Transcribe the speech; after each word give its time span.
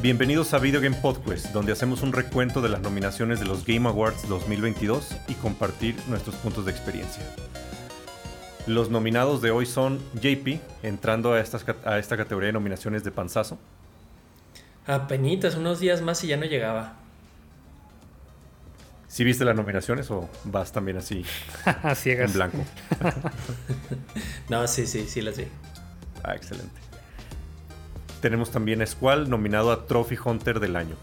Bienvenidos 0.00 0.54
a 0.54 0.58
Video 0.60 0.80
Game 0.80 0.96
Podcast, 0.96 1.46
donde 1.46 1.72
hacemos 1.72 2.02
un 2.02 2.12
recuento 2.12 2.60
de 2.60 2.68
las 2.68 2.80
nominaciones 2.80 3.40
de 3.40 3.46
los 3.46 3.64
Game 3.66 3.88
Awards 3.88 4.28
2022 4.28 5.16
y 5.26 5.34
compartir 5.34 5.96
nuestros 6.06 6.36
puntos 6.36 6.64
de 6.64 6.70
experiencia. 6.70 7.22
Los 8.68 8.90
nominados 8.90 9.42
de 9.42 9.50
hoy 9.50 9.66
son 9.66 9.98
JP, 10.14 10.60
entrando 10.84 11.32
a, 11.32 11.40
estas, 11.40 11.64
a 11.84 11.98
esta 11.98 12.16
categoría 12.16 12.46
de 12.48 12.52
nominaciones 12.52 13.02
de 13.02 13.10
panzazo. 13.10 13.58
Apenitas, 14.86 15.56
unos 15.56 15.80
días 15.80 16.00
más 16.00 16.22
y 16.22 16.28
ya 16.28 16.36
no 16.36 16.44
llegaba. 16.44 16.94
¿Sí 19.08 19.24
viste 19.24 19.44
las 19.44 19.56
nominaciones 19.56 20.08
o 20.12 20.28
vas 20.44 20.70
también 20.70 20.98
así 20.98 21.24
Ciegas. 21.96 22.30
en 22.30 22.34
blanco? 22.34 22.64
no, 24.48 24.68
sí, 24.68 24.86
sí, 24.86 25.08
sí 25.08 25.22
las 25.22 25.38
vi. 25.38 25.48
Ah, 26.22 26.36
excelente. 26.36 26.87
Tenemos 28.20 28.50
también 28.50 28.82
a 28.82 28.86
Squall 28.86 29.28
nominado 29.30 29.70
a 29.72 29.86
Trophy 29.86 30.16
Hunter 30.22 30.60
del 30.60 30.76
año. 30.76 30.96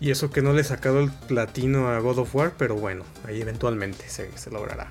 Y 0.00 0.10
eso 0.10 0.30
que 0.30 0.42
no 0.42 0.52
le 0.52 0.60
he 0.60 0.64
sacado 0.64 1.00
el 1.00 1.10
platino 1.10 1.88
a 1.88 1.98
God 2.00 2.18
of 2.18 2.34
War, 2.34 2.52
pero 2.56 2.76
bueno, 2.76 3.04
ahí 3.26 3.40
eventualmente 3.40 4.08
se, 4.08 4.36
se 4.38 4.50
logrará. 4.50 4.88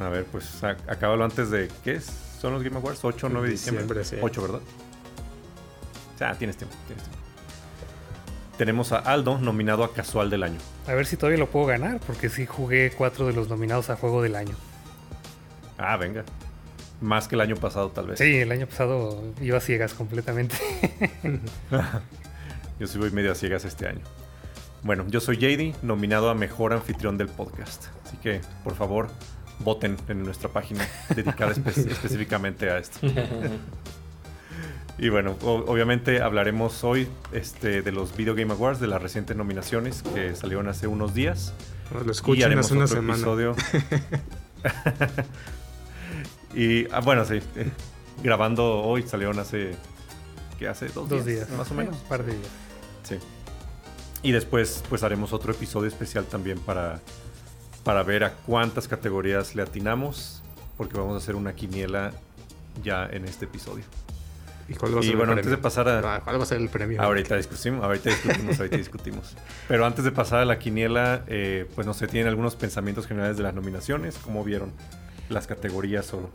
A 0.00 0.08
ver, 0.08 0.24
pues 0.24 0.62
a- 0.64 0.76
acábalo 0.88 1.24
antes 1.24 1.50
de. 1.50 1.68
¿Qué 1.84 1.92
es? 1.96 2.06
¿Son 2.40 2.52
los 2.52 2.62
Game 2.62 2.76
Awards? 2.76 3.04
8 3.04 3.26
o 3.26 3.30
9 3.30 3.46
de 3.46 3.52
diciembre. 3.52 3.84
Diciembre, 3.84 4.04
sí. 4.04 4.16
8, 4.20 4.42
¿verdad? 4.42 4.60
O 6.14 6.18
sea, 6.18 6.34
tienes 6.34 6.56
tiempo, 6.56 6.74
tienes 6.86 7.04
tiempo. 7.04 7.20
Tenemos 8.58 8.92
a 8.92 8.98
Aldo 8.98 9.38
nominado 9.38 9.84
a 9.84 9.92
Casual 9.92 10.30
del 10.30 10.42
año. 10.42 10.58
A 10.86 10.94
ver 10.94 11.06
si 11.06 11.16
todavía 11.16 11.38
lo 11.38 11.48
puedo 11.50 11.66
ganar, 11.66 12.00
porque 12.06 12.28
sí 12.30 12.46
jugué 12.46 12.90
cuatro 12.96 13.26
de 13.26 13.32
los 13.34 13.48
nominados 13.48 13.90
a 13.90 13.96
juego 13.96 14.22
del 14.22 14.34
año. 14.34 14.56
Ah, 15.78 15.96
venga. 15.98 16.24
Más 17.00 17.28
que 17.28 17.34
el 17.34 17.40
año 17.42 17.56
pasado, 17.56 17.90
tal 17.90 18.06
vez. 18.06 18.18
Sí, 18.18 18.36
el 18.36 18.50
año 18.52 18.66
pasado 18.66 19.22
iba 19.40 19.58
a 19.58 19.60
ciegas 19.60 19.92
completamente. 19.94 20.56
Yo 22.80 22.86
sí 22.86 22.98
voy 22.98 23.10
medio 23.10 23.32
a 23.32 23.34
ciegas 23.34 23.64
este 23.64 23.86
año. 23.88 24.00
Bueno, 24.82 25.04
yo 25.08 25.18
soy 25.20 25.36
JD, 25.38 25.82
nominado 25.82 26.30
a 26.30 26.34
Mejor 26.34 26.72
Anfitrión 26.72 27.16
del 27.18 27.28
Podcast. 27.28 27.86
Así 28.04 28.16
que, 28.18 28.40
por 28.62 28.74
favor, 28.76 29.08
voten 29.58 29.96
en 30.08 30.22
nuestra 30.22 30.48
página 30.50 30.86
dedicada 31.14 31.52
espe- 31.54 31.90
específicamente 31.90 32.70
a 32.70 32.78
esto. 32.78 32.98
Y 34.98 35.10
bueno, 35.10 35.36
obviamente 35.42 36.22
hablaremos 36.22 36.82
hoy 36.82 37.06
este, 37.32 37.82
de 37.82 37.92
los 37.92 38.16
Video 38.16 38.34
Game 38.34 38.50
Awards, 38.54 38.80
de 38.80 38.86
las 38.86 39.02
recientes 39.02 39.36
nominaciones 39.36 40.02
que 40.02 40.34
salieron 40.34 40.68
hace 40.68 40.86
unos 40.86 41.12
días. 41.12 41.52
Lo 41.92 42.06
y 42.06 42.10
escuchen 42.12 42.44
haremos 42.46 42.64
hace 42.64 42.74
una 42.76 42.84
otro 42.86 42.96
semana. 42.96 43.14
episodio. 43.18 43.56
Y 46.54 46.86
ah, 46.92 47.00
bueno, 47.00 47.24
sí, 47.24 47.40
eh, 47.56 47.70
grabando 48.22 48.82
hoy 48.82 49.02
salieron 49.02 49.38
hace. 49.38 49.74
¿Qué 50.58 50.68
hace? 50.68 50.88
Dos, 50.88 51.08
Dos 51.08 51.24
días. 51.24 51.50
Más 51.50 51.70
o 51.70 51.74
menos. 51.74 51.96
Un 51.96 52.08
par 52.08 52.24
de 52.24 52.32
días. 52.32 52.48
Sí. 53.02 53.18
Y 54.22 54.32
después 54.32 54.82
pues 54.88 55.02
haremos 55.02 55.32
otro 55.32 55.52
episodio 55.52 55.88
especial 55.88 56.24
también 56.24 56.58
para, 56.58 57.00
para 57.84 58.02
ver 58.02 58.24
a 58.24 58.32
cuántas 58.32 58.88
categorías 58.88 59.54
le 59.54 59.62
atinamos, 59.62 60.42
porque 60.76 60.96
vamos 60.96 61.14
a 61.14 61.18
hacer 61.18 61.36
una 61.36 61.54
quiniela 61.54 62.12
ya 62.82 63.06
en 63.06 63.26
este 63.26 63.44
episodio. 63.44 63.84
¿Y 64.68 64.74
cuál 64.74 64.96
va 64.96 64.98
a 64.98 65.00
Y 65.00 65.04
ser 65.04 65.12
el 65.12 65.16
bueno, 65.18 65.32
antes 65.32 65.46
de 65.46 65.50
premio? 65.52 65.62
pasar 65.62 65.88
a... 65.88 66.16
Ah, 66.16 66.20
¿Cuál 66.24 66.40
va 66.40 66.42
a 66.42 66.46
ser 66.46 66.60
el 66.60 66.68
premio? 66.68 67.00
Ahorita 67.00 67.36
discutimos, 67.36 67.84
ahorita 67.84 68.10
discutimos, 68.10 68.58
ahorita 68.58 68.76
discutimos. 68.76 69.36
Pero 69.68 69.86
antes 69.86 70.04
de 70.04 70.10
pasar 70.10 70.40
a 70.40 70.44
la 70.44 70.58
quiniela, 70.58 71.22
eh, 71.28 71.66
pues 71.76 71.86
no 71.86 71.94
sé, 71.94 72.08
tienen 72.08 72.28
algunos 72.28 72.56
pensamientos 72.56 73.06
generales 73.06 73.36
de 73.36 73.44
las 73.44 73.54
nominaciones, 73.54 74.18
¿cómo 74.18 74.42
vieron 74.42 74.72
las 75.28 75.46
categorías 75.46 76.12
o, 76.14 76.30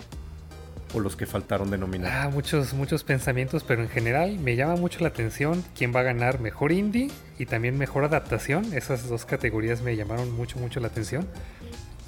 o 0.93 0.99
los 0.99 1.15
que 1.15 1.25
faltaron 1.25 1.69
de 1.71 1.77
nominar? 1.77 2.11
Ah, 2.11 2.29
muchos, 2.29 2.73
muchos 2.73 3.03
pensamientos, 3.03 3.63
pero 3.63 3.81
en 3.81 3.89
general 3.89 4.37
me 4.39 4.55
llama 4.55 4.75
mucho 4.75 4.99
la 4.99 5.07
atención 5.09 5.63
quién 5.77 5.93
va 5.95 6.01
a 6.01 6.03
ganar 6.03 6.39
mejor 6.39 6.71
indie 6.71 7.09
y 7.39 7.45
también 7.45 7.77
mejor 7.77 8.03
adaptación. 8.03 8.73
Esas 8.73 9.07
dos 9.07 9.25
categorías 9.25 9.81
me 9.81 9.95
llamaron 9.95 10.31
mucho, 10.31 10.59
mucho 10.59 10.79
la 10.79 10.87
atención. 10.87 11.27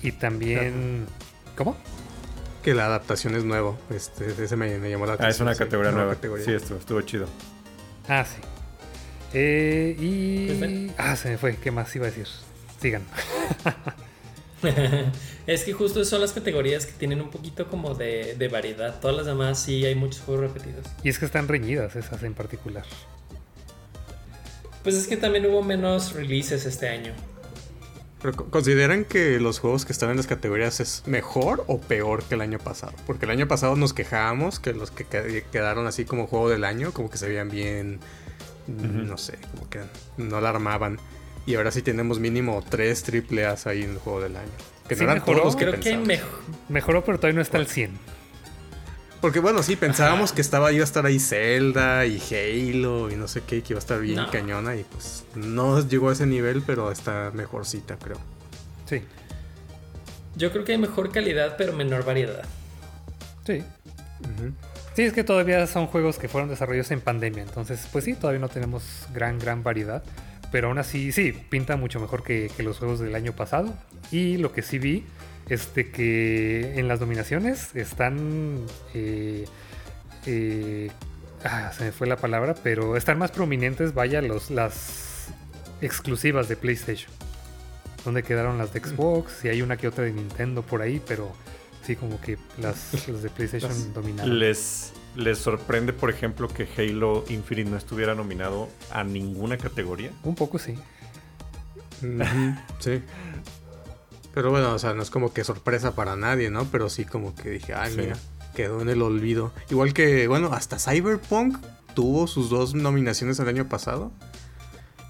Y 0.02 0.12
también. 0.12 1.06
¿Cómo? 1.58 1.78
Que 2.62 2.74
la 2.74 2.86
adaptación 2.86 3.36
es 3.36 3.44
nuevo. 3.44 3.78
Este, 3.90 4.26
ese 4.44 4.56
me, 4.56 4.78
me 4.80 4.90
llamó 4.90 5.06
la 5.06 5.14
atención. 5.14 5.28
Ah, 5.28 5.32
es 5.32 5.42
una 5.42 5.54
sí, 5.54 5.60
categoría 5.60 5.92
nueva. 5.92 6.14
categoría. 6.16 6.46
Sí, 6.46 6.52
estuvo, 6.54 6.78
estuvo 6.78 7.02
chido. 7.02 7.28
Ah, 8.08 8.26
sí. 8.26 8.42
Eh, 9.34 9.96
y. 10.00 10.92
Ah, 10.98 11.16
se 11.16 11.30
me 11.30 11.38
fue. 11.38 11.56
¿Qué 11.56 11.72
más 11.72 11.96
iba 11.96 12.06
a 12.06 12.10
decir? 12.10 12.28
Sigan. 12.82 13.04
es 15.48 15.64
que 15.64 15.74
justo 15.74 16.04
son 16.06 16.22
las 16.22 16.32
categorías 16.34 16.86
que 16.86 16.94
tienen 16.94 17.22
un 17.22 17.30
poquito 17.30 17.68
como 17.68 17.94
de, 17.96 18.36
de 18.38 18.48
variedad. 18.48 19.00
Todas 19.00 19.16
las 19.18 19.26
demás 19.26 19.60
sí 19.60 19.86
hay 19.86 19.96
muchos 19.96 20.22
juegos 20.22 20.54
repetidos. 20.54 20.86
Y 21.04 21.10
es 21.10 21.20
que 21.20 21.26
están 21.26 21.48
reñidas 21.48 21.96
esas 21.96 22.24
en 22.24 22.34
particular. 22.34 22.86
Pues 24.84 24.96
es 24.96 25.08
que 25.08 25.18
también 25.18 25.46
hubo 25.46 25.64
menos 25.64 26.14
releases 26.14 26.66
este 26.66 26.90
año. 26.90 27.14
Pero 28.22 28.36
¿consideran 28.50 29.04
que 29.04 29.40
los 29.40 29.60
juegos 29.60 29.86
que 29.86 29.92
están 29.92 30.10
en 30.10 30.18
las 30.18 30.28
categorías 30.28 30.80
es 30.80 31.04
mejor 31.06 31.64
o 31.68 31.80
peor 31.80 32.24
que 32.24 32.36
el 32.36 32.42
año 32.42 32.58
pasado? 32.58 32.94
Porque 33.06 33.26
el 33.26 33.32
año 33.32 33.48
pasado 33.50 33.76
nos 33.76 33.94
quejábamos 33.94 34.60
que 34.60 34.74
los 34.74 34.92
que 34.92 35.06
qued- 35.06 35.44
quedaron 35.52 35.88
así 35.88 36.06
como 36.06 36.28
juego 36.28 36.50
del 36.50 36.64
año, 36.64 36.94
como 36.94 37.10
que 37.10 37.18
se 37.18 37.28
veían 37.28 37.50
bien, 37.50 38.00
no 38.68 39.18
sé, 39.18 39.38
como 39.52 39.70
que 39.70 39.80
no 40.18 40.40
la 40.40 40.50
armaban. 40.50 41.00
Y 41.46 41.56
ahora 41.56 41.72
sí 41.72 41.82
tenemos 41.82 42.20
mínimo 42.20 42.64
tres 42.68 43.04
triple 43.04 43.46
A's 43.46 43.68
ahí 43.68 43.84
en 43.84 43.92
el 43.92 43.98
juego 43.98 44.22
del 44.22 44.36
año. 44.38 44.48
Que 44.88 44.96
Sí, 44.96 45.02
no 45.02 45.12
eran 45.12 45.16
mejoró. 45.20 45.40
todos 45.40 45.46
los 45.54 45.56
que 45.56 45.66
Creo 45.66 45.80
que 45.80 45.98
mejor. 45.98 46.30
Mejoró, 46.70 47.04
pero 47.04 47.18
todavía 47.18 47.36
no 47.38 47.42
está 47.42 47.58
al 47.58 47.68
100. 47.68 47.92
Porque 49.22 49.40
bueno, 49.40 49.64
sí, 49.64 49.76
pensábamos 49.78 50.34
que 50.34 50.42
estaba 50.42 50.72
iba 50.74 50.82
a 50.82 50.84
estar 50.84 51.06
ahí 51.06 51.18
Zelda 51.20 52.06
y 52.06 52.20
Halo 52.20 53.10
y 53.10 53.16
no 53.16 53.28
sé 53.30 53.42
qué, 53.48 53.62
que 53.64 53.74
iba 53.74 53.78
a 53.78 53.80
estar 53.80 54.00
bien 54.02 54.18
No. 54.18 54.30
cañona 54.30 54.76
y 54.76 54.84
pues 54.84 55.24
no 55.36 55.80
llegó 55.88 56.10
a 56.10 56.14
ese 56.14 56.26
nivel, 56.26 56.62
pero 56.66 56.92
está 56.92 57.32
mejorcita, 57.34 57.96
creo. 57.98 58.18
Sí, 58.86 59.02
Yo 60.36 60.52
creo 60.52 60.66
que 60.66 60.74
hay 60.74 60.78
mejor 60.78 61.12
calidad, 61.12 61.56
pero 61.58 61.72
menor 61.74 62.04
variedad. 62.06 62.44
sí. 63.46 63.64
Ujú. 64.22 64.54
Sí, 64.96 65.02
es 65.04 65.14
que 65.14 65.24
todavía 65.24 65.66
son 65.68 65.88
juegos 65.88 66.18
que 66.20 66.28
fueron 66.30 66.50
desarrollados 66.50 66.92
en 66.92 67.02
pandemia. 67.02 67.44
Entonces, 67.44 67.88
pues 67.92 68.06
sí, 68.06 68.14
todavía 68.14 68.40
no 68.40 68.48
tenemos 68.50 68.84
gran, 69.14 69.40
gran 69.40 69.64
variedad. 69.64 70.04
Pero 70.54 70.68
aún 70.68 70.78
así, 70.78 71.12
sí, 71.12 71.34
pinta 71.50 71.78
mucho 71.78 72.00
mejor 72.00 72.22
que, 72.22 72.52
que 72.56 72.62
los 72.62 72.78
juegos 72.78 73.00
del 73.00 73.16
año 73.16 73.34
pasado. 73.34 73.74
Y 74.12 74.38
lo 74.38 74.54
que 74.54 74.62
sí 74.62 74.78
vi 74.78 75.04
es 75.50 75.74
de 75.74 75.90
que 75.90 76.80
en 76.80 76.88
las 76.88 77.00
nominaciones 77.00 77.76
están. 77.76 78.60
eh, 78.94 79.46
eh, 80.28 80.92
ah, 81.44 81.72
se 81.76 81.86
me 81.86 81.92
fue 81.92 82.06
la 82.06 82.18
palabra, 82.18 82.54
pero 82.62 82.96
están 82.98 83.18
más 83.18 83.32
prominentes, 83.32 83.96
vaya, 83.96 84.22
los, 84.22 84.52
las 84.52 85.30
exclusivas 85.82 86.48
de 86.48 86.56
PlayStation. 86.56 87.12
Donde 88.06 88.22
quedaron 88.22 88.60
las 88.60 88.72
de 88.74 88.80
Xbox 88.80 89.44
y 89.46 89.48
hay 89.48 89.64
una 89.64 89.76
que 89.76 89.88
otra 89.88 90.04
de 90.04 90.14
Nintendo 90.14 90.62
por 90.62 90.84
ahí, 90.84 91.02
pero 91.08 91.32
sí, 91.84 91.96
como 91.96 92.22
que 92.22 92.38
las, 92.62 93.08
las 93.08 93.24
de 93.24 93.30
PlayStation 93.32 93.92
dominaron. 93.92 94.38
¿Les, 94.38 94.94
¿Les 95.16 95.38
sorprende, 95.38 95.94
por 95.94 96.10
ejemplo, 96.10 96.48
que 96.48 96.68
Halo 96.78 97.24
Infinite 97.30 97.70
no 97.70 97.78
estuviera 97.78 98.16
nominado 98.16 98.68
a 98.92 99.04
ninguna 99.04 99.58
categoría? 99.58 100.12
Un 100.24 100.36
poco 100.36 100.58
sí. 100.60 100.76
Sí. 102.80 103.02
Pero 104.34 104.50
bueno, 104.50 104.74
o 104.74 104.80
sea, 104.80 104.94
no 104.94 105.04
es 105.04 105.10
como 105.12 105.32
que 105.32 105.44
sorpresa 105.44 105.94
para 105.96 106.16
nadie, 106.16 106.50
¿no? 106.50 106.66
Pero 106.66 106.90
sí 106.90 107.06
como 107.06 107.36
que 107.36 107.52
dije, 107.52 107.74
ay, 107.76 107.92
Sí. 107.94 108.00
mira, 108.02 108.18
quedó 108.56 108.82
en 108.82 108.90
el 108.90 109.02
olvido. 109.02 109.52
Igual 109.70 109.94
que, 109.94 110.28
bueno, 110.28 110.52
hasta 110.54 110.80
Cyberpunk 110.80 111.58
tuvo 111.94 112.26
sus 112.28 112.50
dos 112.50 112.74
nominaciones 112.74 113.40
el 113.40 113.48
año 113.48 113.70
pasado. 113.70 114.12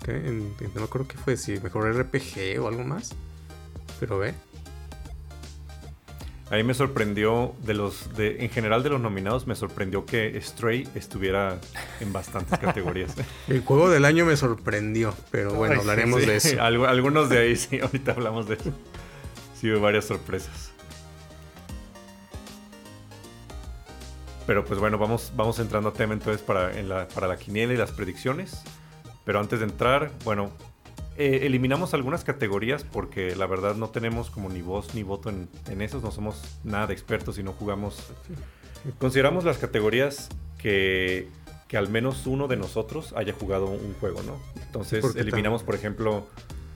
¿Qué? 0.03 0.11
En- 0.11 0.53
en- 0.59 0.73
no 0.73 0.81
me 0.81 0.83
acuerdo 0.83 1.07
qué 1.07 1.17
fue, 1.17 1.37
si 1.37 1.57
mejor 1.61 1.87
RPG 1.87 2.59
o 2.61 2.67
algo 2.67 2.83
más. 2.83 3.11
Pero 4.01 4.17
ve. 4.19 4.33
A 6.51 6.55
mí 6.55 6.63
me 6.63 6.73
sorprendió, 6.73 7.55
de 7.63 7.73
los, 7.73 8.15
de, 8.15 8.43
en 8.43 8.49
general 8.49 8.83
de 8.83 8.89
los 8.89 9.01
nominados, 9.01 9.47
me 9.47 9.55
sorprendió 9.55 10.05
que 10.05 10.39
Stray 10.39 10.87
estuviera 10.93 11.57
en 11.99 12.13
bastantes 12.13 12.59
categorías. 12.59 13.15
El 13.47 13.61
juego 13.61 13.89
del 13.89 14.05
año 14.05 14.25
me 14.25 14.35
sorprendió, 14.37 15.15
pero 15.31 15.53
bueno, 15.53 15.75
Ay, 15.75 15.79
hablaremos 15.79 16.21
Sí, 16.21 16.27
de 16.27 16.35
eso. 16.35 16.49
algu- 16.57 16.87
algunos 16.87 17.29
de 17.29 17.39
ahí 17.39 17.55
sí, 17.55 17.79
ahorita 17.79 18.11
hablamos 18.11 18.47
de 18.47 18.55
eso. 18.55 18.71
Sí, 19.59 19.71
hubo 19.71 19.79
varias 19.81 20.05
sorpresas. 20.05 20.71
Pero 24.45 24.65
pues 24.65 24.79
bueno, 24.79 24.97
vamos, 24.97 25.31
vamos 25.35 25.57
entrando 25.59 25.89
a 25.89 25.93
tema 25.93 26.13
entonces 26.13 26.41
para, 26.41 26.77
en 26.77 26.89
la, 26.89 27.07
para 27.07 27.27
la 27.27 27.37
quiniela 27.37 27.73
y 27.73 27.77
las 27.77 27.91
predicciones. 27.91 28.61
Pero 29.23 29.39
antes 29.39 29.59
de 29.59 29.65
entrar, 29.65 30.11
bueno, 30.25 30.51
eh, 31.17 31.41
eliminamos 31.43 31.93
algunas 31.93 32.23
categorías 32.23 32.83
porque 32.83 33.35
la 33.35 33.45
verdad 33.45 33.75
no 33.75 33.89
tenemos 33.89 34.29
como 34.29 34.49
ni 34.49 34.61
voz 34.61 34.93
ni 34.95 35.03
voto 35.03 35.29
en, 35.29 35.47
en 35.69 35.81
esos, 35.81 36.01
no 36.03 36.11
somos 36.11 36.41
nada 36.63 36.87
de 36.87 36.93
expertos 36.93 37.37
y 37.37 37.43
no 37.43 37.53
jugamos. 37.53 37.97
Consideramos 38.99 39.43
las 39.43 39.57
categorías 39.57 40.29
que, 40.57 41.27
que 41.67 41.77
al 41.77 41.89
menos 41.89 42.25
uno 42.27 42.47
de 42.47 42.57
nosotros 42.57 43.13
haya 43.15 43.33
jugado 43.33 43.67
un 43.67 43.93
juego, 43.99 44.21
¿no? 44.23 44.37
Entonces 44.65 45.01
Porque 45.01 45.21
eliminamos, 45.21 45.63
por 45.63 45.75
ejemplo, 45.75 46.27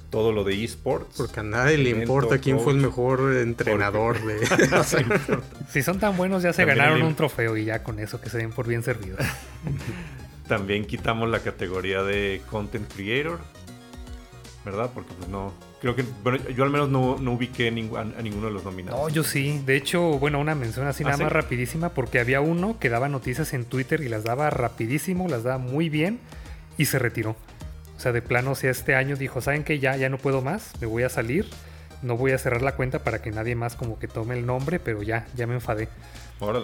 todo 0.10 0.32
lo 0.32 0.44
de 0.46 0.64
esports. 0.64 1.18
Porque 1.18 1.42
a 1.42 1.44
nadie 1.44 1.78
le 1.78 1.90
importa 1.90 2.38
quién 2.38 2.60
fue 2.60 2.74
el 2.74 2.80
mejor 2.80 3.34
entrenador 3.36 4.24
de... 4.26 4.36
o 4.78 4.84
sea, 4.84 5.04
Si 5.70 5.84
son 5.84 6.00
tan 6.00 6.16
buenos, 6.16 6.44
ya 6.44 6.54
se 6.54 6.62
También 6.62 6.78
ganaron 6.78 7.00
el- 7.02 7.08
un 7.08 7.16
trofeo 7.16 7.58
y 7.58 7.66
ya 7.66 7.84
con 7.84 8.00
eso 8.00 8.22
que 8.22 8.30
se 8.30 8.38
den 8.38 8.52
por 8.52 8.68
bien 8.68 8.84
servidos. 8.84 9.20
También 10.48 10.86
quitamos 10.86 11.30
la 11.30 11.40
categoría 11.42 12.04
de 12.04 12.42
Content 12.50 12.90
Creator, 12.94 13.40
¿verdad? 14.66 14.92
Porque 14.94 15.14
pues 15.18 15.30
no, 15.30 15.54
creo 15.82 15.96
que, 15.96 16.04
bueno, 16.24 16.40
yo 16.50 16.64
al 16.64 16.70
menos 16.70 16.90
no, 16.90 17.18
no 17.18 17.34
ubiqué 17.34 17.68
a, 17.68 17.72
ninguno 17.72 18.48
de 18.48 18.52
los 18.52 18.64
nominados. 18.64 19.00
No, 19.00 19.10
yo 19.10 19.24
sí. 19.24 19.62
De 19.66 19.76
hecho, 19.76 20.02
bueno, 20.20 20.40
una 20.40 20.56
mención 20.56 20.88
así 20.88 21.04
¿Ah, 21.04 21.12
nada 21.12 21.24
más 21.24 21.32
rapidísima, 21.32 21.90
porque 21.90 22.20
había 22.20 22.42
uno 22.42 22.78
que 22.80 22.90
daba 22.90 23.10
noticias 23.10 23.54
en 23.54 23.66
Twitter 23.66 24.02
y 24.02 24.10
las 24.10 24.24
daba 24.24 24.50
rapidísimo, 24.50 25.28
las 25.28 25.44
daba 25.44 25.58
muy 25.58 25.90
bien 25.90 26.20
y 26.78 26.86
se 26.86 27.00
retiró. 27.00 27.36
O 27.96 28.00
sea, 28.00 28.12
de 28.12 28.22
plano, 28.22 28.52
o 28.52 28.56
sea, 28.56 28.70
este 28.72 28.96
año 28.96 29.16
dijo, 29.16 29.42
¿saben 29.42 29.64
qué? 29.64 29.80
Ya, 29.80 29.96
ya 29.96 30.10
no 30.10 30.18
puedo 30.18 30.42
más, 30.42 30.74
me 30.80 30.88
voy 30.88 31.04
a 31.04 31.10
salir. 31.10 31.48
No 32.02 32.16
voy 32.18 32.32
a 32.32 32.38
cerrar 32.38 32.62
la 32.62 32.76
cuenta 32.76 33.00
para 33.00 33.22
que 33.22 33.32
nadie 33.32 33.56
más 33.56 33.76
como 33.76 34.00
que 34.00 34.08
tome 34.08 34.38
el 34.38 34.46
nombre, 34.46 34.80
pero 34.80 35.02
ya, 35.02 35.28
ya 35.36 35.48
me 35.48 35.56
enfadé. 35.56 35.90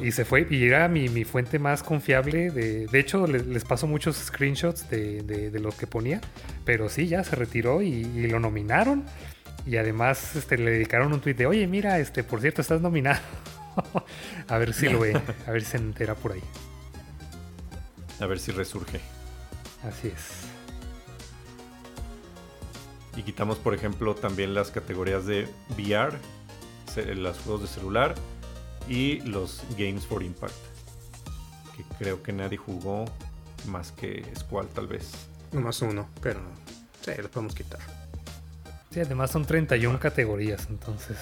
Y 0.03 0.12
se 0.12 0.24
fue, 0.24 0.45
y 0.50 0.65
era 0.65 0.88
mi, 0.88 1.24
fuente 1.24 1.57
más 1.57 1.81
confiable. 1.81 2.51
De, 2.51 2.85
de 2.85 3.00
hecho, 3.00 3.25
les, 3.25 3.63
paso 3.63 3.88
muchos 3.88 4.18
screenshots 4.18 4.89
de, 4.89 5.51
lo 5.59 5.71
que 5.71 5.88
ponía. 5.88 6.21
Pero 6.65 6.89
sí, 6.89 7.07
ya 7.07 7.24
se 7.24 7.35
retiró 7.35 7.81
y, 7.81 8.03
lo 8.27 8.39
nominaron. 8.39 9.03
Y 9.65 9.77
además 9.77 10.35
este, 10.35 10.57
le 10.57 10.71
dedicaron 10.71 11.13
un 11.13 11.21
tweet 11.21 11.35
de, 11.35 11.47
oye, 11.47 11.65
mira, 11.68 11.97
este, 12.00 12.24
por 12.24 12.41
cierto, 12.41 12.62
estás 12.62 12.81
nominado. 12.81 13.21
a 14.47 14.57
ver 14.57 14.74
si 14.74 14.89
lo 14.89 15.00
ve, 15.00 15.19
a 15.47 15.51
ver 15.51 15.63
si 15.63 15.71
se 15.71 15.77
entera 15.77 16.15
por 16.15 16.33
ahí. 16.33 16.44
A 18.19 18.27
ver 18.27 18.39
si 18.39 18.51
resurge. 18.51 19.00
Así 19.83 20.09
es. 20.09 20.52
Y 23.15 23.24
quitamos, 23.24 23.57
por 23.57 23.74
ejemplo, 23.74 24.15
también 24.15 24.54
las 24.54 24.71
categorías 24.71 25.25
de 25.25 25.48
VR, 25.77 26.18
los 27.15 27.38
juegos 27.39 27.62
de 27.62 27.68
celular 27.68 28.15
y 28.88 29.21
los 29.21 29.62
Games 29.77 30.06
for 30.06 30.24
Impact. 30.24 30.54
Que 31.75 31.83
creo 31.98 32.21
que 32.21 32.33
nadie 32.33 32.57
jugó 32.57 33.06
más 33.68 33.92
que 33.92 34.25
Squall, 34.38 34.68
tal 34.69 34.88
vez. 34.88 35.12
Nomás 35.51 35.81
uno, 35.81 36.07
pero 36.21 36.39
sí, 37.01 37.12
lo 37.18 37.30
podemos 37.30 37.56
quitar. 37.56 37.80
Sí, 38.92 39.00
además 39.00 39.31
son 39.31 39.45
31 39.45 40.00
categorías, 40.00 40.68
entonces 40.69 41.18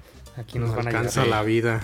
aquí 0.36 0.58
nos, 0.58 0.74
van 0.74 0.86
a 0.86 0.90
alcanza 0.90 1.24
la 1.24 1.42
vida. 1.42 1.80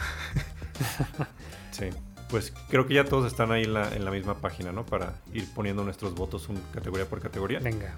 sí, 1.70 1.90
pues 2.28 2.52
creo 2.70 2.86
que 2.86 2.94
ya 2.94 3.04
todos 3.04 3.30
están 3.30 3.52
ahí 3.52 3.64
en 3.64 3.74
la, 3.74 3.88
en 3.94 4.04
la 4.04 4.10
misma 4.10 4.34
página, 4.38 4.72
¿no? 4.72 4.84
Para 4.86 5.14
ir 5.32 5.46
poniendo 5.54 5.84
nuestros 5.84 6.14
votos 6.14 6.48
un, 6.48 6.60
categoría 6.72 7.08
por 7.08 7.20
categoría. 7.20 7.60
Venga. 7.60 7.94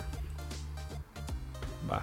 Va. 1.90 2.02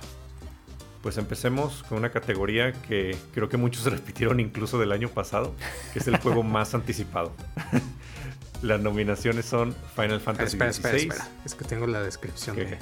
Pues 1.02 1.18
empecemos 1.18 1.84
con 1.90 1.98
una 1.98 2.12
categoría 2.12 2.74
que 2.74 3.18
creo 3.34 3.50
que 3.50 3.58
muchos 3.58 3.86
repitieron 3.92 4.40
incluso 4.40 4.80
del 4.80 4.92
año 4.92 5.10
pasado, 5.10 5.56
que 5.94 6.00
es 6.00 6.08
el 6.08 6.18
juego 6.18 6.44
más 6.44 6.74
anticipado. 6.74 7.34
Las 8.62 8.80
nominaciones 8.80 9.46
son 9.46 9.76
Final 9.96 10.22
Fantasy 10.22 10.56
espera, 10.56 10.70
espera, 10.70 10.98
espera, 10.98 11.28
Es 11.44 11.56
que 11.56 11.66
tengo 11.66 11.88
la 11.88 12.04
descripción 12.04 12.56
de... 12.56 12.78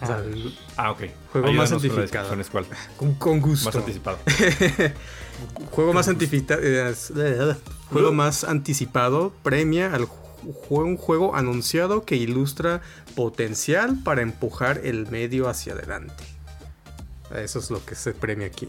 Ah, 0.00 0.22
ah, 0.76 0.90
ok. 0.92 1.02
Juego 1.32 1.52
más 1.52 1.72
anticipado. 1.72 2.36
Con, 2.96 3.14
con, 3.14 3.40
gusto. 3.40 3.66
Más 3.66 3.76
anticipado. 3.76 4.18
juego 5.70 5.92
más 5.92 6.08
anticipado. 6.08 6.60
juego 7.90 8.12
más 8.12 8.44
anticipado 8.44 9.32
premia 9.42 9.92
al 9.94 10.04
juego, 10.04 10.88
un 10.88 10.96
juego 10.96 11.34
anunciado 11.34 12.04
que 12.04 12.16
ilustra 12.16 12.82
potencial 13.14 13.98
para 14.04 14.22
empujar 14.22 14.80
el 14.84 15.06
medio 15.08 15.48
hacia 15.48 15.72
adelante. 15.72 16.24
Eso 17.34 17.58
es 17.58 17.70
lo 17.70 17.84
que 17.84 17.94
se 17.94 18.12
premia 18.12 18.46
aquí. 18.46 18.68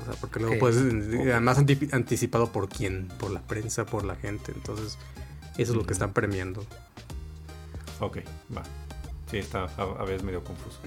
O 0.00 0.04
sea, 0.04 0.14
porque 0.20 0.40
luego 0.40 0.58
puedes. 0.58 0.78
Además, 0.78 1.58
anticipado 1.92 2.52
por 2.52 2.68
quién? 2.68 3.08
Por 3.18 3.30
la 3.30 3.40
prensa, 3.40 3.86
por 3.86 4.04
la 4.04 4.16
gente. 4.16 4.52
Entonces, 4.54 4.98
eso 5.58 5.72
es 5.72 5.76
lo 5.76 5.86
que 5.86 5.92
están 5.92 6.12
premiando. 6.12 6.64
Ok, 8.00 8.18
va. 8.54 8.62
Sí, 9.30 9.38
está 9.38 9.64
a, 9.64 10.04
veces 10.04 10.22
medio 10.22 10.44
confuso. 10.44 10.78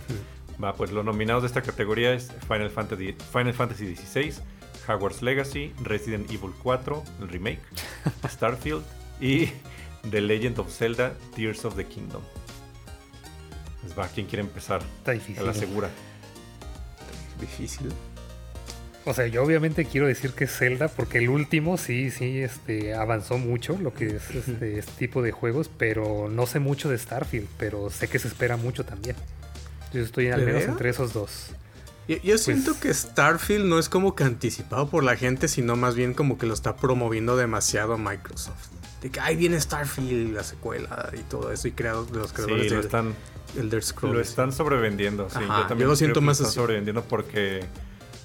Va, 0.63 0.75
pues 0.75 0.91
los 0.91 1.03
nominados 1.03 1.43
de 1.43 1.47
esta 1.47 1.61
categoría 1.61 2.13
es 2.13 2.31
Final 2.47 2.69
Fantasy, 2.69 3.15
Final 3.31 3.53
Fantasy 3.53 3.95
XVI, 3.95 4.33
Hogwarts 4.87 5.21
Legacy, 5.21 5.73
Resident 5.81 6.29
Evil 6.31 6.51
4, 6.61 7.03
el 7.21 7.29
remake, 7.29 7.61
Starfield 8.29 8.83
y 9.19 9.47
The 10.09 10.21
Legend 10.21 10.59
of 10.59 10.71
Zelda, 10.71 11.13
Tears 11.35 11.65
of 11.65 11.75
the 11.75 11.85
Kingdom. 11.85 12.21
Pues 13.81 13.97
va, 13.97 14.07
¿quién 14.07 14.27
quiere 14.27 14.43
empezar? 14.43 14.81
Está 14.99 15.11
difícil. 15.11 15.41
A 15.41 15.47
la 15.47 15.53
segura 15.53 15.89
difícil. 17.39 17.91
O 19.05 19.13
sea, 19.13 19.27
yo 19.27 19.43
obviamente 19.43 19.85
quiero 19.85 20.07
decir 20.07 20.33
que 20.33 20.43
es 20.43 20.55
Zelda 20.55 20.87
porque 20.87 21.19
el 21.19 21.29
último 21.29 21.77
sí, 21.77 22.11
sí, 22.11 22.39
este, 22.39 22.93
avanzó 22.93 23.37
mucho 23.37 23.77
lo 23.81 23.93
que 23.93 24.17
es 24.17 24.29
este, 24.29 24.77
este, 24.77 24.91
tipo 24.99 25.21
de 25.21 25.31
juegos, 25.31 25.69
pero 25.77 26.29
no 26.29 26.45
sé 26.45 26.59
mucho 26.59 26.89
de 26.89 26.97
Starfield, 26.97 27.47
pero 27.57 27.89
sé 27.89 28.07
que 28.07 28.19
se 28.19 28.27
espera 28.27 28.57
mucho 28.57 28.85
también. 28.85 29.15
Yo 29.93 30.03
estoy 30.03 30.29
al 30.29 30.45
menos 30.45 30.63
entre 30.63 30.89
esos 30.89 31.13
dos. 31.13 31.51
Yo, 32.07 32.17
pues 32.21 32.43
siento 32.43 32.79
que 32.79 32.93
Starfield 32.93 33.65
no 33.65 33.79
es 33.79 33.87
como 33.87 34.15
que 34.15 34.23
anticipado 34.23 34.89
por 34.89 35.03
la 35.03 35.15
gente, 35.15 35.47
sino 35.47 35.75
más 35.75 35.95
bien 35.95 36.13
como 36.13 36.37
que 36.37 36.47
lo 36.47 36.53
está 36.53 36.75
promoviendo 36.75 37.37
demasiado 37.37 37.97
Microsoft. 37.97 38.69
De 39.01 39.11
que 39.11 39.19
ahí 39.19 39.35
viene 39.35 39.61
Starfield, 39.61 40.33
la 40.33 40.43
secuela 40.43 41.11
y 41.13 41.21
todo 41.21 41.51
eso, 41.51 41.67
y 41.67 41.71
creados 41.71 42.11
de 42.11 42.19
los 42.19 42.33
creadores 42.33 42.67
sí, 42.67 42.75
lo 42.75 42.81
están 42.81 43.13
Elder 43.57 43.83
Scrolls. 43.83 44.15
Lo 44.15 44.21
están 44.21 44.51
sobrevendiendo, 44.51 45.29
sí. 45.29 45.39
yo 45.39 45.67
también 45.67 45.89
lo 45.89 45.95
siento 45.95 46.21
más 46.21 46.39
están 46.39 46.53
sobrevendiendo 46.53 47.03
porque 47.03 47.65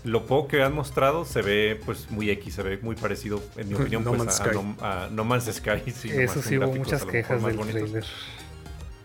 lo 0.05 0.27
poco 0.27 0.49
que 0.49 0.63
han 0.63 0.75
mostrado 0.75 1.25
se 1.25 1.43
ve 1.43 1.81
pues 1.85 2.11
muy 2.11 2.31
X, 2.31 2.55
se 2.55 2.63
ve 2.63 2.79
muy 2.83 2.95
parecido, 2.95 3.43
en 3.57 3.69
mi 3.69 3.75
opinión, 3.81 4.05
pues, 4.05 4.41
a, 4.81 5.09
no, 5.11 5.25
Man's 5.25 5.51
Sky. 5.53 5.91
Sí, 5.95 6.11
Eso 6.11 6.43
sí, 6.43 6.59
hubo 6.59 6.73
muchas 6.73 7.05
quejas 7.05 7.43
del 7.43 7.59
trailer. 7.59 8.05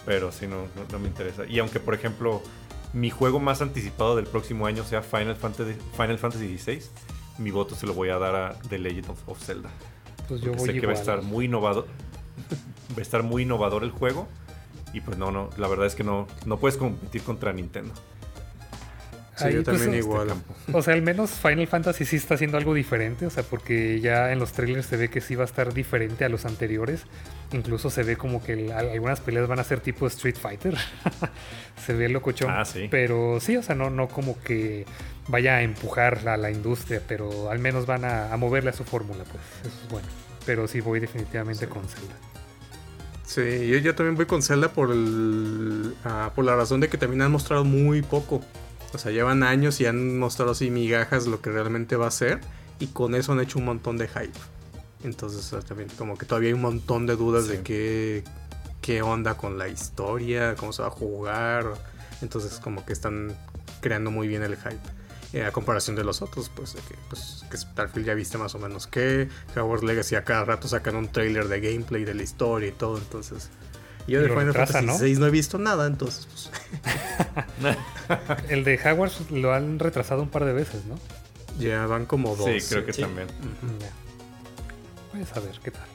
Pero 0.06 0.32
sí, 0.32 0.48
no, 0.48 0.68
no, 0.92 1.00
me 1.00 1.08
interesa. 1.08 1.46
Y 1.46 1.60
aunque, 1.60 1.80
por 1.80 1.94
ejemplo, 1.94 2.42
mi 2.94 3.10
juego 3.10 3.40
más 3.40 3.62
anticipado 3.62 4.16
del 4.16 4.26
próximo 4.26 4.66
año 4.66 4.84
sea 4.84 5.02
Final 5.02 5.36
Fantasy, 5.36 5.76
Final 5.96 6.18
Fantasy 6.18 6.58
XVI, 6.58 6.82
mi 7.38 7.52
voto 7.52 7.76
se 7.76 7.86
lo 7.86 7.94
voy 7.94 8.10
a 8.10 8.18
dar 8.18 8.36
a 8.36 8.60
The 8.70 8.80
Legend 8.80 9.10
of, 9.28 9.40
Zelda. 9.42 9.70
Pues 10.28 10.42
yo 10.42 10.54
voy 10.54 10.68
sé 10.68 10.80
que 10.80 10.86
va 10.86 10.94
a 10.94 10.96
estar 10.96 11.22
muy 11.22 11.46
innovador. 11.46 11.86
va 12.92 13.00
a 13.00 13.02
estar 13.02 13.24
muy 13.24 13.44
innovador 13.44 13.84
el 13.84 13.92
juego 13.92 14.28
y 14.94 15.02
pues 15.02 15.18
no, 15.18 15.32
no, 15.32 15.50
la 15.58 15.68
verdad 15.68 15.86
es 15.86 15.96
que 15.96 16.04
no, 16.04 16.28
no 16.46 16.58
puedes 16.60 16.78
competir 16.78 17.22
contra 17.24 17.54
Nintendo. 17.54 17.94
Sí, 19.40 19.54
yo 19.54 19.64
pues, 19.64 19.78
también 19.78 20.04
igual. 20.04 20.34
O 20.74 20.82
sea, 20.82 20.94
al 20.94 21.02
menos 21.02 21.32
Final 21.32 21.68
Fantasy 21.68 22.04
sí 22.04 22.18
está 22.18 22.34
haciendo 22.34 22.58
algo 22.58 22.74
diferente, 22.74 23.26
o 23.26 23.30
sea, 23.30 23.44
porque 23.44 24.02
ya 24.02 24.32
en 24.32 24.40
los 24.40 24.52
trailers 24.52 24.86
se 24.86 24.98
ve 24.98 25.10
que 25.10 25.22
sí 25.22 25.36
va 25.36 25.44
a 25.44 25.46
estar 25.46 25.74
diferente 25.74 26.26
a 26.26 26.30
los 26.30 26.46
anteriores. 26.46 27.04
Incluso 27.54 27.90
se 27.90 28.04
ve 28.04 28.18
como 28.18 28.44
que 28.44 28.74
algunas 28.74 29.22
peleas 29.22 29.48
van 29.48 29.60
a 29.60 29.64
ser 29.64 29.80
tipo 29.80 30.08
Street 30.08 30.36
Fighter. 30.36 30.76
se 31.86 31.94
ve 31.94 32.10
locochón. 32.10 32.50
Ah, 32.52 32.66
sí. 32.66 32.88
Pero 32.92 33.40
sí, 33.40 33.56
o 33.56 33.64
sea, 33.64 33.76
no, 33.76 33.90
no 33.90 34.08
como 34.08 34.40
que 34.42 34.86
vaya 35.28 35.56
a 35.56 35.62
empujar 35.62 36.28
a 36.28 36.36
la 36.36 36.52
industria, 36.52 37.02
pero 37.08 37.50
al 37.50 37.60
menos 37.60 37.86
van 37.86 38.04
a, 38.06 38.36
moverle 38.38 38.72
a 38.72 38.74
su 38.74 38.84
fórmula, 38.84 39.24
pues. 39.24 39.44
Eso 39.62 39.84
es 39.86 39.90
bueno. 39.90 40.08
Pero 40.46 40.68
sí 40.68 40.82
voy 40.82 41.00
definitivamente 41.00 41.68
con 41.68 41.88
Zelda. 41.88 42.16
Sí, 43.30 43.68
yo, 43.68 43.78
yo, 43.78 43.94
también 43.94 44.16
voy 44.16 44.26
con 44.26 44.42
Zelda 44.42 44.74
por, 44.74 44.90
el, 44.90 45.96
ah, 46.04 46.32
por 46.34 46.46
la 46.46 46.56
razón 46.56 46.80
de 46.80 46.90
que 46.90 46.98
también 46.98 47.22
han 47.22 47.32
mostrado 47.32 47.64
muy 47.64 48.02
poco. 48.02 48.42
O 48.92 48.98
sea, 48.98 49.12
llevan 49.12 49.44
años 49.44 49.80
y 49.82 49.86
han 49.86 50.18
mostrado 50.18 50.54
así 50.54 50.72
migajas 50.72 51.28
lo 51.28 51.40
que 51.40 51.52
realmente 51.52 51.96
va 51.96 52.08
a 52.08 52.12
ser. 52.12 52.40
Y 52.80 52.88
con 52.88 53.14
eso 53.14 53.34
han 53.34 53.40
hecho 53.40 53.60
un 53.60 53.66
montón 53.66 54.00
de 54.00 54.08
hype. 54.08 54.40
Entonces 55.04 55.64
también 55.64 55.90
como 55.96 56.18
que 56.18 56.26
todavía 56.26 56.48
hay 56.48 56.54
un 56.54 56.64
montón 56.64 57.06
de 57.06 57.16
dudas 57.16 57.48
de 57.48 57.62
qué, 57.62 58.24
qué 58.82 59.04
onda 59.04 59.38
con 59.38 59.60
la 59.60 59.68
historia, 59.68 60.56
cómo 60.56 60.74
se 60.74 60.82
va 60.82 60.88
a 60.88 60.92
jugar. 60.92 61.74
Entonces 62.24 62.60
como 62.60 62.84
que 62.84 62.94
están 62.94 63.38
creando 63.80 64.10
muy 64.10 64.28
bien 64.28 64.42
el 64.42 64.56
hype. 64.56 64.80
Eh, 65.32 65.46
a 65.46 65.52
comparación 65.52 65.96
de 65.96 66.04
los 66.04 66.24
otros, 66.24 66.50
pues, 66.50 66.74
que, 66.74 66.96
pues 67.08 67.46
que 67.52 67.58
Starfield 67.58 68.08
ya 68.08 68.14
viste 68.16 68.40
más 68.40 68.56
o 68.56 68.60
menos 68.60 68.88
que 68.88 69.30
Hogwarts 69.56 69.84
Legacy 69.84 70.16
a 70.16 70.24
cada 70.24 70.44
rato 70.44 70.68
sacan 70.68 70.96
un 70.96 71.08
trailer 71.08 71.48
de 71.48 71.60
gameplay 71.62 72.04
de 72.04 72.16
la 72.16 72.24
historia 72.24 72.70
y 72.70 72.72
todo, 72.72 72.98
entonces 72.98 73.52
yo 74.08 74.24
de 74.24 74.30
Final 74.30 74.54
Fantasy 74.54 75.14
¿no? 75.14 75.20
¿no? 75.20 75.28
he 75.28 75.30
visto 75.30 75.60
nada, 75.60 75.86
entonces 75.86 76.26
pues. 76.26 76.50
El 78.50 78.64
de 78.64 78.80
Hogwarts 78.84 79.30
lo 79.30 79.54
han 79.54 79.78
retrasado 79.78 80.24
un 80.24 80.30
par 80.30 80.46
de 80.46 80.54
veces, 80.54 80.86
¿no? 80.86 80.96
Ya 81.60 81.86
van 81.86 82.08
como 82.08 82.36
dos. 82.36 82.50
Sí, 82.50 82.68
creo 82.68 82.86
que 82.88 82.94
también. 82.94 83.28
Voy 85.14 85.22
a 85.22 85.26
saber 85.28 85.60
qué 85.64 85.70
tal. 85.70 85.86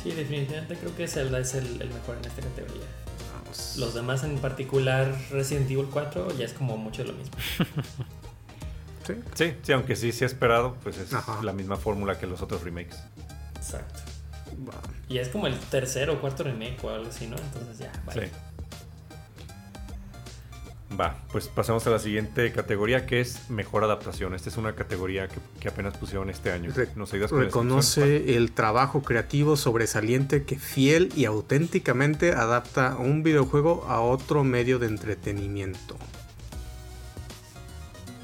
Sí, 0.00 0.12
definitivamente 0.12 0.76
creo 0.76 0.94
que 0.94 1.08
Zelda 1.08 1.40
es 1.40 1.54
el 1.54 1.78
mejor 1.78 2.18
en 2.18 2.26
esta 2.26 2.42
categoría. 2.42 3.03
Los 3.78 3.94
demás, 3.94 4.24
en 4.24 4.38
particular 4.38 5.14
Resident 5.30 5.70
Evil 5.70 5.86
4, 5.90 6.36
ya 6.36 6.44
es 6.44 6.52
como 6.52 6.76
mucho 6.76 7.02
de 7.02 7.08
lo 7.08 7.14
mismo. 7.14 7.34
sí. 9.34 9.54
sí, 9.62 9.72
aunque 9.72 9.96
sí 9.96 10.12
se 10.12 10.24
ha 10.24 10.26
esperado, 10.26 10.76
pues 10.82 10.98
es 10.98 11.10
la 11.42 11.52
misma 11.52 11.76
fórmula 11.76 12.18
que 12.18 12.26
los 12.26 12.42
otros 12.42 12.62
remakes. 12.62 12.96
Exacto. 13.56 14.00
Y 15.08 15.18
es 15.18 15.28
como 15.28 15.46
el 15.46 15.58
tercero 15.58 16.14
o 16.14 16.20
cuarto 16.20 16.44
remake 16.44 16.82
o 16.82 16.90
algo 16.90 17.08
así, 17.08 17.26
¿no? 17.26 17.36
Entonces 17.36 17.78
ya, 17.78 17.92
vale. 18.06 18.28
Sí. 18.28 18.32
Va, 20.92 21.16
pues 21.32 21.48
pasamos 21.48 21.86
a 21.86 21.90
la 21.90 21.98
siguiente 21.98 22.52
categoría 22.52 23.04
que 23.06 23.20
es 23.20 23.50
mejor 23.50 23.82
adaptación. 23.84 24.34
Esta 24.34 24.48
es 24.48 24.56
una 24.56 24.74
categoría 24.74 25.28
que, 25.58 25.68
apenas 25.68 25.96
pusieron 25.96 26.30
este 26.30 26.52
año. 26.52 26.72
¿Nos 26.94 27.10
reconoce 27.10 28.36
el 28.36 28.52
trabajo 28.52 29.02
creativo 29.02 29.56
sobresaliente 29.56 30.44
que 30.44 30.58
fiel 30.58 31.10
y 31.16 31.24
auténticamente 31.24 32.32
adapta 32.32 32.96
un 32.96 33.22
videojuego 33.22 33.84
a 33.88 34.00
otro 34.00 34.44
medio 34.44 34.78
de 34.78 34.86
entretenimiento. 34.86 35.96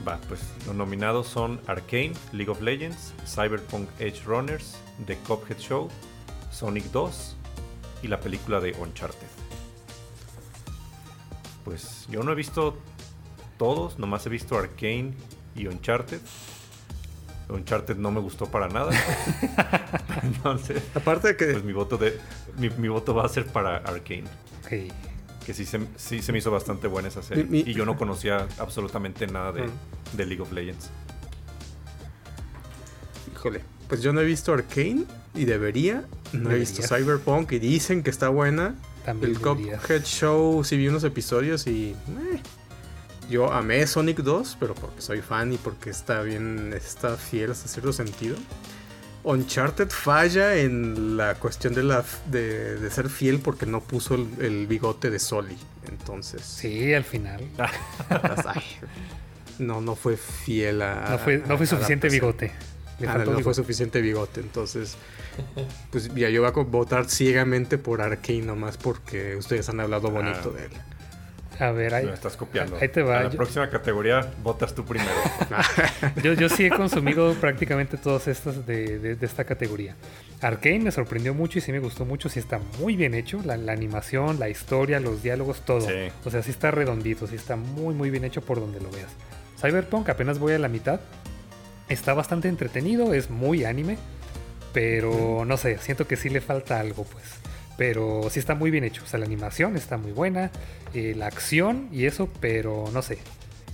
Va, 0.06 0.18
pues 0.28 0.40
los 0.66 0.74
nominados 0.74 1.26
son 1.26 1.60
Arcane, 1.66 2.12
League 2.32 2.50
of 2.50 2.60
Legends, 2.60 3.14
Cyberpunk 3.26 3.88
Edge 3.98 4.22
Runners, 4.24 4.76
The 5.06 5.16
Cuphead 5.26 5.58
Show, 5.58 5.88
Sonic 6.50 6.84
2 6.84 7.36
y 8.02 8.08
la 8.08 8.20
película 8.20 8.60
de 8.60 8.72
Uncharted 8.72 9.39
pues 11.64 12.06
yo 12.08 12.22
no 12.22 12.32
he 12.32 12.34
visto 12.34 12.76
todos, 13.58 13.98
nomás 13.98 14.24
he 14.26 14.30
visto 14.30 14.56
Arkane 14.58 15.12
y 15.54 15.66
Uncharted. 15.66 16.20
Uncharted 17.48 17.96
no 17.96 18.10
me 18.10 18.20
gustó 18.20 18.46
para 18.46 18.68
nada. 18.68 18.92
Entonces, 20.22 20.82
aparte 20.94 21.28
de 21.28 21.36
que 21.36 21.46
pues 21.46 21.64
mi 21.64 21.72
voto 21.72 21.98
de 21.98 22.18
mi, 22.56 22.88
voto 22.88 23.14
va 23.14 23.24
a 23.24 23.28
ser 23.28 23.46
para 23.46 23.78
Arkane. 23.78 24.24
Que 24.68 25.54
sí 25.54 25.66
se, 25.66 25.80
sí 25.96 26.22
se 26.22 26.32
me 26.32 26.38
hizo 26.38 26.50
bastante 26.50 26.86
buena 26.86 27.08
esa 27.08 27.22
serie. 27.22 27.46
Y 27.50 27.74
yo 27.74 27.84
no 27.84 27.96
conocía 27.96 28.46
absolutamente 28.58 29.26
nada 29.26 29.52
de, 29.52 29.68
de, 30.12 30.26
League 30.26 30.40
of 30.40 30.52
Legends. 30.52 30.90
Híjole, 33.34 33.62
pues 33.88 34.02
yo 34.02 34.12
no 34.12 34.20
he 34.20 34.24
visto 34.24 34.52
Arkane 34.52 35.04
y 35.34 35.44
debería. 35.44 36.04
No 36.32 36.50
he 36.50 36.58
visto 36.58 36.82
Cyberpunk 36.82 37.52
y 37.52 37.58
dicen 37.58 38.02
que 38.02 38.10
está 38.10 38.28
buena 38.28 38.76
el 39.06 39.40
Cuphead 39.40 40.04
Show 40.04 40.64
sí 40.64 40.76
vi 40.76 40.88
unos 40.88 41.04
episodios 41.04 41.66
y 41.66 41.90
eh, 41.90 42.42
yo 43.30 43.52
amé 43.52 43.86
Sonic 43.86 44.18
2, 44.18 44.56
pero 44.58 44.74
porque 44.74 45.00
soy 45.00 45.20
fan 45.20 45.52
y 45.52 45.56
porque 45.56 45.90
está 45.90 46.22
bien, 46.22 46.72
está 46.74 47.16
fiel 47.16 47.52
hasta 47.52 47.68
cierto 47.68 47.92
sentido. 47.92 48.36
Uncharted 49.22 49.90
falla 49.90 50.56
en 50.56 51.16
la 51.16 51.34
cuestión 51.34 51.74
de, 51.74 51.82
la, 51.82 52.04
de, 52.26 52.90
ser 52.90 53.08
fiel 53.08 53.38
porque 53.38 53.66
no 53.66 53.80
puso 53.80 54.14
el, 54.14 54.66
bigote 54.66 55.10
de 55.10 55.18
Soli. 55.18 55.56
Entonces. 55.88 56.42
Sí, 56.42 56.92
al 56.94 57.04
final. 57.04 57.44
no, 59.58 59.80
no 59.80 59.94
fue 59.94 60.16
fiel 60.16 60.82
a. 60.82 61.10
No 61.10 61.18
fue, 61.18 61.42
no 61.46 61.56
fue 61.56 61.66
suficiente 61.66 62.08
bigote. 62.08 62.52
Ah, 63.06 63.18
no 63.18 63.40
fue 63.40 63.54
suficiente 63.54 64.00
bigote. 64.00 64.40
Entonces, 64.40 64.96
pues 65.90 66.12
ya 66.14 66.28
yo 66.28 66.42
voy 66.42 66.50
a 66.50 66.64
votar 66.64 67.08
ciegamente 67.08 67.78
por 67.78 68.00
Arkane 68.02 68.42
nomás 68.42 68.76
porque 68.76 69.36
ustedes 69.36 69.68
han 69.68 69.80
hablado 69.80 70.08
ah. 70.08 70.10
bonito 70.10 70.50
de 70.50 70.66
él. 70.66 70.72
A 71.60 71.72
ver, 71.72 71.94
ahí. 71.94 72.06
Me 72.06 72.14
estás 72.14 72.36
copiando. 72.36 72.78
Ahí 72.80 72.88
te 72.88 73.02
va. 73.02 73.22
la 73.22 73.30
próxima 73.30 73.68
categoría 73.68 74.32
votas 74.42 74.74
tú 74.74 74.84
primero. 74.84 75.10
yo, 76.22 76.32
yo 76.32 76.48
sí 76.48 76.64
he 76.64 76.70
consumido 76.70 77.34
prácticamente 77.34 77.98
todas 77.98 78.28
estas 78.28 78.66
de, 78.66 79.18
esta 79.20 79.44
categoría. 79.44 79.94
Arkane 80.40 80.78
me 80.78 80.90
sorprendió 80.90 81.34
mucho 81.34 81.58
y 81.58 81.60
sí 81.60 81.70
me 81.70 81.78
gustó 81.78 82.06
mucho. 82.06 82.30
Sí 82.30 82.38
está 82.38 82.60
muy 82.78 82.96
bien 82.96 83.12
hecho. 83.12 83.42
La, 83.44 83.54
animación, 83.54 84.40
la 84.40 84.48
historia, 84.48 85.00
los 85.00 85.22
diálogos, 85.22 85.60
todo. 85.60 85.86
O 86.24 86.30
sea, 86.30 86.42
sí 86.42 86.50
está 86.50 86.70
redondito. 86.70 87.26
Sí 87.26 87.36
está 87.36 87.56
muy, 87.56 87.94
muy 87.94 88.08
bien 88.08 88.24
hecho 88.24 88.40
por 88.40 88.58
donde 88.58 88.80
lo 88.80 88.90
veas. 88.90 89.10
Cyberpunk 89.60 90.08
apenas 90.08 90.38
voy 90.38 90.54
a 90.54 90.58
la 90.58 90.68
mitad. 90.68 91.00
Está 91.90 92.14
bastante 92.14 92.48
entretenido. 92.48 93.12
Es 93.12 93.28
muy 93.28 93.64
anime. 93.64 93.98
Pero 94.72 95.44
no 95.44 95.56
sé, 95.56 95.78
siento 95.78 96.06
que 96.06 96.16
sí 96.16 96.28
le 96.28 96.40
falta 96.40 96.80
algo, 96.80 97.04
pues. 97.04 97.24
Pero 97.76 98.28
sí 98.30 98.38
está 98.38 98.54
muy 98.54 98.70
bien 98.70 98.84
hecho. 98.84 99.02
O 99.04 99.06
sea, 99.06 99.18
la 99.18 99.26
animación 99.26 99.76
está 99.76 99.96
muy 99.96 100.12
buena, 100.12 100.50
eh, 100.94 101.14
la 101.16 101.26
acción 101.26 101.88
y 101.92 102.06
eso, 102.06 102.28
pero 102.40 102.84
no 102.92 103.02
sé. 103.02 103.18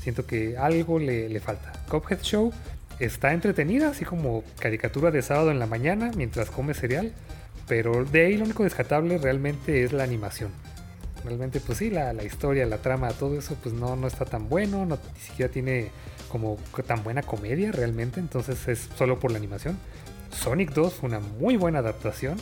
Siento 0.01 0.27
que 0.27 0.57
algo 0.57 0.99
le, 0.99 1.41
falta. 1.41 1.73
Cophead 1.89 2.23
Show 2.23 2.53
está 3.01 3.33
entretenida, 3.33 3.89
así 3.89 4.05
como 4.05 4.45
caricatura 4.59 5.11
de 5.11 5.21
sábado 5.21 5.51
en 5.51 5.59
la 5.59 5.67
mañana 5.67 6.13
mientras 6.17 6.51
come 6.51 6.73
cereal. 6.73 7.13
Pero 7.67 8.05
de 8.05 8.27
ahí 8.27 8.37
lo 8.37 8.45
único 8.45 8.63
descartable 8.63 9.19
realmente 9.19 9.83
es 9.83 9.93
la 9.93 10.05
animación. 10.05 10.53
Realmente, 11.25 11.59
pues 11.59 11.79
sí, 11.79 11.91
la, 11.91 12.15
historia, 12.23 12.65
la 12.67 12.79
trama, 12.79 13.09
todo 13.09 13.37
eso, 13.37 13.57
pues 13.61 13.75
no, 13.75 13.97
no 13.97 14.07
está 14.07 14.25
tan 14.25 14.49
bueno, 14.49 14.87
no, 14.87 14.97
ni 15.15 15.21
siquiera 15.21 15.51
tiene 15.51 15.91
como 16.37 16.59
tan 16.87 17.03
buena 17.03 17.23
comedia 17.23 17.73
realmente, 17.73 18.21
entonces 18.21 18.69
es 18.69 18.91
solo 18.99 19.19
por 19.19 19.31
la 19.31 19.39
animación. 19.39 19.79
Sonic 20.31 20.71
2 20.73 20.93
fue 20.93 21.09
una 21.09 21.19
muy 21.19 21.57
buena 21.57 21.79
adaptación, 21.79 22.37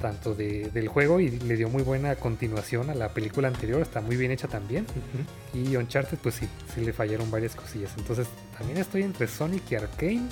tanto 0.00 0.34
del 0.34 0.88
juego 0.88 1.20
y 1.20 1.30
le 1.30 1.56
dio 1.56 1.68
muy 1.68 1.82
buena 1.82 2.16
continuación 2.16 2.88
a 2.88 2.94
la 2.94 3.10
película 3.10 3.48
anterior, 3.48 3.82
está 3.82 4.00
muy 4.00 4.16
bien 4.16 4.30
hecha 4.30 4.48
también. 4.48 4.86
Y 5.52 5.76
Uncharted, 5.76 6.16
pues 6.22 6.36
sí, 6.36 6.48
sí 6.74 6.80
le 6.80 6.94
fallaron 6.94 7.30
varias 7.30 7.54
cosillas. 7.54 7.92
Entonces 7.98 8.28
también 8.56 8.78
estoy 8.78 9.02
entre 9.02 9.28
Sonic 9.28 9.70
y 9.72 9.74
Arkane, 9.74 10.28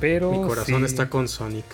pero... 0.00 0.32
Mi 0.32 0.48
corazón 0.48 0.84
está 0.86 1.10
con 1.10 1.28
Sonic. 1.28 1.66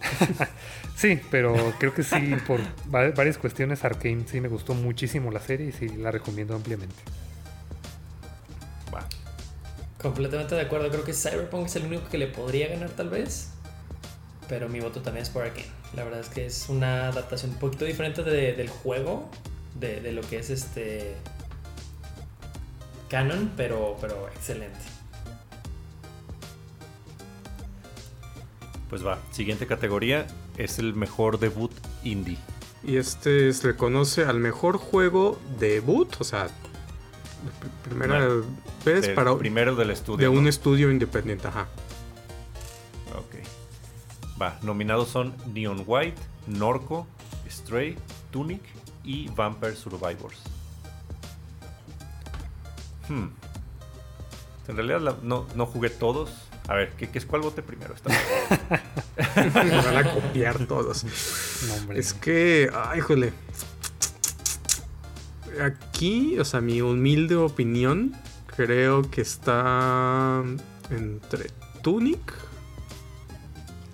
sí, 0.96 1.20
pero 1.30 1.54
creo 1.78 1.94
que 1.94 2.02
sí, 2.02 2.34
por 2.48 2.58
varias 2.86 3.38
cuestiones, 3.38 3.84
Arkane 3.84 4.24
sí 4.26 4.40
me 4.40 4.48
gustó 4.48 4.74
muchísimo 4.74 5.30
la 5.30 5.40
serie 5.40 5.68
y 5.68 5.72
sí 5.72 5.88
la 5.88 6.10
recomiendo 6.10 6.56
ampliamente. 6.56 6.96
Completamente 10.00 10.54
de 10.54 10.62
acuerdo, 10.62 10.90
creo 10.90 11.04
que 11.04 11.12
Cyberpunk 11.12 11.66
es 11.66 11.76
el 11.76 11.84
único 11.86 12.08
que 12.08 12.18
le 12.18 12.26
podría 12.26 12.68
ganar 12.68 12.90
tal 12.90 13.10
vez 13.10 13.50
pero 14.50 14.68
mi 14.68 14.80
voto 14.80 15.00
también 15.00 15.22
es 15.22 15.30
por 15.30 15.44
aquí. 15.44 15.62
La 15.94 16.02
verdad 16.02 16.18
es 16.20 16.28
que 16.28 16.44
es 16.44 16.68
una 16.68 17.06
adaptación 17.06 17.52
un 17.52 17.58
poquito 17.58 17.84
diferente 17.84 18.24
del 18.24 18.68
juego, 18.68 19.30
de, 19.78 20.10
lo 20.10 20.22
que 20.22 20.40
es 20.40 20.50
este 20.50 21.14
canon, 23.08 23.52
pero, 23.56 23.96
pero 24.00 24.28
excelente. 24.28 24.80
Pues 28.90 29.06
va, 29.06 29.20
siguiente 29.30 29.68
categoría 29.68 30.26
es 30.58 30.80
el 30.80 30.94
mejor 30.94 31.38
debut 31.38 31.70
indie. 32.02 32.38
Y 32.82 32.96
este 32.96 33.52
se 33.52 33.68
reconoce 33.68 34.24
al 34.24 34.40
mejor 34.40 34.78
juego 34.78 35.38
debut, 35.60 36.12
o 36.18 36.24
sea, 36.24 36.48
primera 37.88 38.28
vez 38.84 39.08
para 39.10 39.36
primero 39.36 39.74
del 39.74 39.90
estudio. 39.90 40.18
De 40.18 40.28
un 40.28 40.46
estudio 40.46 40.90
independiente, 40.90 41.48
ajá. 41.48 41.68
Va, 44.40 44.58
nominados 44.62 45.08
son 45.08 45.34
Neon 45.52 45.84
White, 45.86 46.20
Norco, 46.46 47.06
Stray, 47.48 47.96
Tunic 48.30 48.62
y 49.04 49.28
Vampire 49.28 49.76
Survivors. 49.76 50.40
Hmm. 53.08 53.26
En 54.68 54.76
realidad 54.76 55.16
no, 55.22 55.66
jugué 55.66 55.90
todos. 55.90 56.30
A 56.68 56.74
ver, 56.74 56.92
¿qué, 56.92 57.10
es 57.12 57.26
cuál 57.26 57.42
vote 57.42 57.62
primero? 57.62 57.94
Me 59.36 59.82
van 59.82 59.96
a 59.96 60.14
copiar 60.14 60.66
todos. 60.66 61.04
es 61.94 62.14
que, 62.14 62.70
ay, 62.72 63.00
híjole. 63.00 63.32
Aquí, 65.58 66.38
o 66.38 66.44
sea, 66.44 66.60
mi 66.60 66.80
humilde 66.82 67.36
opinión, 67.36 68.14
creo 68.46 69.02
que 69.10 69.22
está 69.22 70.44
entre 70.90 71.50
Tunic 71.82 72.34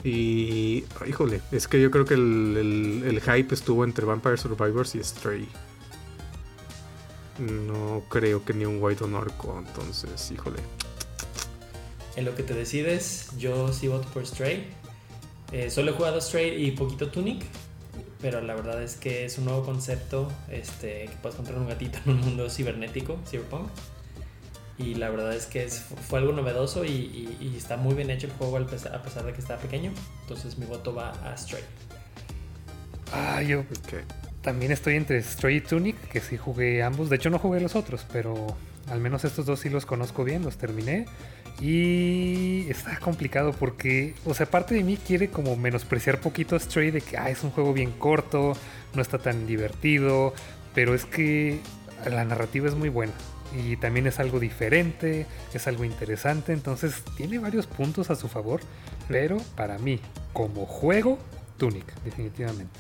y, 0.07 0.85
híjole, 1.07 1.41
es 1.51 1.67
que 1.67 1.81
yo 1.81 1.91
creo 1.91 2.05
que 2.05 2.15
el, 2.15 3.21
hype 3.25 3.53
estuvo 3.53 3.85
entre 3.85 4.07
Vampire 4.07 4.37
Survivors 4.37 4.95
y 4.95 5.03
Stray. 5.03 5.49
No 7.39 8.05
creo 8.09 8.45
que 8.45 8.55
ni 8.55 8.65
un 8.65 8.81
White 8.81 9.03
o 9.03 9.07
Norco, 9.09 9.63
entonces, 9.67 10.31
híjole. 10.31 10.61
En 12.15 12.25
lo 12.25 12.37
que 12.37 12.45
te 12.45 12.55
decides, 12.55 13.31
yo 13.37 13.73
sí 13.73 13.89
voto 13.89 14.09
por 14.15 14.25
Stray. 14.25 14.69
Eh, 15.51 15.71
solo 15.71 15.91
he 15.91 15.95
jugado 15.95 16.21
Stray 16.21 16.65
y 16.65 16.71
poquito 16.71 17.11
Tunic, 17.11 17.45
pero 18.27 18.41
la 18.41 18.57
verdad 18.57 18.83
es 18.83 18.97
que 18.97 19.25
es 19.25 19.39
un 19.39 19.45
nuevo 19.45 19.63
concepto 19.65 20.29
este, 20.51 21.05
que 21.05 21.13
puedes 21.23 21.37
encontrar 21.37 21.61
un 21.61 21.69
gatito 21.69 22.01
en 22.05 22.15
un 22.15 22.21
mundo 22.23 22.51
cibernético, 22.51 23.21
cyberpunk. 23.25 23.69
Y 24.79 24.97
la 24.97 25.11
verdad 25.11 25.33
es 25.33 25.47
que 25.47 25.69
fue 25.69 26.19
algo 26.19 26.33
novedoso 26.33 26.85
y, 26.85 27.55
está 27.57 27.77
muy 27.77 27.95
bien 27.95 28.11
hecho 28.11 28.27
el 28.27 28.33
juego 28.33 28.57
a 28.57 28.67
pesar 28.67 29.25
de 29.25 29.33
que 29.33 29.41
está 29.41 29.59
pequeño. 29.59 29.93
Entonces 30.23 30.59
mi 30.59 30.67
voto 30.67 30.93
va 30.93 31.11
a 31.11 31.37
Stray. 31.37 31.63
Ah, 33.13 33.43
yo 33.43 33.63
también 34.43 34.73
estoy 34.73 34.97
entre 34.97 35.23
Stray 35.23 35.59
y 35.59 35.61
Tunic, 35.61 35.97
que 36.09 36.21
sí 36.21 36.37
jugué 36.37 36.83
ambos. 36.83 37.09
De 37.09 37.15
hecho 37.15 37.31
no 37.31 37.39
jugué 37.39 37.61
los 37.61 37.77
otros, 37.77 38.05
pero 38.13 38.57
al 38.91 38.99
menos 38.99 39.25
estos 39.25 39.47
dos 39.47 39.61
sí 39.61 39.69
los 39.69 39.87
conozco 39.87 40.25
bien, 40.25 40.43
los 40.43 40.57
terminé. 40.57 41.07
Y 41.61 42.67
está 42.69 42.99
complicado 43.01 43.53
porque, 43.53 44.15
o 44.25 44.35
sea, 44.35 44.47
parte 44.47 44.75
de 44.75 44.83
mí 44.83 44.99
quiere 44.99 45.29
como 45.29 45.57
menospreciar 45.57 46.21
poquito 46.21 46.59
Stray 46.59 46.91
de 46.91 47.01
que 47.01 47.17
ah, 47.17 47.31
es 47.31 47.43
un 47.45 47.51
juego 47.51 47.73
bien 47.73 47.93
corto, 47.93 48.53
no 48.95 49.01
está 49.01 49.19
tan 49.19 49.47
divertido, 49.47 50.35
pero 50.75 50.95
es 50.95 51.07
que 51.07 51.61
la 52.05 52.25
narrativa 52.25 52.69
es 52.69 52.75
muy 52.75 52.91
buena 52.91 53.15
y 53.55 53.77
también 53.77 54.07
es 54.07 54.21
algo 54.21 54.39
diferente, 54.39 55.27
es 55.55 55.67
algo 55.67 55.85
interesante, 55.85 56.53
entonces 56.53 57.03
tiene 57.17 57.39
varios 57.39 57.67
puntos 57.67 58.11
a 58.11 58.17
su 58.17 58.29
favor, 58.29 58.61
pero 59.09 59.39
para 59.55 59.79
mí, 59.79 60.01
como 60.33 60.67
juego, 60.67 61.19
Tunic, 61.57 61.87
definitivamente. 62.05 62.79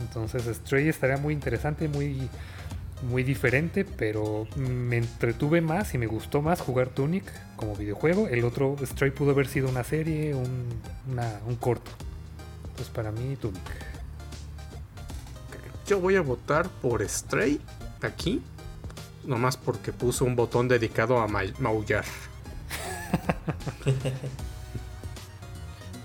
Entonces 0.00 0.44
Stray 0.56 0.88
estaría 0.88 1.16
muy 1.16 1.32
interesante, 1.34 1.88
muy 1.88 2.28
muy 3.02 3.22
diferente, 3.22 3.84
pero 3.84 4.46
me 4.56 4.96
entretuve 4.98 5.60
más 5.60 5.94
y 5.94 5.98
me 5.98 6.06
gustó 6.06 6.42
más 6.42 6.60
jugar 6.60 6.88
Tunic 6.88 7.24
como 7.56 7.74
videojuego. 7.76 8.28
El 8.28 8.44
otro 8.44 8.76
Stray 8.84 9.10
pudo 9.10 9.30
haber 9.30 9.46
sido 9.48 9.68
una 9.68 9.84
serie, 9.84 10.34
un, 10.34 10.68
una- 11.10 11.40
un 11.46 11.56
corto. 11.56 11.90
Pues 12.76 12.88
para 12.88 13.10
mí 13.12 13.36
Tunic. 13.36 13.62
Yo 15.86 16.00
voy 16.00 16.16
a 16.16 16.20
votar 16.20 16.68
por 16.68 17.06
Stray 17.08 17.60
aquí. 18.02 18.42
Nomás 19.24 19.56
porque 19.56 19.92
puso 19.92 20.24
un 20.24 20.36
botón 20.36 20.68
dedicado 20.68 21.18
a 21.20 21.28
ma- 21.28 21.42
maullar. 21.58 22.04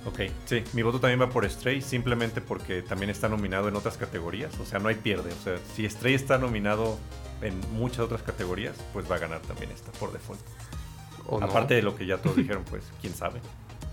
Ok, 0.06 0.20
sí, 0.46 0.64
mi 0.74 0.82
voto 0.82 1.00
también 1.00 1.22
va 1.22 1.30
por 1.30 1.50
Stray, 1.50 1.82
simplemente 1.82 2.42
porque 2.42 2.82
también 2.82 3.10
está 3.10 3.30
nominado 3.30 3.70
en 3.70 3.76
otras 3.76 3.98
categorías. 3.98 4.58
O 4.60 4.66
sea, 4.66 4.80
no 4.80 4.90
hay 4.90 4.96
pierde. 4.96 5.32
O 5.32 5.44
sea, 5.44 5.58
si 5.76 5.90
Stray 5.90 6.14
está 6.14 6.38
nominado 6.38 6.98
en 7.42 7.60
muchas 7.72 8.00
otras 8.00 8.22
categorías, 8.22 8.76
pues 8.92 9.10
va 9.10 9.16
a 9.16 9.20
ganar 9.20 9.42
también 9.42 9.72
esta 9.72 9.92
por 9.94 10.12
default. 10.12 10.42
¿o 11.28 11.40
no? 11.40 11.46
Aparte 11.46 11.76
de 11.76 11.82
lo 11.82 11.96
que 11.96 12.06
ya 12.06 12.18
todos 12.18 12.36
dijeron, 12.36 12.64
pues 12.70 12.84
quién 13.02 13.14
sabe. 13.14 13.40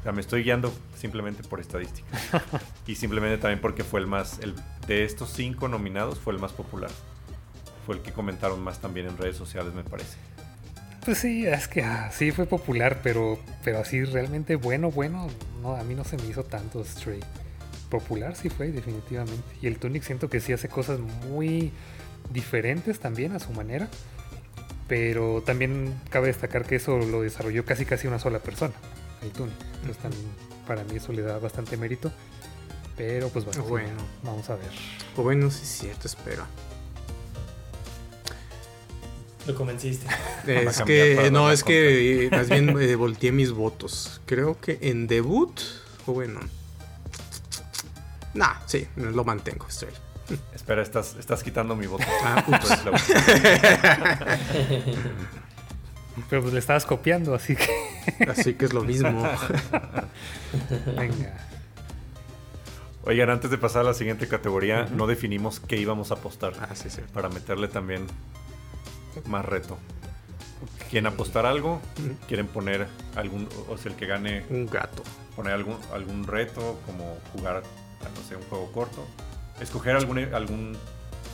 O 0.01 0.03
sea, 0.03 0.13
me 0.13 0.21
estoy 0.21 0.43
guiando 0.43 0.73
simplemente 0.97 1.43
por 1.45 1.61
estadística. 1.61 2.09
y 2.87 2.95
simplemente 2.97 3.39
también 3.39 3.61
porque 3.61 3.85
fue 3.85 4.01
el 4.01 4.07
más, 4.07 4.39
el, 4.41 4.55
de 4.87 5.05
estos 5.05 5.31
cinco 5.31 5.69
nominados, 5.69 6.19
fue 6.19 6.33
el 6.33 6.41
más 6.41 6.53
popular. 6.53 6.91
Fue 7.87 7.97
el 7.97 8.03
que 8.03 8.13
comentaron 8.13 8.63
más 8.63 8.81
también 8.81 9.07
en 9.07 9.17
redes 9.17 9.37
sociales, 9.37 9.75
me 9.75 9.85
parece. 9.85 10.17
Pues 11.05 11.19
sí, 11.19 11.47
es 11.47 11.67
que 11.67 11.83
ah, 11.83 12.11
sí 12.13 12.31
fue 12.31 12.47
popular, 12.47 13.01
pero, 13.03 13.39
pero 13.65 13.79
así 13.81 14.05
realmente 14.05 14.57
bueno, 14.57 14.91
bueno, 14.91 15.29
no, 15.63 15.75
a 15.77 15.83
mí 15.83 15.95
no 15.95 16.05
se 16.05 16.17
me 16.19 16.27
hizo 16.27 16.45
tanto 16.45 16.85
Stray. 16.85 17.21
Popular 17.89 18.37
sí 18.37 18.51
fue, 18.51 18.71
definitivamente. 18.71 19.43
Y 19.61 19.67
el 19.67 19.79
Tunic 19.79 20.03
siento 20.03 20.29
que 20.31 20.41
sí 20.41 20.53
hace 20.53 20.69
cosas 20.69 21.01
muy 21.01 21.73
diferentes 22.33 23.01
también 23.01 23.33
a 23.33 23.41
su 23.41 23.51
manera. 23.53 23.89
Pero 24.89 25.43
también 25.43 25.95
cabe 26.11 26.27
destacar 26.29 26.65
que 26.67 26.77
eso 26.77 26.99
lo 26.99 27.23
desarrolló 27.23 27.65
casi 27.65 27.85
casi 27.85 28.07
una 28.07 28.19
sola 28.19 28.41
persona, 28.41 28.75
el 29.23 29.31
Tunic. 29.31 29.55
Entonces 29.77 29.99
también 29.99 30.25
para 30.67 30.85
mí 30.85 30.97
eso 30.97 31.13
le 31.13 31.23
da 31.23 31.39
bastante 31.39 31.77
mérito. 31.77 32.13
Pero 32.97 33.29
pues 33.31 33.45
bueno, 33.45 33.63
sí, 33.63 33.69
Bueno. 33.69 33.97
vamos 34.23 34.51
a 34.51 34.57
ver. 34.57 34.69
O 35.17 35.23
bueno, 35.23 35.51
sí 35.51 35.63
es 35.63 35.69
cierto, 35.69 36.07
espero. 36.07 36.45
Lo 39.47 39.55
convenciste. 39.55 40.07
Es 40.47 40.83
que, 40.83 41.31
no, 41.31 41.51
es 41.51 41.65
que 41.65 42.29
más 42.33 42.49
bien 42.49 42.77
eh, 42.81 42.95
volteé 42.95 43.33
mis 43.33 43.53
votos. 43.53 44.21
Creo 44.27 44.59
que 44.61 44.79
en 44.83 45.07
debut, 45.07 45.59
o 46.07 46.13
bueno. 46.13 46.41
Nah, 48.35 48.55
sí, 48.67 48.87
lo 48.97 49.25
mantengo, 49.25 49.67
Stray. 49.69 49.93
Espera, 50.55 50.83
estás, 50.83 51.17
estás 51.19 51.43
quitando 51.43 51.75
mi 51.75 51.87
voto. 51.87 52.05
Ah, 52.23 52.45
Pues, 52.47 52.63
Pero 56.29 56.43
pues 56.43 56.53
le 56.53 56.61
estabas 56.61 56.85
copiando, 56.87 57.35
así 57.35 57.57
que 57.57 57.67
Así 58.29 58.55
que 58.55 58.65
es 58.67 58.73
lo 58.73 58.83
mismo. 58.83 59.29
venga. 60.97 61.37
Oigan, 63.05 63.31
antes 63.31 63.51
de 63.51 63.59
pasar 63.59 63.83
a 63.83 63.85
la 63.85 63.95
siguiente 63.95 64.29
categoría, 64.29 64.87
no 64.95 65.07
definimos 65.07 65.61
qué 65.61 65.77
íbamos 65.77 66.11
a 66.11 66.15
apostar. 66.15 66.53
Ah, 66.61 66.75
sí, 66.75 66.91
sí. 66.91 67.01
Para 67.15 67.29
meterle 67.31 67.69
también 67.69 68.07
más 69.27 69.45
reto. 69.45 69.79
¿Quieren 70.91 71.07
apostar 71.07 71.47
algo? 71.47 71.81
¿Quieren 72.29 72.47
poner 72.47 72.87
algún, 73.17 73.49
o 73.69 73.79
sea, 73.79 73.93
el 73.93 73.97
que 73.97 74.07
gane, 74.07 74.45
Un 74.51 74.67
gato. 74.67 75.03
poner 75.37 75.55
algún, 75.55 75.77
algún 75.93 76.25
reto, 76.27 76.79
como 76.85 77.17
jugar, 77.33 77.63
no 78.03 78.29
sé, 78.29 78.37
un 78.37 78.43
juego 78.43 78.71
corto? 78.73 79.07
Escoger 79.61 79.97
algún, 79.97 80.19
algún 80.35 80.77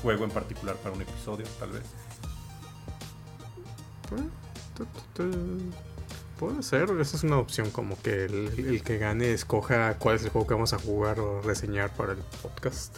juego 0.02 0.24
en 0.24 0.30
particular 0.30 0.76
para 0.76 0.94
un 0.94 1.02
episodio, 1.02 1.46
tal 1.58 1.70
vez. 1.70 1.82
Puede 6.38 6.62
ser, 6.62 6.90
esa 7.00 7.16
es 7.16 7.24
una 7.24 7.38
opción 7.38 7.70
como 7.70 8.00
que 8.00 8.26
el, 8.26 8.52
el 8.58 8.82
que 8.82 8.98
gane 8.98 9.32
escoja 9.32 9.94
cuál 9.98 10.16
es 10.16 10.24
el 10.24 10.30
juego 10.30 10.46
que 10.46 10.54
vamos 10.54 10.74
a 10.74 10.78
jugar 10.78 11.18
o 11.18 11.40
reseñar 11.40 11.90
para 11.94 12.12
el 12.12 12.18
podcast. 12.42 12.96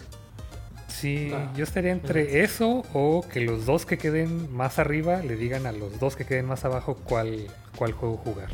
Sí, 0.88 1.30
Ah. 1.34 1.52
yo 1.54 1.64
estaría 1.64 1.92
entre 1.92 2.42
eso 2.42 2.82
o 2.94 3.24
que 3.30 3.40
los 3.40 3.66
dos 3.66 3.84
que 3.86 3.98
queden 3.98 4.52
más 4.54 4.78
arriba 4.78 5.18
le 5.18 5.36
digan 5.36 5.66
a 5.66 5.72
los 5.72 6.00
dos 6.00 6.16
que 6.16 6.24
queden 6.24 6.46
más 6.46 6.64
abajo 6.64 6.96
cuál, 7.04 7.46
cuál 7.76 7.92
juego 7.92 8.16
jugar. 8.16 8.48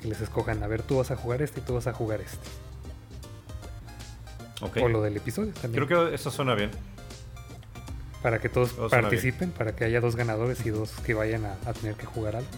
Que 0.00 0.08
les 0.08 0.20
escojan, 0.22 0.62
a 0.62 0.66
ver, 0.66 0.82
tú 0.82 0.96
vas 0.96 1.10
a 1.10 1.16
jugar 1.16 1.42
este 1.42 1.60
y 1.60 1.62
tú 1.62 1.74
vas 1.74 1.86
a 1.86 1.92
jugar 1.92 2.20
este. 2.22 2.38
Ok. 4.62 4.78
O 4.82 4.88
lo 4.88 5.02
del 5.02 5.16
episodio 5.16 5.52
también. 5.52 5.84
Creo 5.86 6.08
que 6.08 6.14
eso 6.14 6.30
suena 6.30 6.54
bien. 6.54 6.70
Para 8.22 8.38
que 8.38 8.48
todos 8.50 8.72
participen, 8.90 9.50
para 9.50 9.74
que 9.74 9.84
haya 9.84 10.00
dos 10.00 10.16
ganadores 10.16 10.64
y 10.66 10.70
dos 10.70 10.90
que 11.04 11.14
vayan 11.14 11.44
a, 11.46 11.52
a 11.66 11.72
tener 11.72 11.94
que 11.94 12.04
jugar 12.06 12.36
algo. 12.36 12.48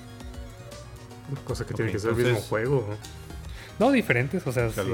Cosa 1.45 1.65
que 1.65 1.73
Ok, 1.73 1.77
tiene 1.77 1.93
que 1.93 1.99
ser 1.99 2.11
el 2.11 2.17
mismo 2.17 2.29
entonces- 2.31 2.49
juego. 2.49 2.87
No, 3.79 3.91
diferentes, 3.91 4.45
o 4.47 4.53
sea, 4.53 4.71
sea, 4.71 4.85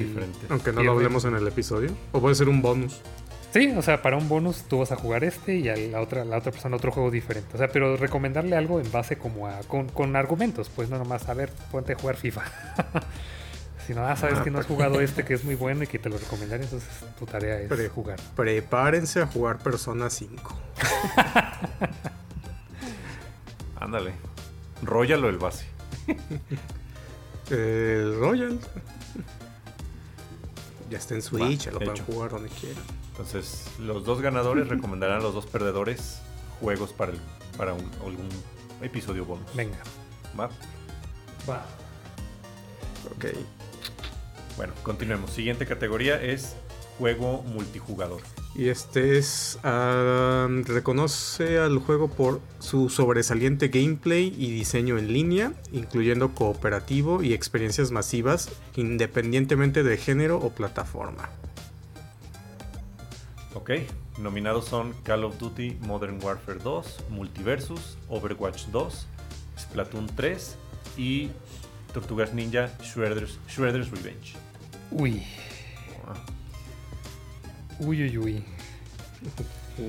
sí. 0.00 0.14
Aunque 0.48 0.72
no 0.72 0.80
Sí, 0.80 0.86
lo 0.86 0.92
hablemos 0.92 1.24
en 1.24 1.34
el 1.36 1.46
episodio. 1.46 1.90
O 2.12 2.20
puede 2.20 2.34
ser 2.34 2.48
un 2.48 2.62
bonus. 2.62 3.00
Sí, 3.52 3.70
o 3.76 3.82
sea, 3.82 4.00
para 4.00 4.16
un 4.16 4.28
bonus 4.30 4.62
tú 4.62 4.78
vas 4.78 4.92
a 4.92 4.96
jugar 4.96 5.24
este 5.24 5.56
y 5.56 5.68
a 5.68 5.76
la 5.76 6.00
otra, 6.00 6.24
la 6.24 6.38
otra 6.38 6.50
persona 6.52 6.74
otro 6.76 6.90
juego 6.90 7.10
diferente. 7.10 7.50
O 7.54 7.58
sea, 7.58 7.68
pero 7.68 7.96
recomendarle 7.98 8.56
algo 8.56 8.80
en 8.80 8.90
base 8.90 9.18
como 9.18 9.46
a, 9.46 9.60
con, 9.60 9.88
con 9.90 10.16
argumentos, 10.16 10.70
pues 10.74 10.88
no 10.88 10.96
nomás, 10.98 11.28
a 11.28 11.34
ver, 11.34 11.50
ponte 11.70 11.92
a 11.92 11.96
jugar 11.98 12.16
FIFA. 12.16 12.42
si 13.86 13.92
no, 13.94 14.06
ah, 14.06 14.16
sabes 14.16 14.38
que 14.40 14.50
no 14.50 14.58
has 14.58 14.64
jugado 14.66 15.02
este 15.02 15.24
que 15.26 15.34
es 15.34 15.44
muy 15.44 15.54
bueno 15.54 15.82
y 15.84 15.86
que 15.86 15.98
te 15.98 16.08
lo 16.08 16.16
recomendaré, 16.16 16.64
entonces 16.64 16.88
tu 17.18 17.26
tarea 17.26 17.60
es 17.60 17.68
Pre- 17.68 17.90
jugar. 17.90 18.18
Prepárense 18.34 19.20
a 19.20 19.26
jugar 19.26 19.58
Persona 19.58 20.08
5. 20.08 20.58
Ándale. 23.80 24.12
Róyalo 24.82 25.28
el 25.28 25.38
base. 25.38 25.66
El 27.50 28.16
Royal. 28.18 28.58
Ya 30.92 30.98
está 30.98 31.14
en 31.14 31.22
Switch, 31.22 31.68
Va, 31.68 31.72
lo 31.72 31.78
pueden 31.78 31.94
hecho. 31.94 32.04
jugar 32.04 32.30
donde 32.32 32.50
quieran. 32.50 32.82
Entonces, 33.12 33.64
los 33.78 34.04
dos 34.04 34.20
ganadores 34.20 34.68
recomendarán 34.76 35.20
a 35.20 35.22
los 35.22 35.32
dos 35.32 35.46
perdedores 35.46 36.20
juegos 36.60 36.92
para, 36.92 37.12
el, 37.12 37.18
para 37.56 37.72
un- 37.72 37.90
algún 38.04 38.28
episodio 38.82 39.24
bonus. 39.24 39.46
Venga. 39.54 39.78
¿Va? 40.38 40.50
Va. 41.48 41.64
Ok. 43.16 43.24
Bueno, 44.58 44.74
continuemos. 44.82 45.30
Siguiente 45.30 45.64
categoría 45.66 46.20
es 46.20 46.56
juego 46.98 47.42
multijugador. 47.42 48.20
Y 48.54 48.68
este 48.68 49.18
es. 49.18 49.58
reconoce 49.62 51.58
al 51.58 51.78
juego 51.78 52.08
por 52.08 52.40
su 52.58 52.90
sobresaliente 52.90 53.68
gameplay 53.68 54.34
y 54.36 54.50
diseño 54.50 54.98
en 54.98 55.12
línea, 55.12 55.52
incluyendo 55.72 56.34
cooperativo 56.34 57.22
y 57.22 57.32
experiencias 57.32 57.90
masivas, 57.90 58.50
independientemente 58.76 59.82
de 59.82 59.96
género 59.96 60.38
o 60.38 60.50
plataforma. 60.50 61.30
Ok, 63.54 63.70
nominados 64.18 64.66
son 64.66 64.94
Call 65.02 65.24
of 65.24 65.38
Duty 65.38 65.78
Modern 65.82 66.22
Warfare 66.22 66.58
2, 66.62 67.04
Multiversus, 67.10 67.96
Overwatch 68.08 68.66
2, 68.66 69.06
Splatoon 69.58 70.06
3 70.14 70.56
y 70.96 71.30
Tortugas 71.92 72.34
Ninja 72.34 72.70
Shredder's, 72.82 73.38
Shredder's 73.48 73.90
Revenge. 73.90 74.34
Uy, 74.90 75.22
uy, 77.80 78.02
uy, 78.04 78.18
uy. 78.18 78.44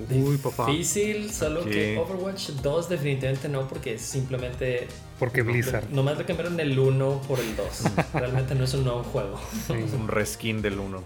Uy, 0.09 0.37
papá. 0.37 0.67
Difícil, 0.67 1.31
solo 1.31 1.61
Ok. 1.61 1.69
que 1.69 1.97
Overwatch 1.97 2.49
2 2.49 2.89
definitivamente 2.89 3.49
no, 3.49 3.67
porque 3.67 3.97
simplemente... 3.97 4.87
Porque 5.19 5.41
Blizzard. 5.41 5.89
Nomás 5.91 6.17
le 6.17 6.25
cambiaron 6.25 6.59
el 6.59 6.77
1 6.77 7.21
por 7.27 7.39
el 7.39 7.55
2. 7.55 7.67
Realmente 8.13 8.55
no 8.55 8.63
es 8.63 8.73
un 8.73 8.85
nuevo 8.85 9.03
juego. 9.03 9.39
Sí. 9.67 9.73
Es 9.73 9.93
un 9.93 10.07
reskin 10.07 10.61
del 10.61 10.79
1. 10.79 11.03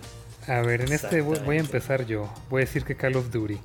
A 0.47 0.61
ver, 0.61 0.81
en 0.81 0.93
este 0.93 1.21
voy, 1.21 1.39
voy 1.39 1.57
a 1.57 1.59
empezar 1.59 2.05
yo. 2.05 2.29
Voy 2.49 2.61
a 2.61 2.65
decir 2.65 2.83
que 2.83 2.95
Call 2.95 3.15
of 3.15 3.31
Duty. 3.31 3.57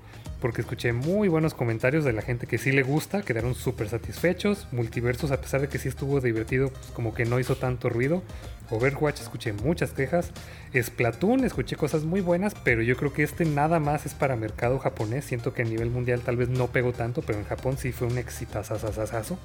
Porque 0.42 0.60
escuché 0.60 0.92
muy 0.92 1.28
buenos 1.28 1.54
comentarios 1.54 2.04
de 2.04 2.12
la 2.12 2.20
gente 2.20 2.48
que 2.48 2.58
sí 2.58 2.72
le 2.72 2.82
gusta, 2.82 3.22
quedaron 3.22 3.54
súper 3.54 3.88
satisfechos. 3.88 4.66
Multiversos, 4.72 5.30
a 5.30 5.40
pesar 5.40 5.60
de 5.60 5.68
que 5.68 5.78
sí 5.78 5.88
estuvo 5.88 6.20
divertido, 6.20 6.70
pues 6.70 6.86
como 6.86 7.14
que 7.14 7.24
no 7.24 7.38
hizo 7.38 7.54
tanto 7.54 7.88
ruido. 7.88 8.24
Overwatch, 8.68 9.20
escuché 9.20 9.52
muchas 9.52 9.92
quejas. 9.92 10.32
Splatoon, 10.74 11.44
escuché 11.44 11.76
cosas 11.76 12.02
muy 12.02 12.20
buenas, 12.20 12.56
pero 12.64 12.82
yo 12.82 12.96
creo 12.96 13.12
que 13.12 13.22
este 13.22 13.44
nada 13.44 13.78
más 13.78 14.04
es 14.04 14.14
para 14.14 14.34
mercado 14.34 14.80
japonés. 14.80 15.26
Siento 15.26 15.54
que 15.54 15.62
a 15.62 15.64
nivel 15.64 15.90
mundial 15.90 16.22
tal 16.22 16.36
vez 16.36 16.48
no 16.48 16.66
pegó 16.66 16.92
tanto, 16.92 17.22
pero 17.22 17.38
en 17.38 17.44
Japón 17.44 17.76
sí 17.78 17.92
fue 17.92 18.08
un 18.08 18.18
exitazazazazo. 18.18 19.38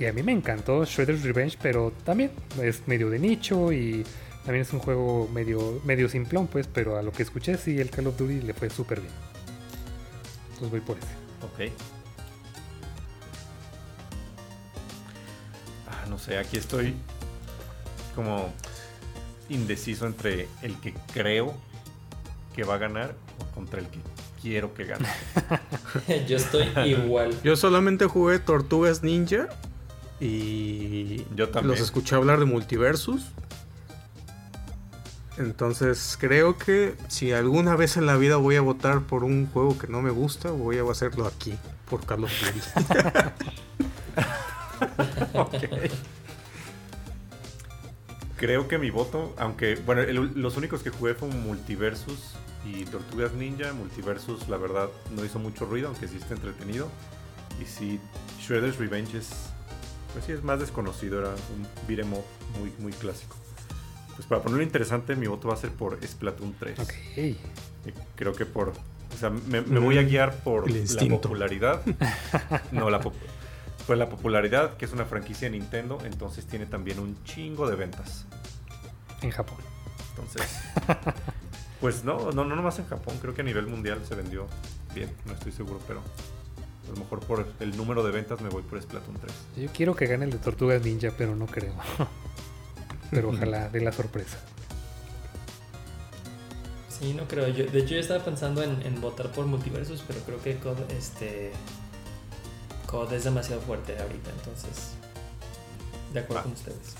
Y 0.00 0.06
a 0.06 0.12
mí 0.12 0.24
me 0.24 0.32
encantó 0.32 0.84
Shredder's 0.84 1.22
Revenge, 1.22 1.56
pero 1.62 1.92
también 2.04 2.32
es 2.60 2.88
medio 2.88 3.08
de 3.08 3.20
nicho 3.20 3.72
y 3.72 4.04
también 4.44 4.62
es 4.62 4.72
un 4.72 4.80
juego 4.80 5.28
medio, 5.32 5.80
medio 5.84 6.08
simplón, 6.08 6.48
pues, 6.48 6.66
pero 6.66 6.96
a 6.96 7.02
lo 7.02 7.12
que 7.12 7.22
escuché 7.22 7.56
sí 7.56 7.78
el 7.78 7.90
Call 7.90 8.08
of 8.08 8.18
Duty 8.18 8.40
le 8.40 8.52
fue 8.52 8.68
súper 8.68 9.00
bien. 9.00 9.27
Entonces 10.60 10.70
voy 10.70 10.80
por 10.80 10.98
ese. 10.98 11.06
Ok. 11.68 11.72
Ah, 15.88 16.06
no 16.08 16.18
sé, 16.18 16.36
aquí 16.36 16.56
estoy 16.56 16.94
como 18.16 18.52
indeciso 19.48 20.06
entre 20.06 20.48
el 20.62 20.76
que 20.80 20.94
creo 21.12 21.54
que 22.56 22.64
va 22.64 22.74
a 22.74 22.78
ganar 22.78 23.14
o 23.38 23.54
contra 23.54 23.78
el 23.78 23.86
que 23.86 24.00
quiero 24.42 24.74
que 24.74 24.84
gane. 24.84 25.08
Yo 26.28 26.36
estoy 26.36 26.66
igual. 26.86 27.40
Yo 27.42 27.54
solamente 27.56 28.06
jugué 28.06 28.40
Tortugas 28.40 29.04
Ninja 29.04 29.48
y 30.20 31.24
Yo 31.36 31.50
también. 31.50 31.70
los 31.70 31.80
escuché 31.80 32.16
hablar 32.16 32.40
de 32.40 32.46
Multiversus. 32.46 33.22
Entonces 35.38 36.16
creo 36.20 36.58
que 36.58 36.96
si 37.08 37.32
alguna 37.32 37.76
vez 37.76 37.96
en 37.96 38.06
la 38.06 38.16
vida 38.16 38.36
voy 38.36 38.56
a 38.56 38.60
votar 38.60 39.02
por 39.02 39.22
un 39.24 39.46
juego 39.46 39.78
que 39.78 39.86
no 39.86 40.02
me 40.02 40.10
gusta, 40.10 40.50
voy 40.50 40.78
a 40.78 40.90
hacerlo 40.90 41.26
aquí, 41.26 41.54
por 41.88 42.04
Carlos 42.04 42.32
Duty. 42.42 42.98
Ok. 45.34 45.54
Creo 48.36 48.68
que 48.68 48.78
mi 48.78 48.90
voto, 48.90 49.34
aunque, 49.38 49.74
bueno, 49.76 50.02
el- 50.02 50.32
los 50.40 50.56
únicos 50.56 50.82
que 50.82 50.90
jugué 50.90 51.14
fueron 51.14 51.42
Multiversus 51.42 52.34
y 52.64 52.84
Tortugas 52.84 53.32
Ninja. 53.32 53.72
Multiversus, 53.72 54.48
la 54.48 54.56
verdad, 54.56 54.88
no 55.16 55.24
hizo 55.24 55.38
mucho 55.40 55.66
ruido, 55.66 55.88
aunque 55.88 56.06
sí 56.06 56.16
está 56.18 56.34
entretenido. 56.34 56.88
Y 57.60 57.66
sí, 57.66 57.98
Shredder's 58.40 58.78
Revenge 58.78 59.18
es, 59.18 59.30
pues 60.12 60.24
sí, 60.26 60.32
es 60.32 60.44
más 60.44 60.60
desconocido, 60.60 61.18
era 61.20 61.30
un 61.30 61.66
beat'em 61.88 62.06
muy, 62.08 62.72
muy 62.78 62.92
clásico. 62.92 63.34
Pues 64.18 64.26
para 64.26 64.42
ponerlo 64.42 64.64
interesante, 64.64 65.14
mi 65.14 65.28
voto 65.28 65.46
va 65.46 65.54
a 65.54 65.56
ser 65.56 65.70
por 65.70 65.96
Splatoon 66.04 66.52
3. 66.58 66.80
Ok. 66.80 66.92
Y 67.16 67.36
Creo 68.16 68.32
que 68.32 68.46
por. 68.46 68.70
O 68.70 69.16
sea, 69.16 69.30
me, 69.30 69.60
me 69.60 69.78
voy 69.78 69.96
a 69.96 70.02
guiar 70.02 70.34
por 70.42 70.68
la 70.68 71.08
popularidad. 71.08 71.82
No, 72.72 72.90
la 72.90 72.98
pues 73.00 73.96
la 73.96 74.08
popularidad, 74.08 74.76
que 74.76 74.86
es 74.86 74.92
una 74.92 75.04
franquicia 75.04 75.48
de 75.48 75.56
Nintendo, 75.56 75.98
entonces 76.04 76.46
tiene 76.46 76.66
también 76.66 76.98
un 76.98 77.16
chingo 77.22 77.70
de 77.70 77.76
ventas. 77.76 78.26
En 79.22 79.30
Japón. 79.30 79.58
Entonces. 80.10 80.42
Pues 81.80 82.02
no, 82.02 82.32
no, 82.32 82.44
no 82.44 82.56
nomás 82.56 82.80
en 82.80 82.86
Japón, 82.86 83.18
creo 83.20 83.34
que 83.34 83.42
a 83.42 83.44
nivel 83.44 83.68
mundial 83.68 84.00
se 84.04 84.16
vendió 84.16 84.48
bien, 84.96 85.08
no 85.26 85.32
estoy 85.32 85.52
seguro, 85.52 85.78
pero 85.86 86.00
a 86.00 86.90
lo 86.90 86.96
mejor 86.96 87.20
por 87.20 87.46
el 87.60 87.76
número 87.76 88.02
de 88.02 88.10
ventas 88.10 88.40
me 88.40 88.48
voy 88.48 88.64
por 88.64 88.82
Splatoon 88.82 89.16
3. 89.16 89.32
Yo 89.64 89.72
quiero 89.72 89.94
que 89.94 90.06
gane 90.06 90.24
el 90.24 90.32
de 90.32 90.38
Tortugas 90.38 90.82
Ninja, 90.82 91.12
pero 91.16 91.36
no 91.36 91.46
creo. 91.46 91.74
Pero 93.10 93.30
ojalá 93.30 93.68
dé 93.68 93.80
la 93.80 93.92
sorpresa. 93.92 94.38
Sí, 96.88 97.14
no 97.14 97.28
creo. 97.28 97.48
Yo, 97.48 97.64
de 97.66 97.78
hecho, 97.78 97.94
yo 97.94 98.00
estaba 98.00 98.24
pensando 98.24 98.62
en, 98.62 98.82
en 98.82 99.00
votar 99.00 99.30
por 99.32 99.46
Multiversus, 99.46 100.02
pero 100.06 100.20
creo 100.20 100.42
que 100.42 100.56
COD, 100.58 100.78
este, 100.90 101.52
COD 102.86 103.12
es 103.12 103.24
demasiado 103.24 103.60
fuerte 103.62 103.96
ahorita, 103.98 104.30
entonces. 104.30 104.94
De 106.12 106.20
acuerdo 106.20 106.40
Ah. 106.40 106.42
con 106.44 106.52
ustedes. 106.52 106.94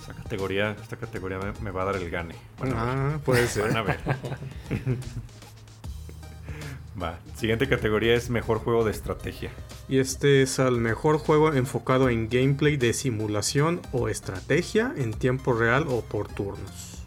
Esta 0.00 0.14
categoría, 0.14 0.76
esta 0.80 0.96
categoría 0.96 1.38
me, 1.38 1.52
me 1.60 1.70
va 1.70 1.82
a 1.82 1.84
dar 1.86 1.96
el 1.96 2.10
gane. 2.10 2.34
Van 2.58 2.72
a 2.72 2.84
ver. 2.84 2.94
ah, 3.14 3.20
puede 3.24 3.40
Van 3.40 3.48
a 3.48 3.50
ser. 3.50 3.84
ver. 3.84 3.98
Va. 7.02 7.18
Siguiente 7.36 7.68
categoría 7.68 8.14
es 8.14 8.30
mejor 8.30 8.58
juego 8.60 8.84
de 8.84 8.90
estrategia. 8.90 9.50
Y 9.90 9.98
este 9.98 10.42
es 10.42 10.60
el 10.60 10.76
mejor 10.76 11.18
juego 11.18 11.52
enfocado 11.52 12.08
en 12.10 12.28
gameplay 12.28 12.76
de 12.76 12.92
simulación 12.92 13.80
o 13.90 14.08
estrategia 14.08 14.94
en 14.96 15.12
tiempo 15.12 15.52
real 15.52 15.86
o 15.88 16.02
por 16.02 16.28
turnos. 16.28 17.02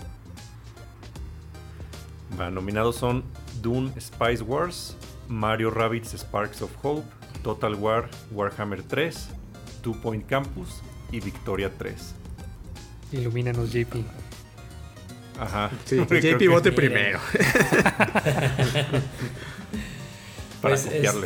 Nominados 2.52 2.98
son 2.98 3.24
Dune 3.62 3.94
Spice 4.02 4.44
Wars, 4.44 4.98
Mario 5.30 5.72
Rabbids 5.72 6.14
Sparks 6.14 6.62
of 6.62 6.72
Hope, 6.82 7.08
Total 7.42 7.74
War 7.76 8.10
Warhammer 8.32 8.84
3, 8.84 9.30
Two 9.82 9.94
Point 10.02 10.28
Campus 10.28 10.82
y 11.10 11.22
Victoria 11.22 11.72
3. 11.78 12.14
Ilumínanos, 13.14 13.72
JP. 13.72 13.96
Ajá. 15.40 15.72
Sí, 15.86 16.06
que 16.10 16.34
JP 16.34 16.50
vote 16.50 16.74
primero. 16.74 17.20
Para 20.62 20.76
Pues 20.76 20.86
copiarle. 20.86 21.20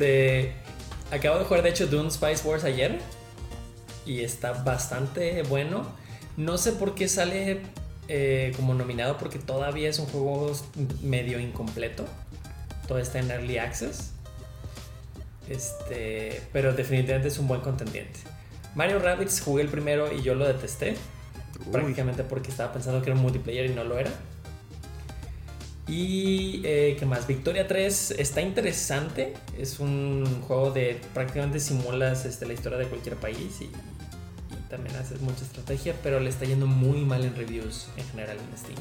este. 0.51 0.66
Acabo 1.11 1.39
de 1.39 1.45
jugar, 1.45 1.63
de 1.63 1.69
hecho, 1.69 1.87
Dune 1.87 2.11
Spice 2.11 2.47
Wars 2.47 2.63
ayer. 2.63 2.99
Y 4.05 4.21
está 4.21 4.51
bastante 4.51 5.43
bueno. 5.43 5.85
No 6.35 6.57
sé 6.57 6.73
por 6.73 6.95
qué 6.95 7.07
sale 7.07 7.61
eh, 8.07 8.53
como 8.55 8.73
nominado, 8.73 9.17
porque 9.17 9.39
todavía 9.39 9.89
es 9.89 9.99
un 9.99 10.05
juego 10.05 10.51
medio 11.01 11.39
incompleto. 11.39 12.05
Todo 12.87 12.99
está 12.99 13.19
en 13.19 13.31
Early 13.31 13.57
Access. 13.57 14.11
Este, 15.49 16.41
pero 16.51 16.73
definitivamente 16.73 17.29
es 17.29 17.37
un 17.37 17.47
buen 17.47 17.61
contendiente. 17.61 18.19
Mario 18.75 18.99
Rabbids 18.99 19.41
jugué 19.41 19.63
el 19.63 19.69
primero 19.69 20.13
y 20.13 20.21
yo 20.21 20.35
lo 20.35 20.47
detesté. 20.47 20.95
Uy. 21.65 21.71
Prácticamente 21.71 22.23
porque 22.23 22.51
estaba 22.51 22.71
pensando 22.73 23.01
que 23.01 23.09
era 23.09 23.15
un 23.15 23.23
multiplayer 23.23 23.65
y 23.65 23.73
no 23.73 23.83
lo 23.83 23.97
era. 23.97 24.11
Y 25.87 26.61
eh, 26.65 26.97
qué 26.99 27.05
más, 27.05 27.27
Victoria 27.27 27.65
3 27.67 28.11
está 28.17 28.41
interesante. 28.41 29.33
Es 29.57 29.79
un 29.79 30.41
juego 30.47 30.71
de 30.71 30.99
prácticamente 31.13 31.59
simulas 31.61 32.25
este, 32.25 32.45
la 32.45 32.53
historia 32.53 32.77
de 32.77 32.87
cualquier 32.87 33.15
país 33.15 33.61
y, 33.61 33.65
y 33.65 34.69
también 34.69 34.95
haces 34.97 35.21
mucha 35.21 35.43
estrategia, 35.45 35.95
pero 36.03 36.19
le 36.19 36.29
está 36.29 36.43
yendo 36.45 36.67
muy 36.67 37.01
mal 37.05 37.23
en 37.23 37.35
reviews 37.35 37.87
en 37.95 38.05
general 38.09 38.37
en 38.37 38.57
Steam. 38.57 38.77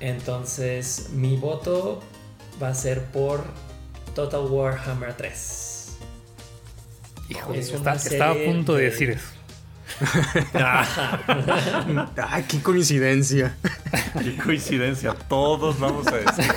Entonces, 0.00 1.10
mi 1.12 1.36
voto 1.36 2.00
va 2.62 2.68
a 2.70 2.74
ser 2.74 3.04
por 3.06 3.44
Total 4.14 4.40
War 4.46 4.78
Hammer 4.86 5.14
3. 5.16 5.96
Híjole, 7.30 7.58
Es 7.58 7.66
está- 7.68 7.80
una 7.80 7.92
estaba 7.94 8.30
a 8.30 8.34
serie 8.34 8.52
punto 8.52 8.74
de 8.74 8.82
de- 8.84 8.90
decir 8.90 9.10
eso. 9.10 9.26
¡Ay, 12.16 12.44
qué 12.48 12.60
coincidencia! 12.60 13.56
Qué 14.22 14.36
coincidencia, 14.36 15.14
todos 15.28 15.78
vamos 15.78 16.06
a 16.08 16.16
decir. 16.16 16.52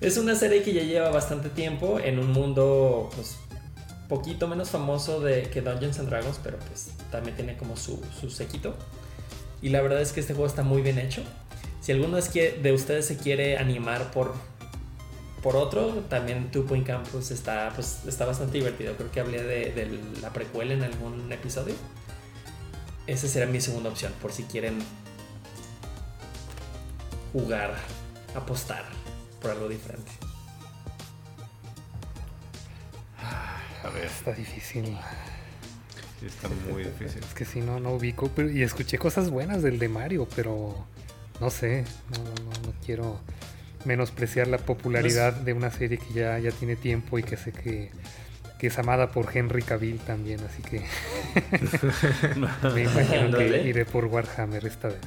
Es 0.00 0.18
una 0.18 0.34
serie 0.34 0.62
que 0.62 0.72
ya 0.74 0.82
lleva 0.82 1.08
bastante 1.10 1.48
tiempo 1.48 1.98
en 1.98 2.18
un 2.18 2.30
mundo 2.30 3.10
pues 3.14 3.38
poquito 4.08 4.46
menos 4.46 4.68
famoso 4.70 5.20
de 5.20 5.44
que 5.44 5.62
Dungeons 5.62 5.98
and 5.98 6.10
Dragons, 6.10 6.38
pero 6.42 6.58
pues 6.58 6.90
también 7.10 7.36
tiene 7.36 7.56
como 7.56 7.76
su, 7.76 8.02
su 8.20 8.28
séquito. 8.30 8.76
Y 9.62 9.70
la 9.70 9.80
verdad 9.80 10.02
es 10.02 10.12
que 10.12 10.20
este 10.20 10.34
juego 10.34 10.46
está 10.46 10.62
muy 10.62 10.82
bien 10.82 10.98
hecho. 10.98 11.22
Si 11.80 11.92
alguno 11.92 12.18
de 12.18 12.72
ustedes 12.72 13.06
se 13.06 13.16
quiere 13.16 13.56
animar 13.56 14.10
por, 14.10 14.34
por 15.42 15.56
otro, 15.56 16.04
también 16.08 16.50
Two 16.50 16.66
Point 16.66 16.86
Campus 16.86 17.30
está, 17.30 17.72
pues, 17.74 18.00
está 18.06 18.26
bastante 18.26 18.58
divertido. 18.58 18.94
Creo 18.96 19.10
que 19.10 19.20
hablé 19.20 19.42
de, 19.42 19.72
de 19.72 19.98
la 20.20 20.32
precuela 20.34 20.74
en 20.74 20.82
algún 20.82 21.32
episodio. 21.32 21.74
Esa 23.06 23.28
será 23.28 23.46
mi 23.46 23.60
segunda 23.60 23.90
opción, 23.90 24.12
por 24.22 24.32
si 24.32 24.44
quieren 24.44 24.78
jugar, 27.32 27.74
apostar 28.34 28.84
por 29.40 29.50
algo 29.50 29.68
diferente. 29.68 30.10
A 33.82 33.90
ver, 33.90 34.04
Está 34.06 34.32
difícil. 34.32 34.96
sí 36.20 36.26
está 36.26 36.48
muy 36.72 36.84
difícil. 36.84 37.22
Es 37.22 37.34
que 37.34 37.44
si 37.44 37.60
no, 37.60 37.80
no 37.80 37.92
ubico. 37.92 38.28
Pero, 38.34 38.50
y 38.50 38.62
escuché 38.62 38.96
cosas 38.98 39.28
buenas 39.30 39.62
del 39.62 39.78
de 39.78 39.88
Mario, 39.88 40.26
pero 40.34 40.86
no 41.40 41.50
sé. 41.50 41.84
No, 42.16 42.24
no, 42.24 42.30
no, 42.44 42.66
no 42.68 42.74
quiero 42.84 43.20
menospreciar 43.84 44.48
la 44.48 44.56
popularidad 44.56 45.34
de 45.34 45.52
una 45.52 45.70
serie 45.70 45.98
que 45.98 46.14
ya, 46.14 46.38
ya 46.38 46.50
tiene 46.50 46.76
tiempo 46.76 47.18
y 47.18 47.22
que 47.22 47.36
sé 47.36 47.52
que, 47.52 47.90
que 48.58 48.68
es 48.68 48.78
amada 48.78 49.10
por 49.10 49.36
Henry 49.36 49.62
Cavill 49.62 49.98
también. 49.98 50.40
Así 50.44 50.62
que 50.62 50.84
me 52.74 52.82
imagino 52.82 53.36
que 53.36 53.62
iré 53.68 53.84
por 53.84 54.06
Warhammer 54.06 54.64
esta 54.66 54.88
vez. 54.88 55.00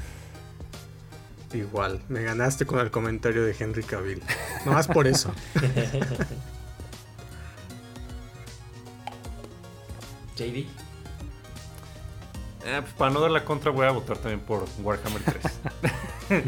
Igual, 1.53 2.01
me 2.09 2.23
ganaste 2.23 2.65
con 2.65 2.79
el 2.79 2.91
comentario 2.91 3.43
de 3.45 3.55
Henry 3.57 3.83
Cavill. 3.83 4.21
No 4.65 4.73
más 4.73 4.87
por 4.87 5.07
eso. 5.07 5.33
JD. 10.35 10.67
Eh, 12.65 12.81
pues 12.81 12.93
para 12.93 13.11
no 13.11 13.21
dar 13.21 13.31
la 13.31 13.45
contra 13.45 13.71
voy 13.71 13.87
a 13.87 13.91
votar 13.91 14.17
también 14.17 14.41
por 14.41 14.65
Warhammer 14.83 15.21
3. 15.23 15.59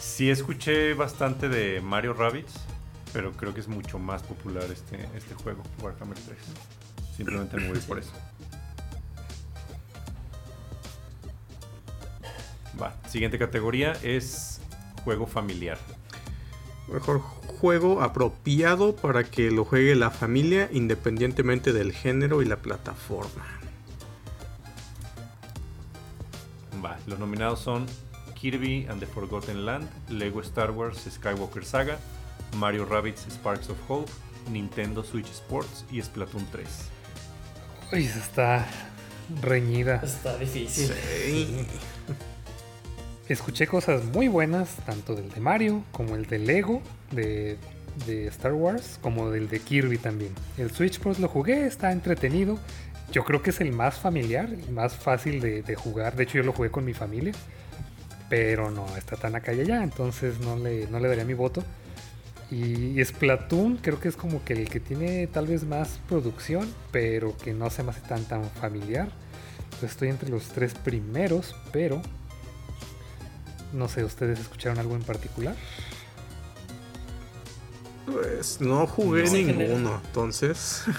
sí 0.00 0.30
escuché 0.30 0.94
bastante 0.94 1.50
de 1.50 1.82
Mario 1.82 2.14
Rabbids, 2.14 2.54
pero 3.12 3.32
creo 3.32 3.54
que 3.54 3.60
es 3.60 3.68
mucho 3.68 3.98
más 3.98 4.22
popular 4.22 4.64
este, 4.70 5.08
este 5.16 5.34
juego, 5.34 5.62
Warhammer 5.82 6.18
3. 6.18 6.38
Simplemente 7.16 7.56
me 7.56 7.68
voy 7.68 7.78
por 7.80 7.98
eso. 7.98 8.12
Va, 12.80 12.94
siguiente 13.08 13.38
categoría 13.38 13.92
es 14.02 14.60
juego 15.04 15.26
familiar. 15.26 15.78
Mejor 16.86 17.20
juego 17.20 18.02
apropiado 18.02 18.94
para 18.94 19.24
que 19.24 19.50
lo 19.50 19.64
juegue 19.64 19.94
la 19.94 20.10
familia 20.10 20.68
independientemente 20.72 21.72
del 21.72 21.92
género 21.92 22.40
y 22.40 22.44
la 22.44 22.56
plataforma. 22.56 23.44
Va, 26.84 26.98
los 27.06 27.18
nominados 27.18 27.60
son 27.60 27.86
Kirby 28.34 28.86
and 28.88 29.00
the 29.00 29.06
Forgotten 29.06 29.66
Land, 29.66 29.88
Lego 30.08 30.40
Star 30.40 30.70
Wars 30.70 31.08
Skywalker 31.10 31.64
Saga, 31.64 31.98
Mario 32.56 32.84
Rabbids 32.84 33.26
Sparks 33.30 33.70
of 33.70 33.78
Hope, 33.88 34.10
Nintendo 34.50 35.02
Switch 35.02 35.30
Sports 35.30 35.84
y 35.90 36.00
Splatoon 36.00 36.46
3. 36.50 36.68
Uy, 37.92 38.04
esa 38.04 38.18
está 38.18 38.66
reñida. 39.42 40.00
Está 40.02 40.36
difícil. 40.36 40.92
escuché 43.28 43.66
cosas 43.66 44.04
muy 44.04 44.28
buenas, 44.28 44.76
tanto 44.86 45.14
del 45.14 45.30
de 45.30 45.40
Mario 45.40 45.82
como 45.92 46.16
el 46.16 46.26
de 46.26 46.38
Lego, 46.38 46.82
de, 47.12 47.58
de 48.06 48.26
Star 48.28 48.54
Wars, 48.54 48.98
como 49.02 49.30
del 49.30 49.48
de 49.48 49.60
Kirby 49.60 49.98
también. 49.98 50.32
El 50.56 50.70
Switch 50.70 50.98
Pros 50.98 51.18
lo 51.18 51.28
jugué, 51.28 51.66
está 51.66 51.92
entretenido. 51.92 52.58
Yo 53.12 53.24
creo 53.24 53.42
que 53.42 53.50
es 53.50 53.60
el 53.60 53.72
más 53.72 53.98
familiar, 53.98 54.48
el 54.50 54.72
más 54.72 54.94
fácil 54.94 55.40
de, 55.40 55.62
de 55.62 55.74
jugar. 55.74 56.16
De 56.16 56.24
hecho, 56.24 56.38
yo 56.38 56.42
lo 56.42 56.52
jugué 56.52 56.70
con 56.70 56.84
mi 56.84 56.94
familia. 56.94 57.32
Pero 58.28 58.70
no 58.70 58.86
está 58.96 59.16
tan 59.16 59.34
acá 59.34 59.54
y 59.54 59.60
allá, 59.60 59.82
entonces 59.82 60.38
no 60.40 60.56
le, 60.56 60.86
no 60.88 61.00
le 61.00 61.08
daría 61.08 61.24
mi 61.24 61.32
voto. 61.32 61.64
Y 62.50 63.02
Splatoon 63.04 63.76
creo 63.76 64.00
que 64.00 64.08
es 64.08 64.16
como 64.16 64.42
que 64.44 64.54
el 64.54 64.68
que 64.70 64.80
tiene 64.80 65.26
tal 65.26 65.46
vez 65.46 65.64
más 65.64 66.00
producción, 66.08 66.66
pero 66.92 67.36
que 67.36 67.52
no 67.52 67.68
se 67.70 67.82
me 67.82 67.90
hace 67.90 68.00
tan 68.02 68.24
tan 68.24 68.48
familiar. 68.50 69.10
Estoy 69.82 70.08
entre 70.08 70.30
los 70.30 70.44
tres 70.48 70.74
primeros, 70.74 71.54
pero 71.72 72.00
no 73.72 73.86
sé, 73.88 74.02
¿ustedes 74.02 74.40
escucharon 74.40 74.78
algo 74.78 74.96
en 74.96 75.02
particular? 75.02 75.54
Pues 78.06 78.60
no 78.60 78.86
jugué 78.86 79.24
No. 79.24 79.32
ninguno, 79.32 80.00
entonces. 80.06 80.84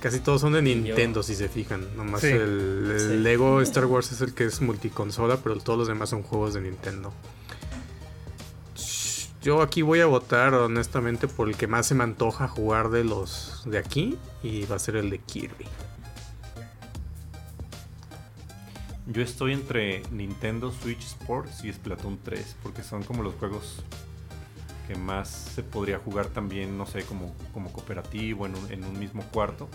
Casi 0.00 0.20
todos 0.20 0.42
son 0.42 0.52
de 0.52 0.62
Nintendo, 0.62 1.22
si 1.24 1.34
se 1.34 1.48
fijan. 1.48 1.96
Nomás 1.96 2.20
Sí. 2.20 2.28
el, 2.28 2.90
el 2.92 3.00
Sí. 3.00 3.16
Lego 3.16 3.60
Star 3.62 3.86
Wars 3.86 4.12
es 4.12 4.20
el 4.20 4.32
que 4.34 4.44
es 4.44 4.60
multiconsola, 4.60 5.38
pero 5.38 5.56
todos 5.58 5.76
los 5.78 5.88
demás 5.88 6.10
son 6.10 6.22
juegos 6.22 6.54
de 6.54 6.60
Nintendo. 6.60 7.12
Yo 9.40 9.62
aquí 9.62 9.82
voy 9.82 10.00
a 10.00 10.06
votar 10.06 10.52
honestamente 10.54 11.28
por 11.28 11.48
el 11.48 11.56
que 11.56 11.68
más 11.68 11.86
se 11.86 11.94
me 11.94 12.02
antoja 12.02 12.48
jugar 12.48 12.90
de 12.90 13.04
los 13.04 13.62
de 13.66 13.78
aquí 13.78 14.18
y 14.42 14.64
va 14.66 14.76
a 14.76 14.78
ser 14.80 14.96
el 14.96 15.10
de 15.10 15.18
Kirby. 15.18 15.66
Yo 19.06 19.22
estoy 19.22 19.52
entre 19.52 20.02
Nintendo 20.10 20.72
Switch 20.72 21.02
Sports 21.02 21.64
y 21.64 21.72
Splatoon 21.72 22.18
3, 22.22 22.56
porque 22.62 22.82
son 22.82 23.04
como 23.04 23.22
los 23.22 23.34
juegos 23.36 23.76
que 24.88 24.96
más 24.96 25.28
se 25.28 25.62
podría 25.62 25.98
jugar 25.98 26.26
también, 26.26 26.76
no 26.76 26.84
sé, 26.84 27.04
como, 27.04 27.34
como 27.54 27.72
cooperativo 27.72 28.44
en 28.44 28.56
un, 28.56 28.72
en 28.72 28.84
un 28.84 28.98
mismo 28.98 29.22
cuarto. 29.32 29.68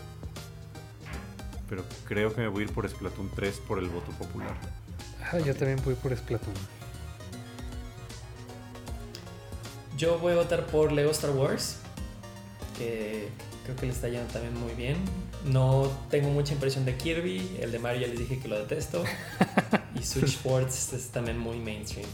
Pero 1.70 1.84
creo 2.06 2.34
que 2.36 2.42
me 2.42 2.48
voy 2.48 2.64
a 2.64 2.66
ir 2.68 2.74
por 2.74 2.88
Splatoon 2.88 3.32
3 3.34 3.62
por 3.68 3.80
el 3.80 3.88
voto 3.88 4.12
popular. 4.12 4.56
Ah, 5.32 5.40
yo 5.40 5.56
también 5.56 5.80
voy 5.86 5.96
por 5.96 6.16
Splatoon. 6.16 6.83
Yo 9.98 10.18
voy 10.20 10.34
a 10.34 10.36
votar 10.36 10.66
por 10.68 10.92
Lego 10.92 11.12
Star 11.12 11.32
Wars, 11.32 11.78
que 12.78 13.30
creo 13.64 13.76
que 13.76 13.86
le 13.86 13.92
está 13.92 14.10
yendo 14.10 14.32
también 14.32 14.58
muy 14.58 14.74
bien. 14.74 14.98
No 15.46 15.92
tengo 16.10 16.30
mucha 16.30 16.54
impresión 16.54 16.86
de 16.86 16.96
Kirby, 16.98 17.58
el 17.62 17.72
de 17.72 17.80
Mario 17.80 18.02
ya 18.02 18.08
les 18.08 18.20
dije 18.20 18.40
que 18.40 18.48
lo 18.48 18.58
detesto. 18.58 19.04
y 19.96 20.04
Switch 20.04 20.36
Sports 20.36 20.94
es 20.94 21.10
también 21.10 21.38
muy 21.38 21.58
mainstream. 21.60 22.08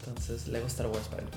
Entonces, 0.00 0.48
Lego 0.48 0.66
Star 0.66 0.86
Wars 0.88 1.08
para 1.08 1.22
mí. 1.22 1.28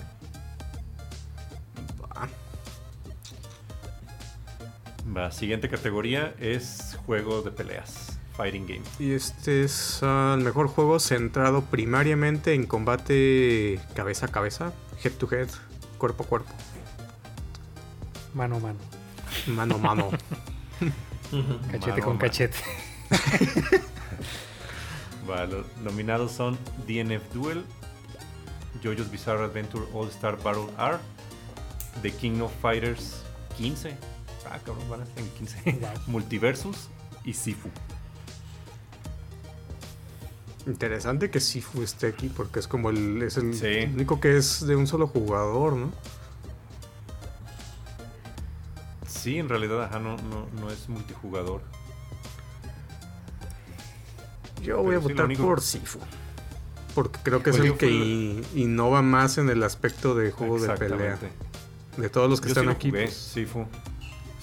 La 5.14 5.32
siguiente 5.32 5.70
categoría 5.70 6.34
es 6.40 6.98
juego 7.06 7.44
de 7.44 7.52
peleas, 7.52 8.13
Fighting 8.36 8.66
Game. 8.68 8.82
Y 9.00 9.12
este 9.14 9.64
es 9.64 10.00
ah, 10.02 10.36
el 10.38 10.44
mejor 10.44 10.68
juego 10.68 11.00
centrado 11.00 11.62
primariamente 11.62 12.54
en 12.54 12.66
combate 12.66 13.80
cabeza 13.96 14.26
a 14.26 14.30
cabeza, 14.30 14.74
head 15.04 15.12
to 15.14 15.28
head, 15.32 15.48
cuerpo 15.98 16.24
a 16.24 16.28
cuerpo, 16.28 16.52
Mano 18.34 18.56
a 18.56 18.60
mano. 18.60 18.80
mano 19.48 19.76
a 19.76 19.78
mano. 19.78 20.10
Cachete 21.72 21.92
Mano 22.02 22.04
con 22.04 22.14
mano. 22.14 22.20
cachete. 22.20 22.58
Va, 25.30 25.46
los 25.46 25.66
nominados 25.84 26.32
son 26.32 26.58
DNF 26.88 27.22
Duel, 27.34 27.64
JoJo's 28.84 29.10
Bizarre 29.10 29.46
Adventure 29.46 29.86
All 29.94 30.08
Star 30.10 30.38
Battle 30.42 30.68
R, 30.78 30.98
The 32.02 32.12
King 32.12 32.42
of 32.42 32.52
Fighters 32.62 33.24
15, 33.58 33.96
ah 34.50 34.60
cabrón, 34.66 34.90
van 34.90 35.02
a 35.02 35.06
ser 35.06 35.20
en 35.20 35.30
15, 35.30 35.72
Wow. 35.80 35.90
Multiversus 36.08 36.90
y 37.24 37.34
Sifu. 37.34 37.70
Interesante 40.66 41.30
que 41.30 41.40
Sifu 41.42 41.82
esté 41.84 42.08
aquí 42.08 42.30
porque 42.30 42.60
es 42.60 42.68
como 42.68 42.90
el, 42.90 43.22
es 43.22 43.36
el 43.38 43.54
Sí. 43.54 43.92
único 43.94 44.20
que 44.22 44.38
es 44.38 44.66
de 44.66 44.76
un 44.78 44.88
solo 44.88 45.08
jugador, 45.08 45.76
¿no? 45.76 45.92
Sí, 49.08 49.38
en 49.40 49.50
realidad 49.50 49.84
ajá, 49.84 50.00
no, 50.00 50.18
no, 50.18 50.48
no 50.60 50.70
es 50.70 50.88
multijugador. 50.90 51.62
Yo 54.62 54.78
voy 54.82 54.96
Pero 54.96 55.00
a 55.00 55.02
sí, 55.02 55.08
votar 55.10 55.26
único- 55.26 55.44
por 55.44 55.62
Sifu. 55.62 56.00
Porque 56.96 57.20
creo 57.24 57.42
que 57.44 57.50
es 57.50 57.58
Pues 57.58 57.70
el 57.72 57.78
que 57.78 57.90
in- 57.90 58.46
innova 58.56 59.02
más 59.02 59.38
en 59.38 59.50
el 59.50 59.64
aspecto 59.64 60.14
de 60.16 60.32
juego 60.32 60.60
de 60.60 60.70
pelea. 60.78 61.18
De 61.98 62.10
todos 62.10 62.30
los 62.30 62.40
que 62.40 62.50
Yo 62.50 62.54
sí 62.54 62.60
están 62.60 62.66
lo 62.68 62.72
aquí. 62.72 62.90
jugué, 62.90 63.04
pues, 63.06 63.18
Sifu. 63.18 63.66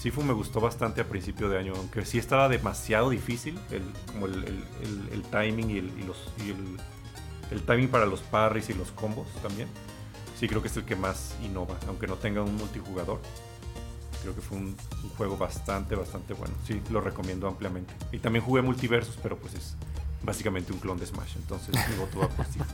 Sifu 0.00 0.22
me 0.22 0.32
gustó 0.32 0.60
bastante 0.60 1.02
a 1.02 1.04
principio 1.04 1.50
de 1.50 1.58
año, 1.58 1.74
aunque 1.76 2.06
sí 2.06 2.16
estaba 2.16 2.48
demasiado 2.48 3.10
difícil, 3.10 3.58
el, 3.70 5.22
timing 5.30 5.70
y, 5.70 5.76
el, 5.76 7.62
timing 7.66 7.88
para 7.88 8.06
los 8.06 8.20
parries 8.20 8.70
y 8.70 8.72
los 8.72 8.92
combos 8.92 9.28
también. 9.42 9.68
Sí 10.38 10.48
creo 10.48 10.62
que 10.62 10.68
es 10.68 10.76
el 10.78 10.86
que 10.86 10.96
más 10.96 11.34
innova, 11.44 11.76
aunque 11.86 12.06
no 12.06 12.14
tenga 12.14 12.40
un 12.40 12.56
multijugador. 12.56 13.20
Creo 14.22 14.34
que 14.34 14.40
fue 14.40 14.56
un, 14.56 14.74
juego 15.18 15.36
bastante, 15.36 15.94
bastante 15.94 16.32
bueno. 16.32 16.54
Sí, 16.66 16.80
lo 16.90 17.02
recomiendo 17.02 17.46
ampliamente. 17.46 17.92
Y 18.10 18.20
también 18.20 18.42
jugué 18.42 18.62
Multiversus, 18.62 19.18
pero 19.22 19.36
pues 19.36 19.52
es 19.52 19.76
básicamente 20.22 20.72
un 20.72 20.78
clon 20.78 20.98
de 20.98 21.04
Smash, 21.04 21.36
entonces 21.36 21.74
mi 21.90 21.96
voto 21.96 22.20
va 22.20 22.28
por 22.28 22.46
Sifu. 22.46 22.64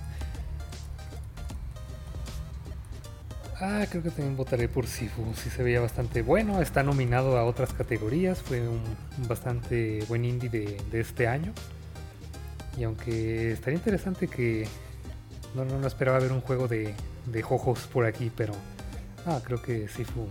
Ah, 3.58 3.86
creo 3.88 4.02
que 4.02 4.10
también 4.10 4.36
votaré 4.36 4.68
por 4.68 4.86
Sifu. 4.86 5.32
Sí 5.34 5.48
se 5.48 5.62
veía 5.62 5.80
bastante 5.80 6.22
bueno. 6.22 6.60
Está 6.60 6.82
nominado 6.82 7.38
a 7.38 7.44
otras 7.44 7.72
categorías. 7.72 8.42
Fue 8.42 8.60
un, 8.60 8.82
un 9.18 9.28
bastante 9.28 10.04
buen 10.08 10.24
indie 10.24 10.50
de, 10.50 10.76
de 10.90 11.00
este 11.00 11.26
año. 11.26 11.52
Y 12.76 12.84
aunque 12.84 13.52
estaría 13.52 13.78
interesante 13.78 14.28
que... 14.28 14.68
No, 15.54 15.64
no, 15.64 15.78
no 15.78 15.86
esperaba 15.86 16.18
ver 16.18 16.32
un 16.32 16.42
juego 16.42 16.68
de, 16.68 16.94
de 17.24 17.42
jojos 17.42 17.88
por 17.90 18.04
aquí, 18.04 18.30
pero... 18.36 18.52
Ah, 19.24 19.40
creo 19.42 19.62
que 19.62 19.88
Sifu... 19.88 20.28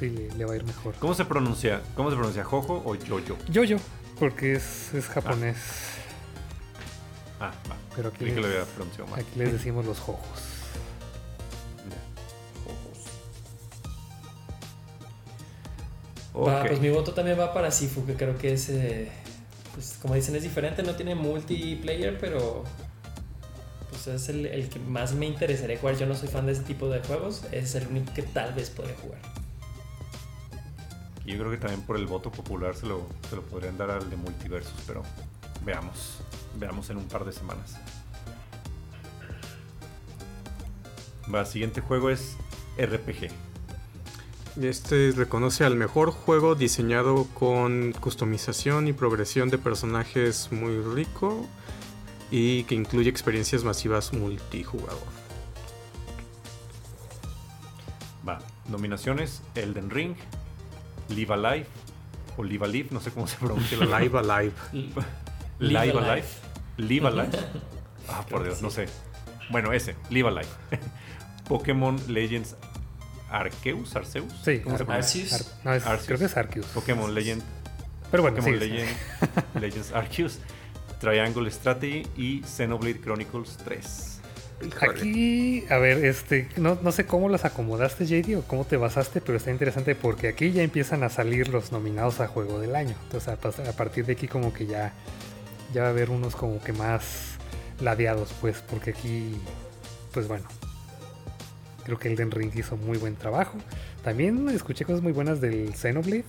Sí, 0.00 0.08
le, 0.08 0.30
le 0.32 0.44
va 0.46 0.54
a 0.54 0.56
ir 0.56 0.64
mejor. 0.64 0.94
¿Cómo 0.98 1.12
se 1.14 1.24
pronuncia? 1.26 1.82
¿Cómo 1.94 2.08
se 2.10 2.16
pronuncia? 2.16 2.42
¿Jojo 2.44 2.82
o 2.84 2.96
Jojo? 2.96 3.36
Yo-Yo, 3.48 3.76
porque 4.18 4.54
es, 4.54 4.92
es 4.94 5.06
japonés. 5.06 5.58
Ah, 7.38 7.52
va. 7.70 7.76
Pero 7.94 8.08
aquí 8.08 8.18
Creí 8.20 8.30
que 8.34 8.40
lo 8.40 8.48
les, 8.48 8.56
había 8.60 8.74
pronunciado 8.74 9.10
mal. 9.10 9.20
aquí 9.20 9.38
les 9.38 9.52
decimos 9.52 9.84
los 9.84 10.00
jojos. 10.00 10.53
Va, 16.36 16.64
pues 16.64 16.80
mi 16.80 16.90
voto 16.90 17.12
también 17.12 17.38
va 17.38 17.52
para 17.52 17.70
Sifu, 17.70 18.04
que 18.04 18.14
creo 18.14 18.36
que 18.36 18.54
es, 18.54 18.68
eh, 18.68 19.08
pues, 19.72 19.98
como 20.02 20.14
dicen, 20.14 20.34
es 20.34 20.42
diferente, 20.42 20.82
no 20.82 20.96
tiene 20.96 21.14
multiplayer, 21.14 22.18
pero 22.18 22.64
pues 23.88 24.08
es 24.08 24.28
el, 24.28 24.46
el 24.46 24.68
que 24.68 24.80
más 24.80 25.14
me 25.14 25.26
interesaría 25.26 25.78
jugar. 25.78 25.96
Yo 25.96 26.06
no 26.06 26.14
soy 26.16 26.28
fan 26.28 26.46
de 26.46 26.52
ese 26.52 26.62
tipo 26.62 26.88
de 26.88 27.00
juegos, 27.00 27.44
es 27.52 27.76
el 27.76 27.86
único 27.86 28.12
que 28.12 28.22
tal 28.22 28.52
vez 28.52 28.70
podría 28.70 28.96
jugar. 28.96 29.20
Yo 31.24 31.38
creo 31.38 31.50
que 31.50 31.56
también 31.56 31.80
por 31.82 31.96
el 31.96 32.06
voto 32.06 32.30
popular 32.30 32.74
se 32.74 32.86
lo, 32.86 33.06
se 33.30 33.36
lo 33.36 33.42
podrían 33.42 33.78
dar 33.78 33.90
al 33.90 34.10
de 34.10 34.16
Multiversus, 34.16 34.74
pero 34.86 35.02
veamos. 35.64 36.18
Veamos 36.56 36.90
en 36.90 36.98
un 36.98 37.08
par 37.08 37.24
de 37.24 37.32
semanas. 37.32 37.76
Va, 41.32 41.44
siguiente 41.46 41.80
juego 41.80 42.10
es 42.10 42.36
RPG. 42.76 43.30
Este 44.60 45.12
reconoce 45.16 45.64
al 45.64 45.74
mejor 45.74 46.12
juego 46.12 46.54
diseñado 46.54 47.26
con 47.34 47.92
customización 47.92 48.86
y 48.86 48.92
progresión 48.92 49.50
de 49.50 49.58
personajes 49.58 50.52
muy 50.52 50.80
rico 50.80 51.44
y 52.30 52.62
que 52.64 52.76
incluye 52.76 53.10
experiencias 53.10 53.64
masivas 53.64 54.12
multijugador. 54.12 55.02
Va, 58.26 58.38
nominaciones: 58.68 59.42
Elden 59.56 59.90
Ring, 59.90 60.14
Live 61.08 61.34
Alive 61.34 61.66
o 62.36 62.44
Live 62.44 62.64
Alive, 62.64 62.88
no 62.92 63.00
sé 63.00 63.10
cómo 63.10 63.26
se 63.26 63.36
pronuncia 63.38 63.76
la 63.78 63.98
Live 63.98 64.16
Alive. 64.16 64.52
Live 64.72 65.02
Live 65.58 65.98
Alive. 65.98 66.26
Live 66.76 67.08
Alive. 67.08 67.38
Ah, 68.08 68.24
por 68.30 68.44
Dios, 68.44 68.62
no 68.62 68.70
sé. 68.70 68.86
Bueno, 69.50 69.72
ese, 69.72 69.96
Live 70.10 70.28
Alive. 70.28 70.48
Pokémon 71.48 72.00
Legends 72.06 72.56
Arceus, 73.30 73.94
Arceus. 73.96 74.32
Sí, 74.44 74.60
¿Cómo 74.60 74.76
se 74.76 74.82
Ar- 74.82 74.86
pronuncia? 74.86 75.22
Arceus. 75.22 75.40
Ar- 75.52 75.64
no, 75.64 75.74
es- 75.74 75.86
Arceus. 75.86 76.06
creo 76.06 76.18
que 76.18 76.24
es 76.26 76.36
Arceus. 76.36 76.66
Pokémon 76.66 77.14
Legend, 77.14 77.42
Pero 78.10 78.22
bueno, 78.22 78.36
Pokémon 78.38 78.60
sí, 78.60 78.66
sí. 78.66 78.70
Legend, 78.72 78.96
Legends 79.60 79.92
Arceus, 79.92 80.38
Triangle 81.00 81.50
Strategy 81.50 82.06
y 82.16 82.42
Xenoblade 82.44 83.00
Chronicles 83.00 83.56
3. 83.64 84.10
Híjole. 84.66 84.98
Aquí, 85.00 85.64
a 85.68 85.76
ver, 85.78 86.04
este, 86.04 86.48
no, 86.56 86.78
no 86.80 86.92
sé 86.92 87.04
cómo 87.06 87.28
las 87.28 87.44
acomodaste, 87.44 88.06
JD, 88.06 88.36
o 88.38 88.42
cómo 88.42 88.64
te 88.64 88.76
basaste, 88.76 89.20
pero 89.20 89.36
está 89.36 89.50
interesante 89.50 89.94
porque 89.96 90.28
aquí 90.28 90.52
ya 90.52 90.62
empiezan 90.62 91.02
a 91.02 91.08
salir 91.10 91.48
los 91.48 91.72
nominados 91.72 92.20
a 92.20 92.28
Juego 92.28 92.60
del 92.60 92.76
Año. 92.76 92.94
Entonces, 93.02 93.28
a, 93.28 93.68
a 93.68 93.72
partir 93.72 94.06
de 94.06 94.12
aquí 94.12 94.28
como 94.28 94.52
que 94.54 94.66
ya, 94.66 94.92
Ya 95.74 95.82
va 95.82 95.88
a 95.88 95.90
haber 95.90 96.08
unos 96.10 96.36
como 96.36 96.62
que 96.62 96.72
más 96.72 97.32
ladeados, 97.80 98.32
pues, 98.40 98.62
porque 98.62 98.90
aquí, 98.90 99.34
pues 100.12 100.28
bueno, 100.28 100.44
creo 101.84 101.98
que 101.98 102.12
Elden 102.12 102.30
Ring 102.30 102.50
hizo 102.54 102.76
muy 102.76 102.98
buen 102.98 103.16
trabajo. 103.16 103.58
También 104.02 104.48
escuché 104.48 104.84
cosas 104.84 105.02
muy 105.02 105.12
buenas 105.12 105.40
del 105.40 105.74
Xenoblade, 105.74 106.24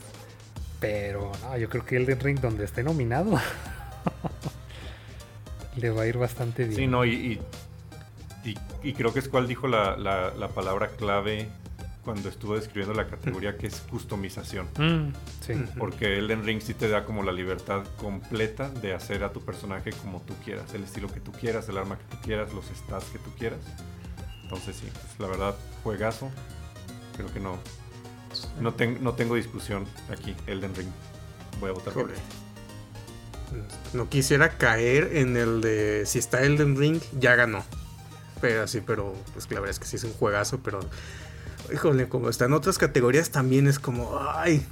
pero 0.80 1.32
no, 1.44 1.58
yo 1.58 1.70
creo 1.70 1.86
que 1.86 1.98
Elden 1.98 2.20
Ring 2.20 2.40
donde 2.40 2.66
esté 2.66 2.84
nominado 2.84 3.38
le 5.78 5.90
va 5.90 6.04
a 6.04 6.08
ir 6.08 6.18
bastante 6.18 6.64
bien. 6.64 6.76
Sí, 6.76 6.88
no, 6.88 7.06
y, 7.06 7.40
y, 8.44 8.50
y- 8.50 8.58
y 8.84 8.94
creo 8.94 9.12
que 9.14 9.20
es 9.20 9.28
cual 9.28 9.48
dijo 9.48 9.68
la, 9.68 9.98
la- 9.98 10.34
la 10.36 10.48
palabra 10.50 10.90
clave 10.90 11.48
cuando 12.04 12.30
estuvo 12.30 12.56
describiendo 12.56 12.94
la 12.94 13.08
categoría 13.08 13.58
que 13.58 13.66
es 13.66 13.80
customización. 13.90 14.68
Mm, 14.78 15.12
sí. 15.42 15.54
Porque 15.80 16.20
Elden 16.20 16.46
Ring 16.46 16.62
sí 16.62 16.76
te 16.76 16.88
da 16.88 17.04
como 17.04 17.24
la 17.24 17.32
libertad 17.32 17.84
completa 17.98 18.70
de 18.70 18.94
hacer 18.94 19.24
a 19.24 19.34
tu 19.34 19.42
personaje 19.42 19.90
como 20.04 20.22
tú 20.22 20.36
quieras, 20.46 20.72
el 20.76 20.84
estilo 20.84 21.08
que 21.12 21.20
tú 21.20 21.32
quieras, 21.32 21.68
el 21.68 21.80
arma 21.80 21.98
que 21.98 22.04
tú 22.16 22.22
quieras, 22.24 22.54
los 22.54 22.66
stats 22.68 23.06
que 23.06 23.18
tú 23.18 23.32
quieras. 23.38 23.60
Entonces 24.46 24.76
sí, 24.76 24.88
pues, 24.94 25.20
la 25.20 25.28
verdad, 25.28 25.56
juegazo. 25.84 26.30
Creo 27.16 27.34
que 27.34 27.40
no, 27.40 27.58
no, 28.62 28.74
no 29.02 29.14
tengo 29.16 29.36
discusión 29.36 29.86
aquí, 30.12 30.36
Elden 30.46 30.76
Ring. 30.76 30.90
Voy 31.60 31.72
a 31.72 31.74
votar 31.74 31.94
por 31.94 32.12
él. 32.12 32.18
No 33.94 34.08
quisiera 34.08 34.58
caer 34.58 35.18
en 35.18 35.36
el 35.36 35.62
de 35.62 36.04
si 36.06 36.20
está 36.20 36.44
Elden 36.44 36.78
Ring, 36.78 37.02
ya 37.20 37.36
ganó. 37.36 37.64
Pero 38.40 38.68
sí, 38.68 38.82
pero 38.86 39.16
pues 39.34 39.50
la 39.50 39.62
verdad 39.62 39.72
es 39.72 39.80
que 39.80 39.86
sí 39.86 39.96
es 39.96 40.04
un 40.04 40.14
juegazo, 40.14 40.60
pero 40.60 40.80
híjole, 41.74 42.08
como 42.08 42.30
está 42.30 42.46
en 42.46 42.54
otras 42.54 42.78
categorías 42.78 43.32
también 43.32 43.68
es 43.68 43.80
como, 43.80 44.20
ay, 44.20 44.66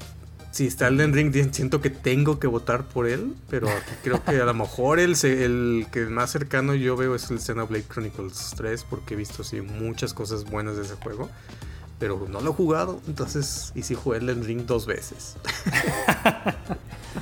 si 0.54 0.68
está 0.68 0.88
Elden 0.88 1.13
Ring, 1.13 1.34
siento 1.52 1.82
que 1.82 1.89
tengo 1.89 2.39
que 2.39 2.46
votar 2.46 2.88
por 2.88 3.08
él, 3.08 3.34
pero 3.50 3.68
aquí 3.70 3.92
creo 4.04 4.24
que 4.24 4.39
a 4.39 4.46
lo 4.46 4.54
mejor 4.54 5.00
el, 5.00 5.16
el 5.24 5.88
que 5.92 6.06
más 6.06 6.30
cercano 6.30 6.76
yo 6.76 6.96
veo 6.96 7.16
es 7.16 7.32
el 7.32 7.39
Xenoblade 7.39 7.86
Chronicles 7.92 8.54
3, 8.56 8.86
porque 8.88 9.16
he 9.16 9.18
visto 9.18 9.44
sí 9.44 9.62
muchas 9.62 10.13
cosas 10.13 10.44
buenas 10.44 10.76
de 10.76 10.84
ese 10.84 10.94
juego. 10.94 11.28
Pero 11.98 12.28
no 12.30 12.39
lo 12.42 12.52
he 12.52 12.54
jugado, 12.54 13.02
entonces, 13.08 13.72
y 13.74 13.82
si 13.82 13.96
jugué 13.96 14.20
Elden 14.20 14.46
Ring 14.46 14.68
dos 14.68 14.86
veces. 14.86 15.38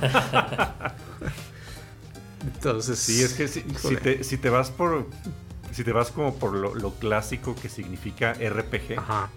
entonces, 2.42 2.98
Sí, 2.98 3.22
es 3.22 3.32
que 3.32 3.48
si, 3.48 3.62
te, 3.62 4.24
si 4.24 4.36
te 4.36 4.50
vas 4.50 4.70
por... 4.70 5.06
Si 5.72 5.84
te 5.84 5.92
vas 5.92 6.10
como 6.10 6.34
por 6.34 6.52
lo, 6.52 6.74
lo 6.74 6.92
clásico 6.96 7.54
que 7.54 7.70
significa 7.70 8.34
RPG, 8.34 8.98
Ajá. 8.98 9.30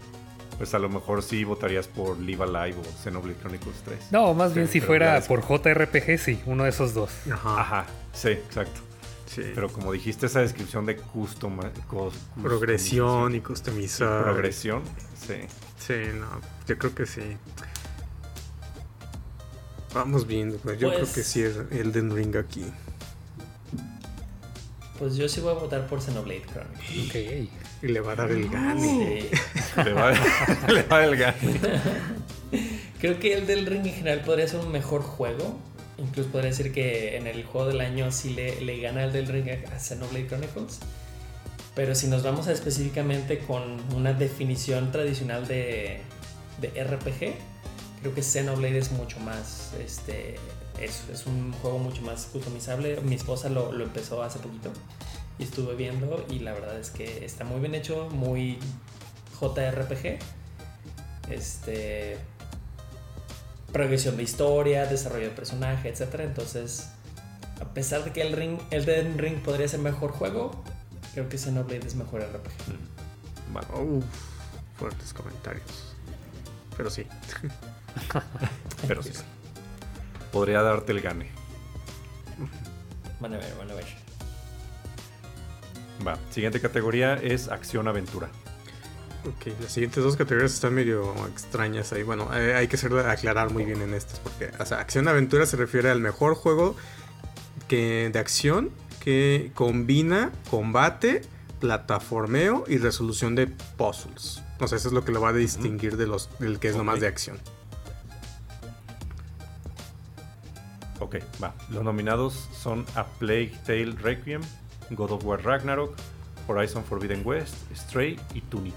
Pues 0.58 0.74
a 0.74 0.80
lo 0.80 0.90
mejor 0.90 1.22
sí 1.24 1.44
votarías 1.44 1.88
por 1.88 2.18
Live 2.20 2.44
Alive 2.44 2.80
o 2.80 3.04
Xenoblade 3.04 3.38
Chronicles 3.40 3.76
3. 3.86 4.12
No, 4.12 4.34
más 4.34 4.54
bien 4.54 4.68
Sí, 4.68 4.74
si 4.74 4.82
fuera 4.82 5.22
por 5.22 5.42
JRPG, 5.42 6.18
sí, 6.18 6.42
uno 6.46 6.64
de 6.64 6.70
esos 6.70 6.94
dos. 6.94 7.12
Ajá. 7.32 7.60
Ajá, 7.62 7.86
sí, 8.14 8.30
exacto. 8.30 8.82
Sí. 9.28 9.42
Pero 9.54 9.70
como 9.70 9.92
dijiste 9.92 10.28
esa 10.28 10.40
descripción 10.40 10.86
de 10.86 10.96
custom, 10.96 11.60
cus- 11.90 12.14
Progresión 12.42 13.36
y 13.36 13.42
customizar. 13.42 14.24
progresión, 14.24 14.82
sí. 15.20 15.36
Sí, 15.78 15.94
no, 16.18 16.28
yo 16.68 16.78
creo 16.78 16.96
que 16.96 17.06
sí. 17.06 17.36
Vamos 19.94 20.28
viendo, 20.28 20.58
pues 20.58 20.78
yo 20.80 20.90
Pues- 20.90 21.00
creo 21.02 21.14
que 21.14 21.24
sí 21.24 21.42
es 21.42 21.56
Elden 21.72 22.14
Ring 22.16 22.36
aquí. 22.38 22.66
Pues 25.00 25.18
yo 25.18 25.28
sí 25.28 25.42
voy 25.42 25.52
a 25.52 25.56
votar 25.56 25.88
por 25.88 26.02
Xenoblade 26.02 26.44
Chronicles. 26.44 27.10
Ok. 27.10 27.50
Y 27.84 27.88
le 27.88 28.00
va 28.00 28.14
a 28.14 28.16
dar 28.16 28.32
el 28.32 28.50
gane. 28.50 29.22
Sí. 29.22 29.30
Le 29.84 29.94
va, 29.94 30.12
le 30.74 30.84
va 30.84 31.06
el 31.06 31.18
gane. 31.18 31.60
Creo 33.00 33.20
que 33.20 33.34
el 33.34 33.46
del 33.46 33.66
ring 33.66 33.86
en 33.86 33.94
general 33.94 34.22
podría 34.22 34.48
ser 34.48 34.62
un 34.62 34.72
mejor 34.72 35.02
juego. 35.02 35.60
Incluso 35.98 36.30
podría 36.30 36.52
decir 36.52 36.72
que 36.72 37.18
en 37.18 37.28
el 37.28 37.44
juego 37.44 37.68
del 37.68 37.82
año 37.82 38.12
sí 38.12 38.34
le, 38.34 38.62
le 38.62 38.80
gana 38.80 39.04
el 39.04 39.14
del 39.14 39.28
ring 39.28 39.50
a 39.50 39.80
Xenoblade 39.80 40.28
Chronicles. 40.28 40.80
Pero 41.76 41.94
si 41.94 42.08
nos 42.08 42.24
vamos 42.24 42.48
a 42.48 42.54
específicamente 42.54 43.40
con 43.40 43.82
una 43.94 44.14
definición 44.14 44.92
tradicional 44.94 45.46
de, 45.46 46.00
de 46.62 46.84
RPG, 46.84 47.36
creo 48.02 48.16
que 48.16 48.24
Xenoblade 48.24 48.78
es 48.78 48.92
mucho 48.94 49.20
más. 49.20 49.74
Este, 49.84 50.36
es, 50.80 51.10
es 51.10 51.26
un 51.26 51.52
juego 51.54 51.80
mucho 51.80 52.02
más 52.02 52.26
customizable. 52.26 53.00
Mi 53.02 53.16
esposa 53.16 53.50
lo, 53.50 53.72
lo 53.72 53.84
empezó 53.84 54.22
hace 54.24 54.40
poquito 54.40 54.72
y 55.38 55.44
estuve 55.44 55.76
viendo. 55.76 56.26
Y 56.30 56.40
la 56.40 56.54
verdad 56.54 56.80
es 56.80 56.90
que 56.90 57.26
está 57.26 57.44
muy 57.44 57.60
bien 57.60 57.76
hecho, 57.76 58.10
muy 58.10 58.60
JRPG. 59.40 60.20
Este. 61.30 62.18
Progresión 63.72 64.16
de 64.16 64.24
historia, 64.24 64.86
desarrollo 64.86 65.26
de 65.26 65.32
personaje, 65.32 65.90
etc. 65.90 66.22
Entonces, 66.22 66.90
a 67.60 67.66
pesar 67.66 68.04
de 68.06 68.14
que 68.14 68.22
el 68.22 68.34
ring, 68.34 68.58
Elden 68.72 69.18
Ring 69.18 69.42
podría 69.42 69.68
ser 69.68 69.82
mejor 69.82 70.12
juego, 70.12 70.64
creo 71.14 71.28
que 71.28 71.38
Xenoblade 71.38 71.86
es 71.86 71.96
mejor 71.96 72.22
RPG. 72.22 72.52
Bueno, 73.52 73.98
Uf, 73.98 74.06
fuertes 74.78 75.14
comentarios. 75.14 75.96
Pero 76.78 76.90
sí. 76.90 77.06
pero 78.88 79.04
sí. 79.04 79.12
Podría 80.36 80.62
darte 80.62 80.92
el 80.92 81.00
gane. 81.00 81.32
Van 83.22 83.34
a 83.34 83.38
ver, 83.38 83.56
van 83.58 83.72
a 83.72 83.74
ver. 83.74 83.86
Va. 86.06 86.18
Siguiente 86.30 86.60
categoría 86.60 87.14
es 87.14 87.48
acción-aventura. 87.48 88.28
Ok, 89.26 89.54
las 89.62 89.72
siguientes 89.72 90.04
dos 90.04 90.18
categorías 90.18 90.54
están 90.54 90.74
medio 90.74 91.14
extrañas 91.28 91.94
ahí. 91.94 92.04
Bueno, 92.04 92.30
eh, 92.36 92.54
hay 92.54 92.68
que 92.68 92.76
hacer, 92.76 92.92
aclarar 93.00 93.54
muy 93.54 93.64
bien 93.64 93.82
en 93.82 93.94
estas, 93.94 94.20
porque, 94.20 94.52
o 94.60 94.66
sea, 94.66 94.80
acción-aventura 94.82 95.46
se 95.46 95.56
refiere 95.56 95.90
al 95.90 96.02
mejor 96.02 96.36
juego 96.36 96.76
que, 97.70 98.10
de 98.12 98.20
acción 98.20 98.72
que 99.00 99.52
combina 99.56 100.34
combate, 100.52 101.22
plataformeo 101.62 102.66
y 102.68 102.78
resolución 102.78 103.36
de 103.36 103.48
puzzles. 103.48 104.44
O 104.60 104.68
sea, 104.68 104.78
eso 104.78 104.90
es 104.90 104.94
lo 104.94 105.06
que 105.06 105.14
lo 105.14 105.22
va 105.22 105.30
a 105.30 105.34
distinguir 105.34 105.96
de 105.96 106.08
los, 106.08 106.30
del 106.40 106.60
que 106.60 106.68
es 106.68 106.76
nomás 106.76 106.96
Ok. 106.96 107.02
de 107.02 107.08
acción. 107.08 107.40
Ok, 111.00 111.18
va. 111.44 111.54
Los 111.70 111.84
nominados 111.84 112.50
son 112.58 112.86
A 112.96 113.04
Plague 113.06 113.52
Tale 113.66 113.92
Requiem, 114.02 114.42
God 114.92 115.12
of 115.12 115.26
War 115.26 115.44
Ragnarok, 115.44 115.94
Horizon 116.48 116.84
Forbidden 116.84 117.22
West, 117.26 117.56
Stray 117.76 118.20
y 118.34 118.42
Tunic. 118.42 118.76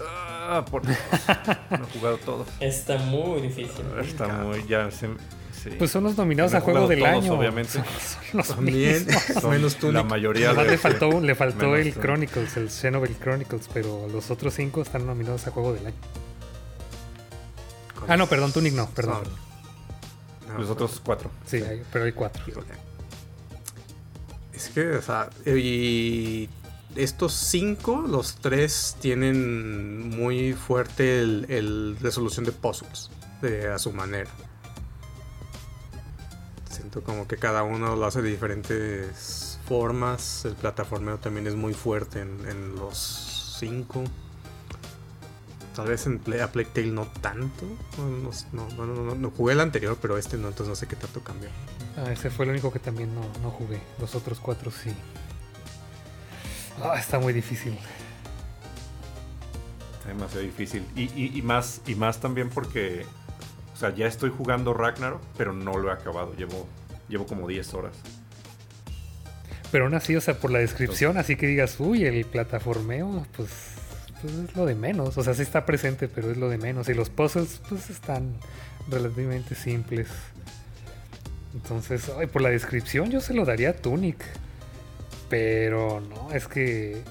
Ah, 0.00 0.64
por 0.70 0.86
Dios. 0.86 0.98
No 1.70 1.84
he 1.86 1.98
jugado 1.98 2.16
todos. 2.18 2.48
Está 2.60 2.98
muy 2.98 3.40
difícil. 3.42 3.84
Está 4.00 4.28
muy. 4.28 4.64
Ya 4.66 4.90
se- 4.90 5.08
sí. 5.62 5.70
Pues 5.78 5.90
son 5.90 6.04
los 6.04 6.16
nominados 6.16 6.54
a 6.54 6.60
juego 6.60 6.88
del 6.88 6.98
todos, 7.00 7.12
año. 7.24 7.34
obviamente. 7.34 7.72
Son, 7.72 7.84
son 7.84 8.38
los 8.38 8.48
También, 8.48 9.06
mismos. 9.06 9.22
Son 9.40 9.50
menos 9.50 9.82
La 9.84 10.02
mayoría 10.02 10.52
de- 10.54 10.64
le 10.64 10.78
faltó, 10.78 11.20
le 11.20 11.34
faltó 11.34 11.70
Menos 11.70 11.86
el. 11.86 11.94
Chronicles, 11.94 12.56
el 12.56 12.70
Xenoblade 12.70 13.16
Chronicles, 13.20 13.68
pero 13.72 14.08
los 14.08 14.30
otros 14.30 14.54
cinco 14.54 14.82
están 14.82 15.06
nominados 15.06 15.46
a 15.46 15.50
juego 15.52 15.72
del 15.72 15.86
año. 15.86 15.96
Ah, 18.08 18.16
no, 18.16 18.26
perdón, 18.28 18.52
Tunic 18.52 18.74
no, 18.74 18.88
perdón. 18.90 19.22
No, 19.24 19.51
Los 20.58 20.70
otros 20.70 21.00
cuatro. 21.04 21.30
Sí, 21.46 21.56
hay- 21.58 21.82
pero 21.92 22.04
hay 22.04 22.12
cuatro. 22.12 22.42
Es 24.52 24.68
que, 24.68 24.96
o 24.96 25.02
sea, 25.02 25.30
y 25.46 26.48
estos 26.94 27.32
cinco, 27.32 28.04
los 28.06 28.36
tres 28.36 28.96
tienen 29.00 30.10
muy 30.10 30.52
fuerte 30.52 31.20
el, 31.20 31.46
el 31.48 31.96
resolución 32.00 32.44
de 32.44 32.52
puzzles 32.52 33.10
de, 33.40 33.68
a 33.72 33.78
su 33.78 33.92
manera. 33.92 34.30
Siento 36.70 37.02
como 37.02 37.26
que 37.26 37.36
cada 37.36 37.62
uno 37.62 37.96
lo 37.96 38.06
hace 38.06 38.22
de 38.22 38.30
diferentes 38.30 39.58
formas. 39.66 40.44
El 40.44 40.54
plataformeo 40.54 41.18
también 41.18 41.46
es 41.46 41.54
muy 41.54 41.74
fuerte 41.74 42.20
en, 42.20 42.46
en 42.48 42.76
los 42.76 43.56
cinco. 43.58 44.04
Tal 45.74 45.86
vez 45.88 46.04
en 46.06 46.18
Play, 46.18 46.40
a 46.40 46.52
Plague 46.52 46.68
Tale 46.72 46.88
no 46.88 47.06
tanto. 47.06 47.64
No, 47.96 48.06
no, 48.08 48.30
no, 48.76 48.86
no, 48.86 49.02
no, 49.04 49.14
no. 49.14 49.30
Jugué 49.30 49.54
el 49.54 49.60
anterior, 49.60 49.96
pero 50.00 50.18
este 50.18 50.36
no, 50.36 50.48
entonces 50.48 50.68
no 50.68 50.76
sé 50.76 50.86
qué 50.86 50.96
tanto 50.96 51.22
cambió. 51.24 51.48
Ah, 51.96 52.12
ese 52.12 52.28
fue 52.30 52.44
el 52.44 52.50
único 52.50 52.70
que 52.72 52.78
también 52.78 53.14
no, 53.14 53.22
no 53.42 53.50
jugué. 53.50 53.80
Los 53.98 54.14
otros 54.14 54.38
cuatro 54.38 54.70
sí. 54.70 54.90
Ah, 56.82 56.96
está 56.98 57.18
muy 57.18 57.32
difícil. 57.32 57.78
Está 59.98 60.08
demasiado 60.08 60.42
difícil. 60.44 60.84
Y, 60.96 61.02
y- 61.18 61.32
y 61.38 61.42
más, 61.42 61.80
y 61.86 61.94
más 61.94 62.20
también 62.20 62.50
porque. 62.50 63.06
O 63.74 63.76
sea, 63.78 63.94
ya 63.94 64.06
estoy 64.06 64.30
jugando 64.30 64.74
Ragnarok, 64.74 65.22
pero 65.38 65.52
no 65.52 65.78
lo 65.78 65.88
he 65.88 65.92
acabado. 65.92 66.34
Llevo, 66.36 66.66
llevo 67.08 67.26
como 67.26 67.48
10 67.48 67.72
horas. 67.74 67.96
Pero 69.70 69.84
aún 69.84 69.94
así, 69.94 70.14
o 70.14 70.20
sea, 70.20 70.38
por 70.38 70.50
la 70.50 70.58
descripción, 70.58 71.16
así 71.16 71.36
que 71.36 71.46
digas, 71.46 71.76
uy, 71.80 72.04
el 72.04 72.26
plataformeo, 72.26 73.26
pues, 73.34 73.48
pues 74.22 74.32
es 74.34 74.56
lo 74.56 74.64
de 74.64 74.74
menos. 74.74 75.18
O 75.18 75.22
sea, 75.22 75.34
sí 75.34 75.42
está 75.42 75.66
presente, 75.66 76.08
pero 76.08 76.30
es 76.30 76.36
lo 76.38 76.48
de 76.48 76.56
menos. 76.58 76.88
Y 76.88 76.94
los 76.94 77.10
puzzles, 77.10 77.60
pues 77.68 77.90
están 77.90 78.32
relativamente 78.88 79.54
simples. 79.54 80.08
Entonces, 81.54 82.10
ay, 82.18 82.26
por 82.28 82.40
la 82.42 82.48
descripción 82.48 83.10
yo 83.10 83.20
se 83.20 83.34
lo 83.34 83.44
daría 83.44 83.70
a 83.70 83.72
Tunic. 83.74 84.18
Pero 85.28 86.00
no, 86.00 86.32
es 86.32 86.46
que 86.46 87.02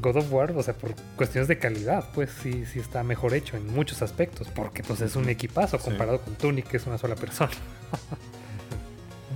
God 0.00 0.16
of 0.16 0.32
War, 0.32 0.50
o 0.52 0.62
sea, 0.62 0.74
por 0.74 0.94
cuestiones 1.16 1.46
de 1.48 1.58
calidad, 1.58 2.04
pues 2.14 2.30
sí, 2.42 2.64
sí 2.66 2.80
está 2.80 3.02
mejor 3.04 3.34
hecho 3.34 3.56
en 3.56 3.72
muchos 3.72 4.02
aspectos. 4.02 4.48
Porque 4.48 4.82
pues 4.82 5.00
es 5.00 5.16
un 5.16 5.28
equipazo 5.28 5.78
Sí. 5.78 5.84
comparado 5.84 6.20
con 6.20 6.34
Tunic, 6.36 6.66
que 6.68 6.76
es 6.76 6.86
una 6.86 6.98
sola 6.98 7.14
persona. 7.16 7.52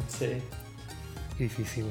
Sí. 0.09 0.29
Difícil. 1.39 1.87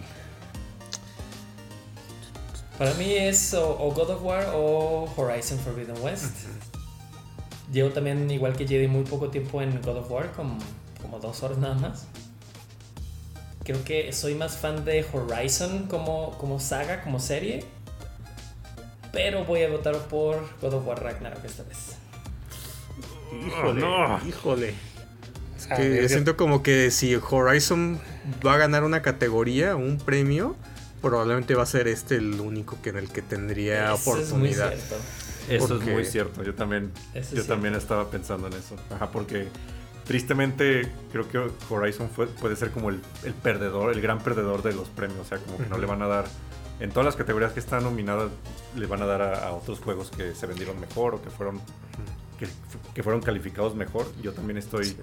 Para 2.78 2.94
mí 2.96 3.14
es 3.14 3.54
o, 3.54 3.78
o 3.80 3.92
God 3.92 4.10
of 4.10 4.24
War 4.24 4.52
o 4.56 5.08
Horizon 5.16 5.60
Forbidden 5.60 6.02
West. 6.02 6.48
Llevo 7.72 7.90
también, 7.90 8.30
igual 8.30 8.56
que 8.56 8.68
Jedi, 8.68 8.88
muy 8.88 9.04
poco 9.04 9.30
tiempo 9.30 9.62
en 9.62 9.82
God 9.82 9.98
of 9.98 10.12
War, 10.12 10.32
como, 10.32 10.58
como 11.02 11.20
dos 11.20 11.42
horas 11.44 11.58
nada 11.58 11.76
más. 11.76 12.06
Creo 13.64 13.84
que 13.84 14.12
soy 14.12 14.36
más 14.36 14.58
fan 14.58 14.84
de 14.84 15.06
Horizon 15.12 15.88
como, 15.88 16.38
como 16.38 16.60
saga, 16.60 17.02
como 17.02 17.20
serie. 17.20 17.64
Pero 19.12 19.46
voy 19.46 19.62
a 19.64 19.70
votar 19.70 19.96
por 20.08 20.50
God 20.60 20.74
of 20.74 20.88
War 20.88 21.02
Ragnarok 21.02 21.46
esta 21.46 21.64
vez. 21.64 21.96
Híjole, 23.48 23.82
no. 23.82 24.20
híjole. 24.28 24.74
A 25.70 25.76
Que 25.78 25.88
ver, 25.88 26.10
siento 26.10 26.36
como 26.36 26.62
que 26.62 26.92
si 26.92 27.16
Horizon 27.16 28.00
va 28.46 28.56
a 28.56 28.58
ganar 28.58 28.84
una 28.84 29.02
categoría, 29.02 29.76
un 29.76 29.98
premio, 29.98 30.58
probablemente 31.04 31.54
va 31.54 31.62
a 31.64 31.68
ser 31.68 31.88
este 31.88 32.16
el 32.16 32.40
único 32.40 32.82
que 32.82 32.90
en 32.90 32.98
el 32.98 33.10
que 33.10 33.22
tendría 33.22 33.94
Eso 33.94 34.18
es 34.18 34.32
muy 34.34 34.50
oportunidad. 34.50 34.70
cierto. 34.74 34.96
Eso 35.50 35.68
Porque- 35.68 35.86
es 35.86 35.94
muy 35.94 36.06
cierto. 36.06 36.44
Yo 36.44 36.56
también, 36.56 36.92
Eso 37.14 37.36
yo 37.36 37.42
es 37.42 37.48
también 37.48 37.76
estaba 37.76 38.10
pensando 38.10 38.48
en 38.48 38.54
eso. 38.54 38.76
Ajá, 38.90 39.12
porque 39.12 39.48
tristemente 40.06 40.92
creo 41.12 41.28
que 41.30 41.40
Horizon 41.70 42.10
fue- 42.10 42.28
puede 42.28 42.56
ser 42.56 42.72
como 42.72 42.90
el, 42.90 43.00
el 43.24 43.34
perdedor, 43.34 43.92
el 43.94 44.02
gran 44.02 44.20
perdedor 44.20 44.64
de 44.64 44.74
los 44.74 44.90
premios. 44.90 45.20
O 45.20 45.26
sea, 45.26 45.38
como 45.38 45.58
que 45.58 45.66
no 45.68 45.78
le 45.78 45.86
van 45.86 46.02
a 46.02 46.08
dar. 46.08 46.26
En 46.80 46.90
todas 46.90 47.06
las 47.06 47.16
categorías 47.16 47.52
que 47.54 47.60
están 47.60 47.84
nominadas, 47.84 48.30
le 48.76 48.88
van 48.88 49.02
a 49.02 49.06
dar 49.06 49.22
a, 49.22 49.48
a 49.48 49.52
otros 49.54 49.80
juegos 49.80 50.10
que 50.10 50.34
se 50.34 50.48
vendieron 50.48 50.80
mejor 50.80 51.16
o 51.16 51.22
que 51.22 51.30
fueron, 51.30 51.62
que, 52.40 52.48
que 52.94 53.04
fueron 53.04 53.22
calificados 53.22 53.76
mejor. 53.76 54.08
Yo 54.22 54.34
también 54.34 54.58
estoy 54.58 54.86
Sí. 54.86 54.98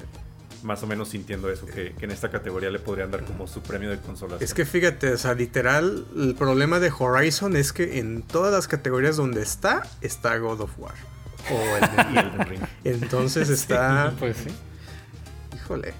Más 0.62 0.82
o 0.82 0.86
menos 0.86 1.08
sintiendo 1.08 1.50
eso, 1.50 1.66
que, 1.66 1.92
que 1.92 2.04
en 2.04 2.10
esta 2.10 2.30
categoría 2.30 2.70
le 2.70 2.78
podrían 2.78 3.10
dar 3.10 3.24
como 3.24 3.46
su 3.46 3.62
premio 3.62 3.90
de 3.90 3.98
consolación. 3.98 4.42
Es 4.42 4.54
que 4.54 4.64
fíjate, 4.64 5.12
o 5.12 5.18
sea, 5.18 5.34
literal, 5.34 6.06
el 6.16 6.34
problema 6.34 6.80
de 6.80 6.92
Horizon 6.96 7.56
es 7.56 7.72
que 7.72 7.98
en 7.98 8.22
todas 8.22 8.52
las 8.52 8.68
categorías 8.68 9.16
donde 9.16 9.42
está, 9.42 9.86
está 10.00 10.36
God 10.38 10.60
of 10.60 10.78
War. 10.78 10.94
O 11.50 11.76
el 11.76 12.16
Elden 12.16 12.46
Ring. 12.48 12.62
Entonces 12.84 13.48
está. 13.48 14.12
Pues 14.18 14.36
sí. 14.36 14.50
Híjole. 15.56 15.94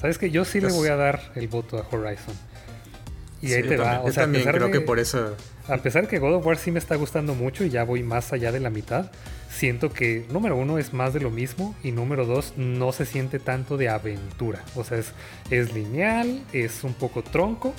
Sabes 0.00 0.18
que 0.18 0.30
yo 0.30 0.44
sí 0.44 0.60
le 0.60 0.72
voy 0.72 0.88
a 0.88 0.96
dar 0.96 1.32
el 1.34 1.48
voto 1.48 1.78
a 1.78 1.94
Horizon. 1.94 2.34
Y 3.46 3.52
ahí 3.54 3.62
Sí, 3.62 3.68
te 3.68 3.76
va. 3.76 4.00
O 4.00 4.10
sea, 4.12 4.24
también 4.24 4.44
creo 4.44 4.66
de- 4.66 4.72
que 4.72 4.80
por 4.80 4.98
eso. 4.98 5.36
A 5.68 5.78
pesar 5.78 6.06
que 6.08 6.18
God 6.18 6.34
of 6.34 6.46
War 6.46 6.58
sí 6.58 6.70
me 6.70 6.78
está 6.78 6.94
gustando 6.96 7.34
mucho 7.34 7.64
y 7.64 7.70
ya 7.70 7.84
voy 7.84 8.02
más 8.02 8.32
allá 8.32 8.52
de 8.52 8.60
la 8.60 8.70
mitad, 8.70 9.10
siento 9.50 9.92
que 9.92 10.24
número 10.30 10.56
uno 10.56 10.78
es 10.78 10.92
más 10.92 11.12
de 11.12 11.20
lo 11.20 11.30
mismo 11.30 11.74
y 11.82 11.90
número 11.92 12.24
dos 12.26 12.52
no 12.56 12.92
se 12.92 13.04
siente 13.06 13.38
tanto 13.38 13.76
de 13.76 13.88
aventura. 13.88 14.62
O 14.76 14.84
sea, 14.84 14.98
es, 14.98 15.12
es 15.50 15.72
lineal, 15.74 16.42
es 16.52 16.84
un 16.84 16.94
poco 16.94 17.22
tronco 17.22 17.72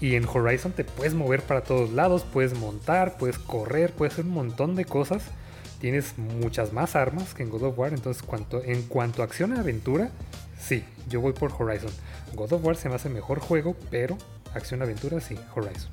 y 0.00 0.14
en 0.16 0.26
Horizon 0.26 0.72
te 0.72 0.84
puedes 0.84 1.14
mover 1.14 1.42
para 1.42 1.62
todos 1.62 1.90
lados, 1.92 2.24
puedes 2.32 2.56
montar, 2.58 3.16
puedes 3.18 3.38
correr, 3.38 3.92
puedes 3.92 4.12
hacer 4.14 4.26
un 4.26 4.32
montón 4.32 4.76
de 4.76 4.84
cosas. 4.84 5.22
Tienes 5.80 6.16
muchas 6.18 6.72
más 6.72 6.94
armas 6.96 7.34
que 7.34 7.42
en 7.42 7.50
God 7.50 7.64
of 7.64 7.78
War, 7.78 7.92
entonces 7.92 8.22
cuanto, 8.22 8.62
en 8.64 8.82
cuanto 8.82 9.22
a 9.22 9.24
acción 9.26 9.54
y 9.56 9.58
aventura, 9.58 10.10
sí, 10.58 10.82
yo 11.08 11.20
voy 11.20 11.32
por 11.32 11.52
Horizon. 11.52 11.90
God 12.34 12.52
of 12.54 12.64
War 12.64 12.76
se 12.76 12.88
me 12.88 12.94
hace 12.94 13.08
mejor 13.08 13.38
juego, 13.40 13.76
pero 13.90 14.16
acción 14.54 14.80
y 14.80 14.82
aventura 14.84 15.20
sí, 15.20 15.38
Horizon. 15.54 15.90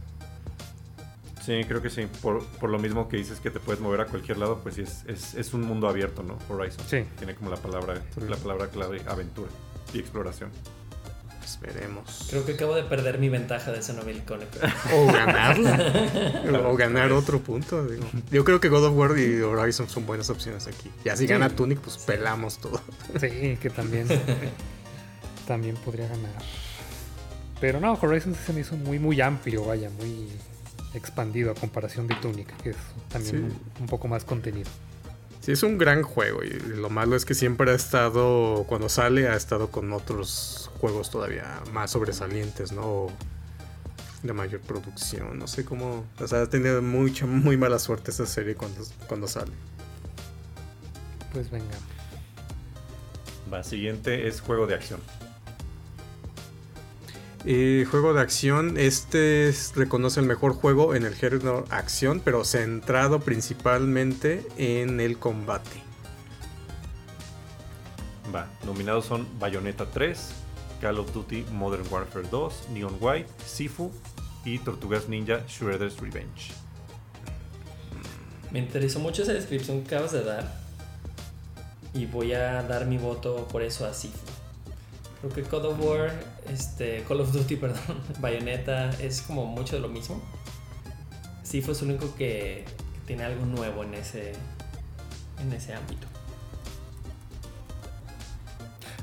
Sí, 1.46 1.64
creo 1.68 1.82
que 1.82 1.90
sí. 1.90 2.08
Por, 2.22 2.46
por 2.46 2.70
lo 2.70 2.78
mismo 2.78 3.10
que 3.10 3.18
dices 3.18 3.40
que 3.40 3.50
te 3.50 3.60
puedes 3.60 3.82
mover 3.82 4.02
a 4.02 4.06
cualquier 4.06 4.38
lado, 4.38 4.60
pues 4.62 4.76
sí, 4.76 4.82
es, 4.84 5.04
es, 5.08 5.34
es 5.34 5.54
un 5.54 5.62
mundo 5.62 5.88
abierto, 5.90 6.22
¿no? 6.24 6.38
Horizon. 6.50 6.86
Sí. 6.88 7.04
Tiene 7.18 7.34
como 7.36 7.50
la 7.50 7.58
palabra, 7.58 7.96
la 8.30 8.38
palabra 8.38 8.68
clave 8.68 9.02
aventura 9.08 9.50
y 9.94 10.00
exploración. 10.00 10.52
Pues 11.40 11.60
veremos. 11.60 12.28
Creo 12.30 12.46
que 12.46 12.52
acabo 12.54 12.76
de 12.76 12.84
perder 12.84 13.18
mi 13.18 13.28
ventaja 13.30 13.72
de 13.72 13.80
ese 13.80 13.94
novel 13.94 14.18
Iconic. 14.18 14.50
O 14.94 15.08
ganarla. 15.08 16.62
o 16.70 16.76
ganar 16.78 17.12
otro 17.12 17.40
punto. 17.40 17.88
digo. 17.88 18.04
Yo 18.30 18.46
creo 18.46 18.60
que 18.62 18.70
God 18.70 18.86
of 18.86 18.96
War 18.96 19.18
y 19.18 19.42
Horizon 19.42 19.90
son 19.90 20.06
buenas 20.06 20.30
opciones 20.30 20.68
aquí. 20.68 20.92
Ya 21.04 21.16
si 21.16 21.24
Sí. 21.24 21.28
gana 21.28 21.50
Tunic, 21.50 21.80
pues 21.80 21.98
pelamos 21.98 22.60
todo. 22.60 22.80
Sí, 23.20 23.58
que 23.60 23.72
también, 23.72 24.06
también 25.48 25.76
podría 25.78 26.08
ganar. 26.08 26.32
Pero 27.62 27.80
no, 27.80 27.94
Horizon 27.94 28.36
se 28.36 28.52
me 28.54 28.62
hizo 28.62 28.76
muy, 28.76 29.00
muy 29.00 29.22
amplio, 29.22 29.64
vaya, 29.66 29.90
muy 29.92 30.28
expandido 30.94 31.52
a 31.52 31.56
comparación 31.56 32.08
de 32.08 32.16
Tunic, 32.16 32.54
que 32.64 32.72
es 32.72 32.76
también 33.10 33.36
Sí. 33.52 33.58
un, 33.78 33.82
un 33.82 33.88
poco 33.88 34.08
más 34.10 34.26
contenido. 34.26 34.70
Sí, 35.42 35.54
es 35.54 35.64
un 35.64 35.78
gran 35.78 36.04
juego 36.04 36.44
y 36.44 36.50
lo 36.50 36.90
malo 36.90 37.16
es 37.16 37.24
que 37.26 37.34
siempre 37.34 37.72
ha 37.72 37.76
estado, 37.76 38.66
cuando 38.68 38.90
sale, 38.90 39.28
ha 39.30 39.36
estado 39.36 39.70
con 39.72 39.92
otros 39.94 40.70
juegos 40.80 41.10
todavía 41.10 41.62
más 41.72 41.92
sobresalientes, 41.92 42.72
¿no? 42.74 43.08
De 44.24 44.34
mayor 44.34 44.62
producción, 44.62 45.40
no 45.40 45.48
sé 45.48 45.66
cómo... 45.66 46.04
O 46.20 46.28
sea, 46.28 46.44
ha 46.44 46.46
tenido 46.50 46.82
mucha, 46.84 47.26
muy 47.26 47.58
mala 47.58 47.80
suerte 47.80 48.12
esa 48.12 48.28
serie 48.28 48.54
cuando, 48.54 48.84
cuando 49.08 49.28
sale. 49.28 49.52
Pues 51.34 51.50
venga. 51.50 51.66
Va, 53.52 53.64
siguiente 53.64 54.28
es 54.28 54.42
juego 54.42 54.68
de 54.68 54.76
acción. 54.76 55.00
Eh, 57.44 57.88
juego 57.90 58.14
de 58.14 58.22
acción, 58.22 58.78
este 58.78 59.50
es- 59.50 59.74
reconoce 59.76 60.20
el 60.20 60.28
mejor 60.28 60.54
juego 60.54 60.94
en 60.94 61.06
el 61.06 61.16
género 61.16 61.66
acción, 61.72 62.22
pero 62.24 62.46
centrado 62.46 63.20
principalmente 63.22 64.46
en 64.58 65.00
el 65.00 65.18
combate. 65.18 65.82
Va, 68.34 68.48
nominados 68.64 69.06
son 69.06 69.28
Bayonetta 69.40 69.88
3, 69.88 70.30
Call 70.82 71.00
of 71.00 71.12
Duty 71.14 71.46
Modern 71.52 71.84
Warfare 71.90 72.28
2, 72.30 72.70
Neon 72.74 72.98
White, 73.00 73.30
Sifu 73.46 73.92
y 74.46 74.60
Tortugas 74.60 75.10
Ninja 75.10 75.42
Shredder's 75.48 75.98
Revenge. 76.00 76.52
Me 78.52 78.60
interesó 78.60 79.00
mucho 79.00 79.24
esa 79.24 79.34
descripción 79.34 79.82
que 79.82 79.96
acabas 79.96 80.12
de 80.12 80.24
dar. 80.24 80.62
Y 81.94 82.06
voy 82.06 82.34
a 82.34 82.62
dar 82.64 82.86
mi 82.86 82.98
voto 82.98 83.48
por 83.52 83.64
eso 83.64 83.86
a 83.86 83.94
Sifu. 83.94 84.18
Creo 85.22 85.34
que 85.34 85.42
God 85.44 85.66
of 85.66 85.80
War, 85.80 86.12
este, 86.50 87.04
Call 87.08 87.22
of 87.22 87.32
Duty, 87.32 87.56
perdón, 87.58 88.02
Bayonetta 88.20 88.90
es 89.02 89.22
como 89.22 89.46
mucho 89.46 89.76
de 89.76 89.82
lo 89.82 89.90
mismo. 89.90 90.22
Sifu 91.44 91.72
es 91.72 91.82
el 91.82 91.90
único 91.90 92.16
que, 92.16 92.66
que 92.94 93.00
tiene 93.08 93.24
algo 93.24 93.46
nuevo 93.46 93.84
en 93.84 93.94
ese, 93.96 94.34
en 95.42 95.52
ese 95.54 95.74
ámbito. 95.74 96.08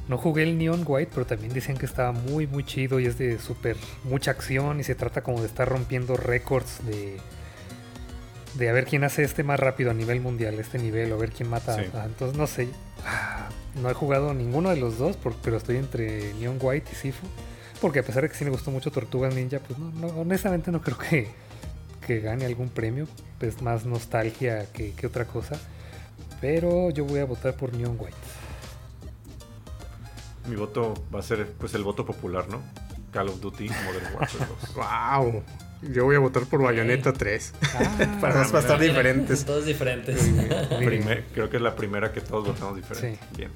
No 0.08 0.16
jugué 0.16 0.44
el 0.44 0.56
Neon 0.56 0.84
White, 0.86 1.10
pero 1.12 1.26
también 1.26 1.52
decían 1.52 1.76
que 1.76 1.84
estaba 1.84 2.12
muy, 2.12 2.46
muy 2.46 2.64
chido 2.64 2.98
y 2.98 3.04
es 3.04 3.18
de 3.18 3.38
súper 3.38 3.76
mucha 4.04 4.30
acción 4.30 4.80
y 4.80 4.84
se 4.84 4.94
trata 4.94 5.22
como 5.22 5.40
de 5.42 5.46
estar 5.46 5.68
rompiendo 5.68 6.16
récords 6.16 6.84
de 6.86 7.18
de 8.54 8.68
a 8.68 8.72
ver 8.72 8.86
quién 8.86 9.04
hace 9.04 9.22
este 9.22 9.42
más 9.42 9.58
rápido 9.60 9.90
a 9.90 9.94
nivel 9.94 10.20
mundial, 10.20 10.58
este 10.58 10.78
nivel, 10.78 11.12
o 11.12 11.16
a 11.16 11.18
ver 11.18 11.30
quién 11.30 11.48
mata. 11.48 11.76
Sí. 11.76 11.82
Ah, 11.94 12.04
entonces 12.06 12.36
no 12.36 12.46
sé. 12.46 12.68
No 13.74 13.90
he 13.90 13.94
jugado 13.94 14.34
ninguno 14.34 14.70
de 14.70 14.76
los 14.76 14.98
dos, 14.98 15.16
por- 15.16 15.34
pero 15.36 15.56
estoy 15.56 15.76
entre 15.76 16.32
Neon 16.34 16.58
White 16.60 16.90
y 16.92 16.94
Sifu. 16.94 17.26
Porque 17.80 18.00
a 18.00 18.02
pesar 18.02 18.22
de 18.22 18.28
que 18.28 18.34
sí 18.34 18.44
me 18.44 18.50
gustó 18.50 18.70
mucho 18.70 18.90
Tortugas 18.90 19.34
Ninja, 19.34 19.60
pues 19.60 19.78
no, 19.78 19.90
no, 19.92 20.08
honestamente 20.20 20.72
no 20.72 20.80
creo 20.80 20.98
que, 20.98 21.28
que 22.06 22.20
gane 22.20 22.44
algún 22.44 22.68
premio. 22.70 23.06
Es 23.40 23.62
más 23.62 23.84
nostalgia 23.86 24.66
que, 24.72 24.92
que 24.92 25.06
otra 25.06 25.26
cosa. 25.26 25.56
Pero 26.40 26.90
yo 26.90 27.04
voy 27.04 27.20
a 27.20 27.24
votar 27.24 27.54
por 27.54 27.72
Neon 27.72 27.96
White. 27.98 28.16
Mi 30.48 30.56
voto 30.56 30.94
va 31.14 31.20
a 31.20 31.22
ser 31.22 31.52
pues 31.52 31.74
el 31.74 31.84
voto 31.84 32.04
popular, 32.06 32.48
¿no? 32.48 32.60
Call 33.12 33.28
of 33.28 33.40
Duty 33.40 33.68
Modern 33.68 34.14
Warfare 34.14 34.46
2. 34.74 34.74
¡Wow! 34.74 35.42
Yo 35.82 36.04
voy 36.04 36.16
a 36.16 36.18
votar 36.18 36.44
por 36.46 36.60
Bayonetta 36.62 37.12
3. 37.12 37.52
Ah, 37.62 37.96
Para, 38.20 38.44
para 38.48 38.58
estar 38.60 38.80
diferentes. 38.80 39.44
Todos 39.44 39.64
diferentes. 39.64 40.18
Primer- 40.78 41.24
creo 41.32 41.48
que 41.50 41.56
es 41.58 41.62
la 41.62 41.76
primera 41.76 42.12
que 42.12 42.20
todos 42.20 42.46
votamos 42.48 42.76
diferente. 42.76 43.18
Sí. 43.30 43.36
Bien. 43.36 43.50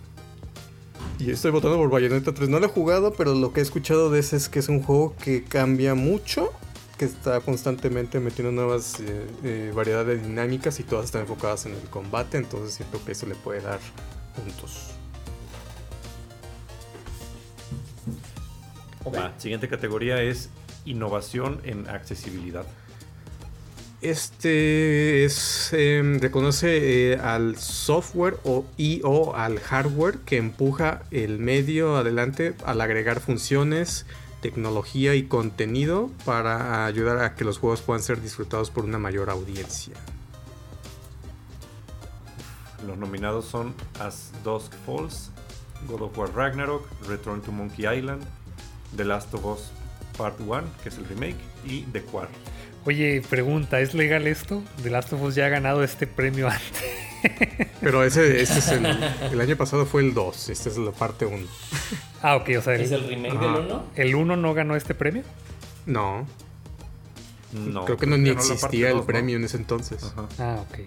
Y 1.19 1.31
estoy 1.31 1.51
votando 1.51 1.77
por 1.79 1.91
Bayonetta 1.91 2.33
3. 2.33 2.49
No 2.49 2.61
lo 2.61 2.67
he 2.67 2.69
jugado, 2.69 3.13
pero 3.15 3.35
lo 3.35 3.53
que 3.53 3.61
he 3.61 3.63
escuchado 3.63 4.11
de 4.11 4.21
ese 4.21 4.37
es 4.37 4.49
que 4.49 4.61
es 4.61 4.69
un 4.69 4.83
juego 4.83 5.15
que 5.17 5.43
cambia 5.45 5.95
mucho, 5.95 6.53
que 6.97 7.05
está 7.05 7.41
constantemente 7.41 8.21
metiendo 8.21 8.53
nuevas 8.53 9.01
eh, 9.01 9.27
eh, 9.43 9.73
variedad 9.75 10.05
de 10.05 10.17
dinámicas 10.19 10.79
y 10.81 10.85
todas 10.85 11.07
están 11.07 11.23
enfocadas 11.23 11.67
en 11.67 11.73
el 11.73 11.83
combate, 11.91 12.39
entonces 12.39 12.75
siento 12.75 13.05
que 13.05 13.13
eso 13.13 13.27
le 13.27 13.35
puede 13.35 13.61
dar 13.61 13.81
puntos. 14.37 14.91
Va, 19.15 19.33
siguiente 19.39 19.69
categoría 19.69 20.23
es 20.23 20.49
innovación 20.85 21.61
en 21.65 21.89
accesibilidad. 21.89 22.67
Este 24.03 25.25
es 25.25 25.73
em, 25.73 26.19
reconoce 26.19 27.13
eh, 27.13 27.19
al 27.19 27.57
software 27.57 28.37
o, 28.43 28.65
y 28.77 29.01
o 29.05 29.37
al 29.37 29.61
hardware 29.61 30.19
que 30.19 30.39
empuja 30.39 31.03
el 31.13 31.39
medio 31.39 31.97
adelante 31.97 32.57
al 32.67 32.81
agregar 32.81 33.21
funciones, 33.21 34.05
tecnología 34.41 35.15
y 35.15 35.23
contenido 35.29 36.11
para 36.25 36.85
ayudar 36.85 37.19
a 37.19 37.37
que 37.37 37.45
los 37.45 37.59
juegos 37.59 37.81
puedan 37.83 38.03
ser 38.03 38.21
disfrutados 38.21 38.73
por 38.73 38.85
una 38.85 38.99
mayor 38.99 39.31
audiencia. 39.31 39.95
Los 42.85 42.99
nominados 42.99 43.45
son 43.45 43.73
As 44.01 44.33
Dusk 44.43 44.73
Falls, 44.85 45.31
God 45.87 46.03
of 46.03 46.19
War 46.19 46.29
Ragnarok, 46.35 46.89
Return 47.07 47.41
to 47.43 47.53
Monkey 47.53 47.87
Island, 47.87 48.25
The 48.97 49.05
Last 49.05 49.33
of 49.35 49.47
Us 49.47 49.71
Part 50.17 50.41
1, 50.41 50.63
que 50.83 50.89
es 50.89 50.99
el 50.99 51.05
remake, 51.07 51.37
y 51.65 51.83
The 51.93 52.03
Quarry. 52.03 52.33
Oye, 52.85 53.23
pregunta, 53.29 53.81
¿es 53.81 53.95
legal 53.95 54.27
esto? 54.27 54.63
The 54.83 54.91
Last 54.91 55.13
of 55.13 55.23
Us 55.23 55.35
ya 55.37 55.47
ha 55.47 55.49
ganado 55.49 55.83
este 55.85 56.07
premio 56.07 56.49
antes. 56.51 56.83
Pero 57.81 58.03
ese, 58.03 58.43
este 58.43 58.59
es 58.59 58.69
el, 58.69 58.85
el 58.87 59.41
año 59.41 59.57
pasado 59.57 59.87
fue 59.87 60.03
el 60.03 60.13
2, 60.15 60.49
esta 60.49 60.69
es 60.69 60.77
la 60.77 60.91
parte 60.91 61.25
1. 61.25 61.47
Ah, 62.23 62.37
ok, 62.37 62.51
o 62.59 62.63
sea, 62.63 62.75
¿Es 62.75 62.91
el, 62.91 63.05
el 63.05 63.09
remake 63.09 63.37
Ajá. 63.37 63.47
del 63.47 63.67
1? 63.67 63.85
el 63.95 64.15
1 64.17 64.37
no 64.37 64.55
ganó 64.55 64.75
este 64.77 64.95
premio. 64.95 65.23
No, 65.87 66.27
No, 67.53 67.85
creo 67.85 67.97
que 67.97 68.07
no 68.07 68.17
ni 68.19 68.31
existía 68.31 68.89
el 68.89 68.95
dos, 68.97 69.03
¿no? 69.03 69.07
premio 69.07 69.37
en 69.37 69.45
ese 69.45 69.57
entonces. 69.57 70.03
Ajá. 70.03 70.29
Ah, 70.39 70.65
ok. 70.69 70.79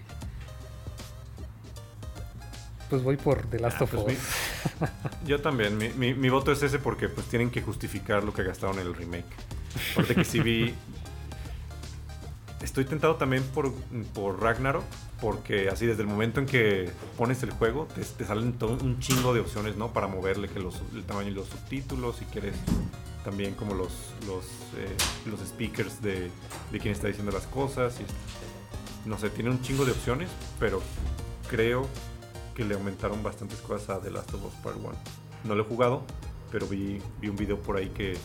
Pues 2.88 3.02
voy 3.02 3.16
por 3.16 3.42
The 3.46 3.58
Last 3.58 3.80
Ah, 3.80 3.84
of 3.84 3.90
pues 3.94 4.18
Us. 4.18 4.88
Yo 5.26 5.40
también, 5.40 5.76
mi, 5.76 5.88
mi- 5.90 6.14
mi 6.14 6.28
voto 6.28 6.52
es 6.52 6.62
ese 6.62 6.78
porque 6.78 7.08
pues 7.08 7.26
tienen 7.26 7.50
que 7.50 7.60
justificar 7.62 8.22
lo 8.22 8.32
que 8.32 8.44
gastaron 8.44 8.78
en 8.78 8.86
el 8.86 8.94
remake. 8.94 9.24
Aparte 9.92 10.14
que 10.14 10.24
sí 10.24 10.40
vi... 10.40 10.74
Estoy 12.62 12.84
tentado 12.84 13.16
también 13.16 13.42
por, 13.54 13.72
por 14.14 14.40
Ragnarok, 14.40 14.82
porque 15.20 15.68
así 15.68 15.86
desde 15.86 16.02
el 16.02 16.08
momento 16.08 16.40
en 16.40 16.46
que 16.46 16.90
pones 17.16 17.42
el 17.42 17.50
juego, 17.50 17.86
te, 17.94 18.02
te 18.02 18.24
salen 18.24 18.54
todo 18.54 18.72
un 18.82 18.98
chingo 18.98 19.34
de 19.34 19.40
opciones, 19.40 19.76
¿no? 19.76 19.92
Para 19.92 20.06
moverle 20.08 20.48
que 20.48 20.58
los, 20.58 20.80
el 20.94 21.04
tamaño 21.04 21.28
y 21.28 21.34
los 21.34 21.46
subtítulos, 21.48 22.16
si 22.16 22.24
quieres 22.26 22.54
también 23.24 23.54
como 23.54 23.74
los, 23.74 23.90
los, 24.26 24.44
eh, 24.78 24.96
los 25.26 25.40
speakers 25.40 26.00
de, 26.02 26.30
de 26.72 26.78
quien 26.80 26.92
está 26.94 27.08
diciendo 27.08 27.30
las 27.30 27.46
cosas. 27.46 27.98
Y, 28.00 29.08
no 29.08 29.18
sé, 29.18 29.30
tiene 29.30 29.50
un 29.50 29.60
chingo 29.62 29.84
de 29.84 29.92
opciones, 29.92 30.28
pero 30.58 30.82
creo 31.48 31.86
que 32.56 32.64
le 32.64 32.74
aumentaron 32.74 33.22
bastantes 33.22 33.60
cosas 33.60 33.90
a 33.90 34.00
The 34.00 34.10
Last 34.10 34.32
of 34.32 34.46
Us 34.46 34.54
Part 34.62 34.76
1. 34.76 34.92
No 35.44 35.54
lo 35.54 35.62
he 35.62 35.66
jugado, 35.66 36.02
pero 36.50 36.66
vi, 36.66 37.00
vi 37.20 37.28
un 37.28 37.36
video 37.36 37.60
por 37.60 37.76
ahí 37.76 37.90
que, 37.90 38.16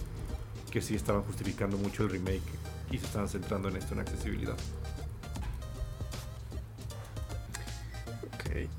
que 0.71 0.81
sí 0.81 0.95
estaban 0.95 1.21
justificando 1.23 1.77
mucho 1.77 2.03
el 2.03 2.09
remake 2.11 2.41
y 2.89 2.97
se 2.97 3.05
estaban 3.05 3.27
centrando 3.27 3.67
en 3.67 3.75
esto, 3.75 3.93
en 3.93 3.99
accesibilidad. 3.99 4.55
Ok. 8.33 8.69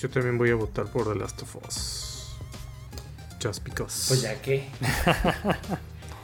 Yo 0.00 0.10
también 0.10 0.36
voy 0.36 0.50
a 0.50 0.54
votar 0.54 0.84
por 0.86 1.10
The 1.10 1.18
Last 1.18 1.40
of 1.42 1.56
Us. 1.66 2.36
Just 3.42 3.64
because. 3.64 4.08
Pues 4.08 4.20
ya 4.22 4.40
que. 4.40 4.68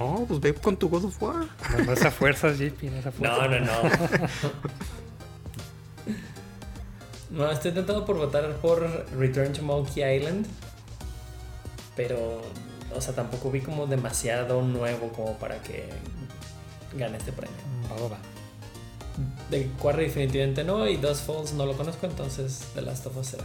Oh, 0.01 0.25
pues 0.29 0.39
ve 0.39 0.55
con 0.55 0.77
tu 0.77 0.89
God 0.89 1.07
of 1.07 1.21
War. 1.21 1.49
No, 1.73 1.85
no 1.85 1.93
es 1.93 2.05
a 2.05 2.13
fuerzas, 2.13 2.57
JP, 2.57 2.85
no 2.85 2.99
es 2.99 3.07
a 3.07 3.11
fuerzas. 3.11 3.51
No, 3.51 3.59
no, 3.59 3.67
no. 3.67 3.73
No, 7.31 7.51
estoy 7.51 7.73
tentado 7.73 8.05
por 8.05 8.17
votar 8.17 8.57
por 8.57 9.07
Return 9.17 9.53
to 9.53 9.63
Monkey 9.63 10.03
Island. 10.03 10.47
Pero, 11.95 12.41
o 12.95 13.01
sea, 13.01 13.15
tampoco 13.15 13.51
vi 13.51 13.61
como 13.61 13.87
demasiado 13.87 14.63
nuevo 14.63 15.09
como 15.09 15.37
para 15.39 15.61
que 15.63 15.89
gane 16.95 17.19
este 17.19 17.33
premio. 17.33 17.57
Va, 17.91 18.03
va, 18.03 18.09
va. 18.09 18.19
De 19.51 19.67
Quarry 19.81 20.05
definitivamente 20.05 20.63
no 20.63 20.87
y 20.87 20.97
Dust 20.97 21.27
Falls 21.27 21.53
no 21.53 21.67
lo 21.67 21.77
conozco, 21.77 22.07
entonces 22.07 22.69
The 22.75 22.83
Last 22.83 23.07
of 23.07 23.17
Us 23.17 23.27
será. 23.27 23.45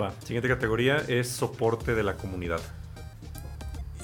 Va, 0.00 0.12
siguiente 0.24 0.48
categoría 0.48 0.96
es 1.08 1.28
soporte 1.28 1.94
de 1.94 2.02
la 2.02 2.16
comunidad. 2.16 2.60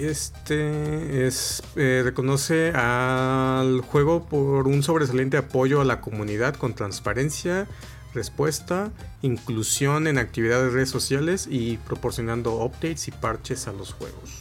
Este 0.02 1.28
es 1.28 1.62
eh, 1.76 2.02
reconoce 2.04 2.72
al 2.74 3.82
juego 3.82 4.24
por 4.24 4.66
un 4.66 4.82
sobresaliente 4.82 5.36
apoyo 5.36 5.80
a 5.80 5.84
la 5.84 6.00
comunidad 6.00 6.56
con 6.56 6.74
transparencia, 6.74 7.68
respuesta, 8.12 8.90
inclusión 9.22 10.08
en 10.08 10.18
actividades 10.18 10.64
de 10.64 10.70
redes 10.70 10.90
sociales 10.90 11.46
y 11.48 11.76
proporcionando 11.76 12.64
updates 12.64 13.06
y 13.06 13.12
parches 13.12 13.68
a 13.68 13.72
los 13.72 13.92
juegos. 13.92 14.40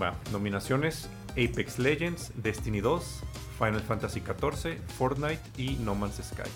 Va, 0.00 0.14
nominaciones 0.30 1.08
Apex 1.30 1.78
Legends, 1.78 2.32
Destiny 2.36 2.82
2, 2.82 3.22
Final 3.58 3.80
Fantasy 3.80 4.20
XIV, 4.20 4.78
Fortnite 4.98 5.40
y 5.56 5.76
No 5.76 5.94
Man's 5.94 6.16
Sky. 6.16 6.50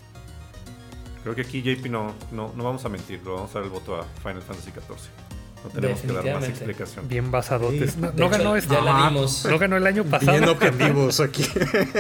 Creo 1.22 1.34
que 1.34 1.40
aquí 1.40 1.62
JP 1.62 1.86
no, 1.86 2.14
no, 2.32 2.52
no 2.54 2.64
vamos 2.64 2.84
a 2.84 2.90
mentir, 2.90 3.22
lo 3.24 3.36
vamos 3.36 3.50
a 3.52 3.54
dar 3.54 3.64
el 3.64 3.70
voto 3.70 3.96
a 3.96 4.04
Final 4.22 4.42
Fantasy 4.42 4.72
XIV. 4.72 5.29
No 5.64 5.70
tenemos 5.70 6.00
que 6.00 6.12
dar 6.12 6.34
más 6.34 6.48
explicación. 6.48 7.08
Bien 7.08 7.30
basadotes. 7.30 7.92
Sí. 7.92 7.98
No, 8.00 8.11
De 8.12 8.20
no 8.20 8.26
hecho, 8.28 8.38
ganó 8.38 8.56
este. 8.56 8.74
Ya 8.74 8.80
la 8.80 8.96
Ajá. 8.96 9.08
vimos. 9.11 9.44
No 9.44 9.58
ganó 9.58 9.76
el 9.76 9.86
año 9.86 10.04
pasado. 10.04 10.32
Bien 10.32 10.48
objetivos 10.48 11.20
aquí. 11.20 11.46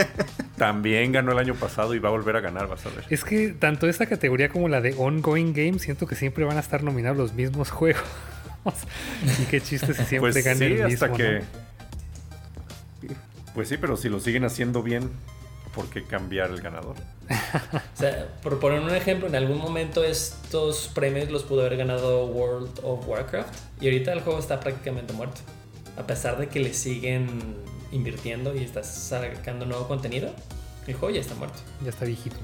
También 0.56 1.12
ganó 1.12 1.32
el 1.32 1.38
año 1.38 1.54
pasado 1.54 1.94
y 1.94 1.98
va 1.98 2.08
a 2.08 2.12
volver 2.12 2.36
a 2.36 2.40
ganar, 2.40 2.68
vas 2.68 2.84
a 2.86 2.90
ver. 2.90 3.04
Es 3.10 3.24
que 3.24 3.48
tanto 3.50 3.88
esta 3.88 4.06
categoría 4.06 4.48
como 4.48 4.68
la 4.68 4.80
de 4.80 4.94
ongoing 4.96 5.52
games 5.52 5.82
siento 5.82 6.06
que 6.06 6.14
siempre 6.16 6.44
van 6.44 6.56
a 6.56 6.60
estar 6.60 6.82
nominados 6.82 7.16
los 7.18 7.32
mismos 7.34 7.70
juegos. 7.70 8.02
y 9.42 9.44
qué 9.46 9.60
chiste 9.60 9.88
si 9.94 10.04
siempre 10.04 10.32
Pues 10.32 10.44
gana 10.44 10.58
sí, 10.58 10.64
el 10.64 10.72
mismo. 10.86 10.86
hasta 11.06 11.12
que... 11.12 11.40
¿no? 13.02 13.14
Pues 13.54 13.68
sí, 13.68 13.76
pero 13.78 13.96
si 13.96 14.08
lo 14.08 14.20
siguen 14.20 14.44
haciendo 14.44 14.82
bien, 14.82 15.10
¿por 15.74 15.88
qué 15.88 16.04
cambiar 16.04 16.50
el 16.50 16.60
ganador? 16.60 16.96
O 17.94 17.96
sea, 18.00 18.28
por 18.42 18.58
poner 18.58 18.80
un 18.80 18.94
ejemplo, 18.94 19.28
en 19.28 19.34
algún 19.34 19.58
momento 19.58 20.02
estos 20.02 20.88
premios 20.88 21.30
los 21.30 21.42
pudo 21.42 21.60
haber 21.60 21.76
ganado 21.76 22.26
World 22.26 22.80
of 22.82 23.06
Warcraft 23.06 23.54
y 23.80 23.86
ahorita 23.86 24.12
el 24.12 24.20
juego 24.22 24.38
está 24.38 24.58
prácticamente 24.58 25.12
muerto. 25.12 25.40
A 25.96 26.06
pesar 26.06 26.38
de 26.38 26.48
que 26.48 26.60
le 26.60 26.72
siguen 26.72 27.56
invirtiendo 27.92 28.54
y 28.54 28.64
está 28.64 28.82
sacando 28.82 29.66
nuevo 29.66 29.86
contenido, 29.86 30.34
el 30.86 30.94
juego 30.94 31.14
ya 31.14 31.20
está 31.20 31.34
muerto. 31.34 31.58
Ya 31.84 31.90
está 31.90 32.04
viejito. 32.04 32.36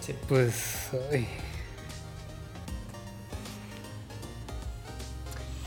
Sí. 0.00 0.14
Pues. 0.28 0.90
ay. 1.12 1.26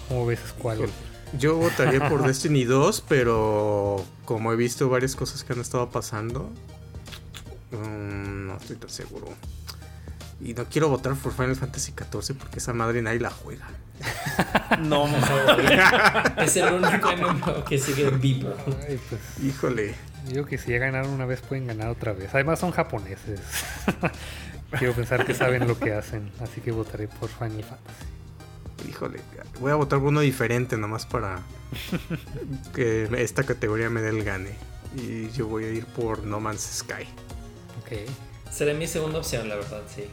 ¿Cómo 0.08 0.26
ves, 0.26 0.40
Squall? 0.50 0.90
Yo 1.38 1.56
votaría 1.56 2.10
por 2.10 2.24
Destiny 2.28 2.66
2, 2.66 3.04
pero 3.08 4.04
como 4.26 4.52
he 4.52 4.56
visto 4.56 4.90
varias 4.90 5.16
cosas 5.16 5.44
que 5.44 5.54
han 5.54 5.62
estado 5.62 5.90
pasando, 5.90 6.50
mm, 7.72 8.48
no 8.48 8.58
estoy 8.58 8.76
tan 8.78 8.90
seguro. 8.90 9.28
Y 10.44 10.54
no 10.54 10.66
quiero 10.66 10.90
votar 10.90 11.14
por 11.16 11.34
Final 11.34 11.56
Fantasy 11.56 11.94
XIV 11.94 12.36
porque 12.36 12.60
esa 12.60 12.74
madre 12.74 13.02
nadie 13.02 13.20
la 13.20 13.30
juega. 13.30 13.68
No, 14.80 15.06
Es 16.38 16.56
el 16.56 16.74
único 16.74 17.64
que 17.66 17.78
sigue 17.78 18.10
vivo. 18.10 18.54
Ay, 18.88 19.00
pues. 19.10 19.22
Híjole. 19.44 19.96
Yo 20.26 20.32
digo 20.32 20.46
que 20.46 20.58
si 20.58 20.72
ya 20.72 20.78
ganaron 20.78 21.12
una 21.12 21.26
vez, 21.26 21.42
pueden 21.42 21.68
ganar 21.68 21.90
otra 21.90 22.14
vez. 22.14 22.34
Además, 22.34 22.60
son 22.60 22.72
japoneses. 22.72 23.42
Quiero 24.78 24.94
pensar 24.94 25.26
que 25.26 25.34
saben 25.34 25.68
lo 25.68 25.78
que 25.78 25.94
hacen. 25.94 26.32
Así 26.40 26.62
que 26.62 26.72
votaré 26.72 27.08
por 27.10 27.30
Final 27.30 27.64
Fantasy. 27.64 28.21
Híjole, 28.88 29.20
voy 29.60 29.72
a 29.72 29.76
votar 29.76 30.00
por 30.00 30.10
uno 30.10 30.22
diferente 30.22 30.78
nomás 30.78 31.06
para 31.06 31.40
que 32.74 33.10
esta 33.18 33.44
categoría 33.44 33.90
me 33.90 34.02
dé 34.02 34.10
el 34.10 34.24
gane. 34.24 34.56
Y 34.96 35.30
yo 35.32 35.48
voy 35.48 35.66
a 35.66 35.70
ir 35.70 35.86
por 35.86 36.24
No 36.24 36.40
Man's 36.40 36.62
Sky. 36.62 37.04
Ok. 37.82 38.10
Será 38.52 38.74
mi 38.74 38.88
segunda 38.88 39.20
opción, 39.20 39.48
la 39.48 39.56
verdad, 39.56 39.82
sí. 39.94 40.04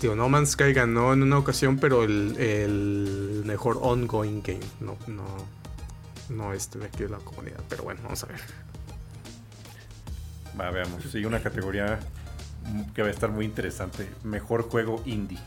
Tío, 0.00 0.14
No 0.14 0.28
Man's 0.28 0.50
Sky 0.50 0.72
ganó 0.72 1.12
en 1.12 1.22
una 1.22 1.38
ocasión, 1.38 1.78
pero 1.78 2.04
el, 2.04 2.36
el 2.38 3.42
mejor 3.46 3.78
ongoing 3.80 4.42
game. 4.42 4.60
No, 4.80 4.96
no, 5.06 5.24
no 6.28 6.52
este 6.52 6.78
de 6.78 6.86
aquí 6.86 7.04
de 7.04 7.08
la 7.08 7.18
comunidad. 7.18 7.60
Pero 7.68 7.84
bueno, 7.84 8.00
vamos 8.04 8.22
a 8.24 8.26
ver. 8.26 8.40
Va, 10.58 10.70
veamos. 10.70 11.02
Sigue 11.04 11.26
una 11.26 11.42
categoría 11.42 11.98
que 12.94 13.02
va 13.02 13.08
a 13.08 13.10
estar 13.10 13.30
muy 13.30 13.44
interesante. 13.44 14.08
Mejor 14.22 14.68
juego 14.68 15.02
indie. 15.06 15.38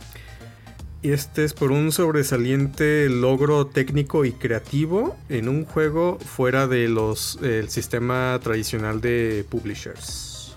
Y 1.01 1.11
este 1.11 1.45
es 1.45 1.53
por 1.53 1.71
un 1.71 1.93
sobresaliente 1.93 3.07
logro 3.07 3.65
técnico 3.67 4.25
y 4.25 4.33
creativo 4.33 5.15
en 5.29 5.47
un 5.47 5.63
juego 5.63 6.19
fuera 6.19 6.67
de 6.67 6.89
los 6.89 7.37
el 7.41 7.69
sistema 7.69 8.37
tradicional 8.43 8.99
de 8.99 9.45
publishers. 9.49 10.55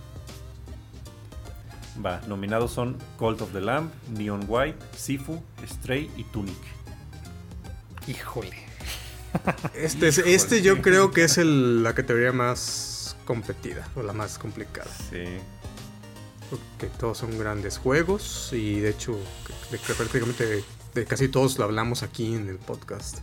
Va, 2.05 2.21
nominados 2.27 2.73
son 2.73 2.97
Cult 3.19 3.41
of 3.43 3.53
the 3.53 3.61
Lamb, 3.61 3.91
Neon 4.19 4.45
White, 4.49 4.79
Sifu, 4.97 5.41
Stray 5.65 6.11
y 6.17 6.25
Tunic. 6.25 6.57
Híjole. 8.09 8.57
Este, 9.75 10.09
es, 10.09 10.19
este 10.19 10.61
yo 10.61 10.83
creo 10.83 11.13
que 11.13 11.25
es 11.25 11.39
el- 11.39 11.85
la 11.85 11.95
categoría 11.95 12.33
más 12.33 13.17
competida 13.25 13.87
o 13.95 14.03
la 14.03 14.13
más 14.13 14.39
complicada. 14.39 14.91
Sí. 15.09 15.23
Porque 16.53 16.93
todos 16.99 17.17
son 17.19 17.39
grandes 17.39 17.79
juegos 17.79 18.51
y 18.53 18.79
de 18.81 18.91
hecho 18.91 19.19
de 19.71 19.79
prácticamente 19.79 20.45
de, 20.47 20.65
de 20.95 21.05
casi 21.07 21.29
todos 21.29 21.57
lo 21.59 21.65
hablamos 21.65 22.03
aquí 22.03 22.35
en 22.35 22.47
el 22.49 22.59
podcast. 22.59 23.21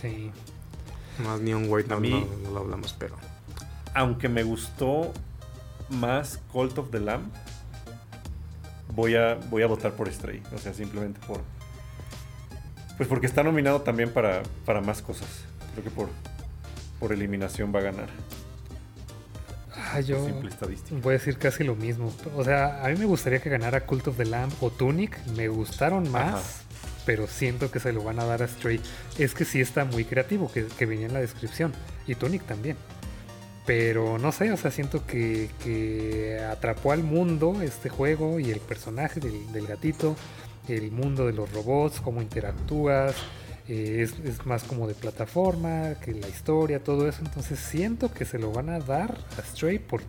Sí. 0.00 0.30
Más 1.24 1.40
Neon 1.40 1.66
White 1.70 1.90
A 1.92 1.96
no, 1.96 2.00
mí- 2.00 2.10
no- 2.10 2.26
no 2.48 2.50
lo 2.50 2.60
hablamos, 2.60 2.94
pero... 2.98 3.16
Aunque 3.94 4.28
me 4.28 4.42
gustó 4.42 5.12
más 5.88 6.38
Cult 6.52 6.76
of 6.76 6.90
the 6.90 7.00
Lamb, 7.00 7.30
voy 8.94 9.14
a, 9.16 9.36
voy 9.48 9.62
a 9.62 9.66
votar 9.66 9.92
por 9.94 10.12
Stray. 10.12 10.42
O 10.54 10.58
sea, 10.58 10.74
simplemente 10.74 11.18
por. 11.26 11.40
Pues 12.98 13.08
porque 13.08 13.26
está 13.26 13.42
nominado 13.42 13.80
también 13.80 14.12
para, 14.12 14.42
para 14.66 14.82
más 14.82 15.00
cosas. 15.00 15.28
Creo 15.72 15.82
que 15.84 15.90
por, 15.90 16.08
por 17.00 17.10
eliminación 17.14 17.74
va 17.74 17.78
a 17.78 17.82
ganar. 17.84 18.08
Ah, 19.92 20.00
yo 20.00 20.24
simple 20.24 20.50
estadística. 20.50 21.00
voy 21.00 21.14
a 21.14 21.18
decir 21.18 21.38
casi 21.38 21.64
lo 21.64 21.74
mismo. 21.76 22.12
O 22.36 22.44
sea, 22.44 22.84
a 22.84 22.88
mí 22.88 22.96
me 22.98 23.06
gustaría 23.06 23.40
que 23.40 23.48
ganara 23.50 23.86
Cult 23.86 24.08
of 24.08 24.16
the 24.16 24.24
Lamb 24.24 24.52
o 24.60 24.70
Tunic. 24.70 25.18
Me 25.36 25.48
gustaron 25.48 26.10
más, 26.10 26.34
Ajá. 26.34 26.42
pero 27.04 27.26
siento 27.26 27.70
que 27.70 27.80
se 27.80 27.92
lo 27.92 28.02
van 28.02 28.18
a 28.18 28.24
dar 28.24 28.42
a 28.42 28.48
Stray. 28.48 28.80
Es 29.18 29.34
que 29.34 29.44
sí 29.44 29.60
está 29.60 29.84
muy 29.84 30.04
creativo, 30.04 30.50
que, 30.50 30.66
que 30.66 30.86
venía 30.86 31.06
en 31.06 31.14
la 31.14 31.20
descripción. 31.20 31.72
Y 32.06 32.14
Tunic 32.14 32.42
también. 32.44 32.76
Pero 33.64 34.18
no 34.18 34.30
sé, 34.30 34.52
o 34.52 34.56
sea, 34.56 34.70
siento 34.70 35.04
que, 35.06 35.50
que 35.64 36.40
atrapó 36.50 36.92
al 36.92 37.02
mundo 37.02 37.62
este 37.62 37.88
juego 37.88 38.38
y 38.38 38.50
el 38.52 38.60
personaje 38.60 39.18
del, 39.18 39.50
del 39.52 39.66
gatito, 39.66 40.14
el 40.68 40.92
mundo 40.92 41.26
de 41.26 41.32
los 41.32 41.50
robots, 41.52 42.00
cómo 42.00 42.22
interactúas. 42.22 43.14
Eh, 43.68 44.02
es, 44.02 44.14
es 44.24 44.46
más 44.46 44.64
como 44.64 44.86
de 44.86 44.94
plataforma, 44.94 45.94
que 46.02 46.12
la 46.12 46.28
historia, 46.28 46.82
todo 46.82 47.08
eso. 47.08 47.20
Entonces 47.24 47.58
siento 47.58 48.12
que 48.12 48.24
se 48.24 48.38
lo 48.38 48.52
van 48.52 48.70
a 48.70 48.78
dar 48.78 49.18
a 49.38 49.42
Stray 49.42 49.78
por 49.78 50.02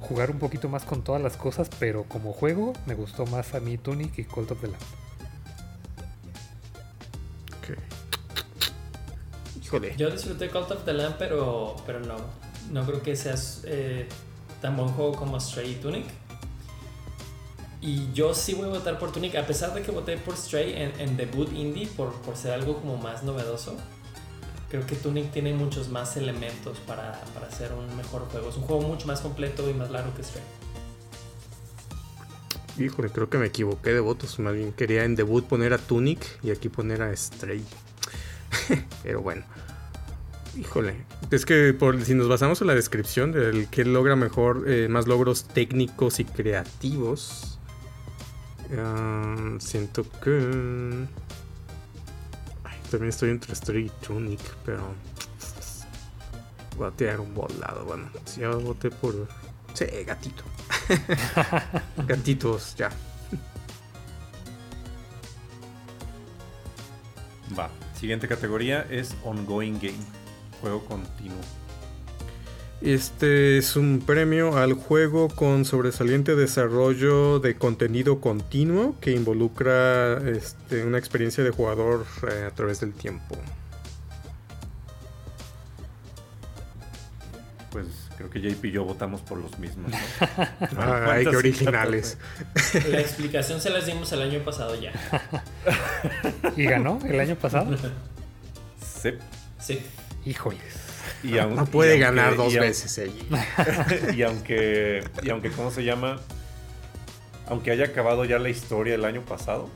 jugar 0.00 0.30
un 0.30 0.38
poquito 0.38 0.68
más 0.68 0.84
con 0.84 1.02
todas 1.02 1.22
las 1.22 1.36
cosas, 1.36 1.68
pero 1.78 2.04
como 2.04 2.32
juego 2.32 2.72
me 2.86 2.94
gustó 2.94 3.26
más 3.26 3.54
a 3.54 3.60
mí 3.60 3.78
Tunic 3.78 4.18
y 4.18 4.24
Cult 4.24 4.50
of 4.50 4.60
the 4.60 4.68
Lamb. 4.68 4.82
Ok. 7.58 7.78
Híjole. 9.62 9.94
Yo 9.96 10.10
disfruté 10.10 10.48
Cult 10.48 10.70
of 10.70 10.84
the 10.84 10.92
Lamb, 10.92 11.16
pero, 11.18 11.76
pero 11.86 12.00
no. 12.00 12.16
No 12.70 12.84
creo 12.84 13.02
que 13.02 13.14
sea 13.14 13.34
eh, 13.64 14.08
tan 14.60 14.76
buen 14.76 14.88
juego 14.88 15.12
como 15.12 15.38
Stray 15.40 15.72
y 15.72 15.74
Tunic. 15.76 16.06
Y 17.80 18.12
yo 18.12 18.34
sí 18.34 18.54
voy 18.54 18.66
a 18.66 18.70
votar 18.70 18.98
por 18.98 19.12
Tunic, 19.12 19.36
a 19.36 19.46
pesar 19.46 19.74
de 19.74 19.82
que 19.82 19.90
voté 19.90 20.16
por 20.16 20.36
Stray 20.36 20.72
en, 20.74 21.00
en 21.00 21.16
debut 21.16 21.52
indie, 21.52 21.86
por, 21.86 22.12
por 22.22 22.36
ser 22.36 22.52
algo 22.52 22.76
como 22.78 22.96
más 22.96 23.22
novedoso. 23.22 23.76
Creo 24.70 24.84
que 24.86 24.96
Tunic 24.96 25.30
tiene 25.30 25.54
muchos 25.54 25.88
más 25.88 26.16
elementos 26.16 26.78
para, 26.80 27.20
para 27.34 27.46
hacer 27.46 27.72
un 27.72 27.96
mejor 27.96 28.22
juego. 28.30 28.48
Es 28.48 28.56
un 28.56 28.62
juego 28.62 28.82
mucho 28.82 29.06
más 29.06 29.20
completo 29.20 29.68
y 29.70 29.74
más 29.74 29.90
largo 29.90 30.12
que 30.14 30.22
Stray. 30.22 30.42
Híjole, 32.78 33.08
creo 33.08 33.30
que 33.30 33.38
me 33.38 33.46
equivoqué 33.46 33.92
de 33.92 34.00
votos. 34.00 34.38
Más 34.38 34.54
bien 34.54 34.72
quería 34.72 35.04
en 35.04 35.14
debut 35.14 35.44
poner 35.46 35.72
a 35.72 35.78
Tunic 35.78 36.20
y 36.42 36.50
aquí 36.50 36.68
poner 36.68 37.02
a 37.02 37.14
Stray. 37.16 37.64
Pero 39.02 39.22
bueno. 39.22 39.44
Híjole. 40.58 41.04
Es 41.30 41.44
que 41.46 41.74
por, 41.74 42.02
si 42.02 42.14
nos 42.14 42.28
basamos 42.28 42.60
en 42.60 42.66
la 42.66 42.74
descripción 42.74 43.32
del 43.32 43.68
que 43.68 43.84
logra 43.84 44.16
mejor, 44.16 44.64
eh, 44.66 44.88
más 44.88 45.06
logros 45.06 45.44
técnicos 45.44 46.18
y 46.18 46.24
creativos. 46.24 47.55
Siento 49.58 50.04
que. 50.22 51.06
Ay, 52.64 52.78
también 52.90 53.10
estoy 53.10 53.30
entre 53.30 53.54
Stray 53.54 53.86
y 53.86 54.06
Tunic, 54.06 54.40
pero. 54.64 54.94
Voy 56.76 56.88
a 56.88 56.90
tirar 56.90 57.20
un 57.20 57.34
volado. 57.34 57.84
Bueno, 57.84 58.10
si 58.24 58.40
ya 58.40 58.50
voté 58.50 58.90
por. 58.90 59.28
Sí, 59.74 59.86
gatito. 60.06 60.42
Gatitos, 62.06 62.74
ya. 62.76 62.90
Va. 67.58 67.70
Siguiente 67.98 68.28
categoría 68.28 68.86
es 68.90 69.16
Ongoing 69.24 69.78
Game. 69.78 70.04
Juego 70.60 70.84
continuo. 70.84 71.40
Este 72.82 73.56
es 73.56 73.74
un 73.74 74.02
premio 74.04 74.58
al 74.58 74.74
juego 74.74 75.28
con 75.28 75.64
sobresaliente 75.64 76.36
desarrollo 76.36 77.40
de 77.40 77.56
contenido 77.56 78.20
continuo 78.20 78.96
que 79.00 79.12
involucra 79.12 80.18
este, 80.28 80.84
una 80.84 80.98
experiencia 80.98 81.42
de 81.42 81.50
jugador 81.50 82.04
eh, 82.30 82.44
a 82.46 82.50
través 82.50 82.80
del 82.80 82.92
tiempo. 82.92 83.36
Pues 87.70 87.86
creo 88.18 88.28
que 88.28 88.40
JP 88.40 88.64
y 88.66 88.70
yo 88.72 88.84
votamos 88.84 89.22
por 89.22 89.38
los 89.38 89.58
mismos. 89.58 89.90
¿no? 89.90 89.98
Ah, 90.76 91.06
Ay, 91.12 91.24
qué 91.24 91.30
¿Cuántas 91.30 91.34
originales. 91.34 92.18
La 92.90 93.00
explicación 93.00 93.60
se 93.60 93.70
las 93.70 93.86
dimos 93.86 94.12
el 94.12 94.20
año 94.20 94.40
pasado 94.40 94.74
ya. 94.78 94.92
¿Y 96.56 96.64
ganó 96.64 96.98
el 97.06 97.18
año 97.20 97.36
pasado? 97.36 97.74
Sí. 98.80 99.12
Sí. 99.58 99.80
Híjoles. 100.26 100.85
Y 101.22 101.38
aún- 101.38 101.56
No 101.56 101.64
y 101.64 101.66
puede 101.66 101.92
aunque- 101.92 102.04
ganar 102.04 102.36
dos 102.36 102.52
y 102.52 102.58
veces 102.58 102.98
ella. 102.98 104.12
y 104.14 104.22
aunque, 104.22 105.02
y 105.22 105.30
aunque, 105.30 105.50
¿cómo 105.50 105.70
se 105.70 105.82
llama? 105.84 106.20
Aunque 107.48 107.70
haya 107.70 107.86
acabado 107.86 108.24
ya 108.24 108.38
la 108.38 108.48
historia 108.48 108.94
el 108.94 109.04
año 109.04 109.22
pasado, 109.22 109.68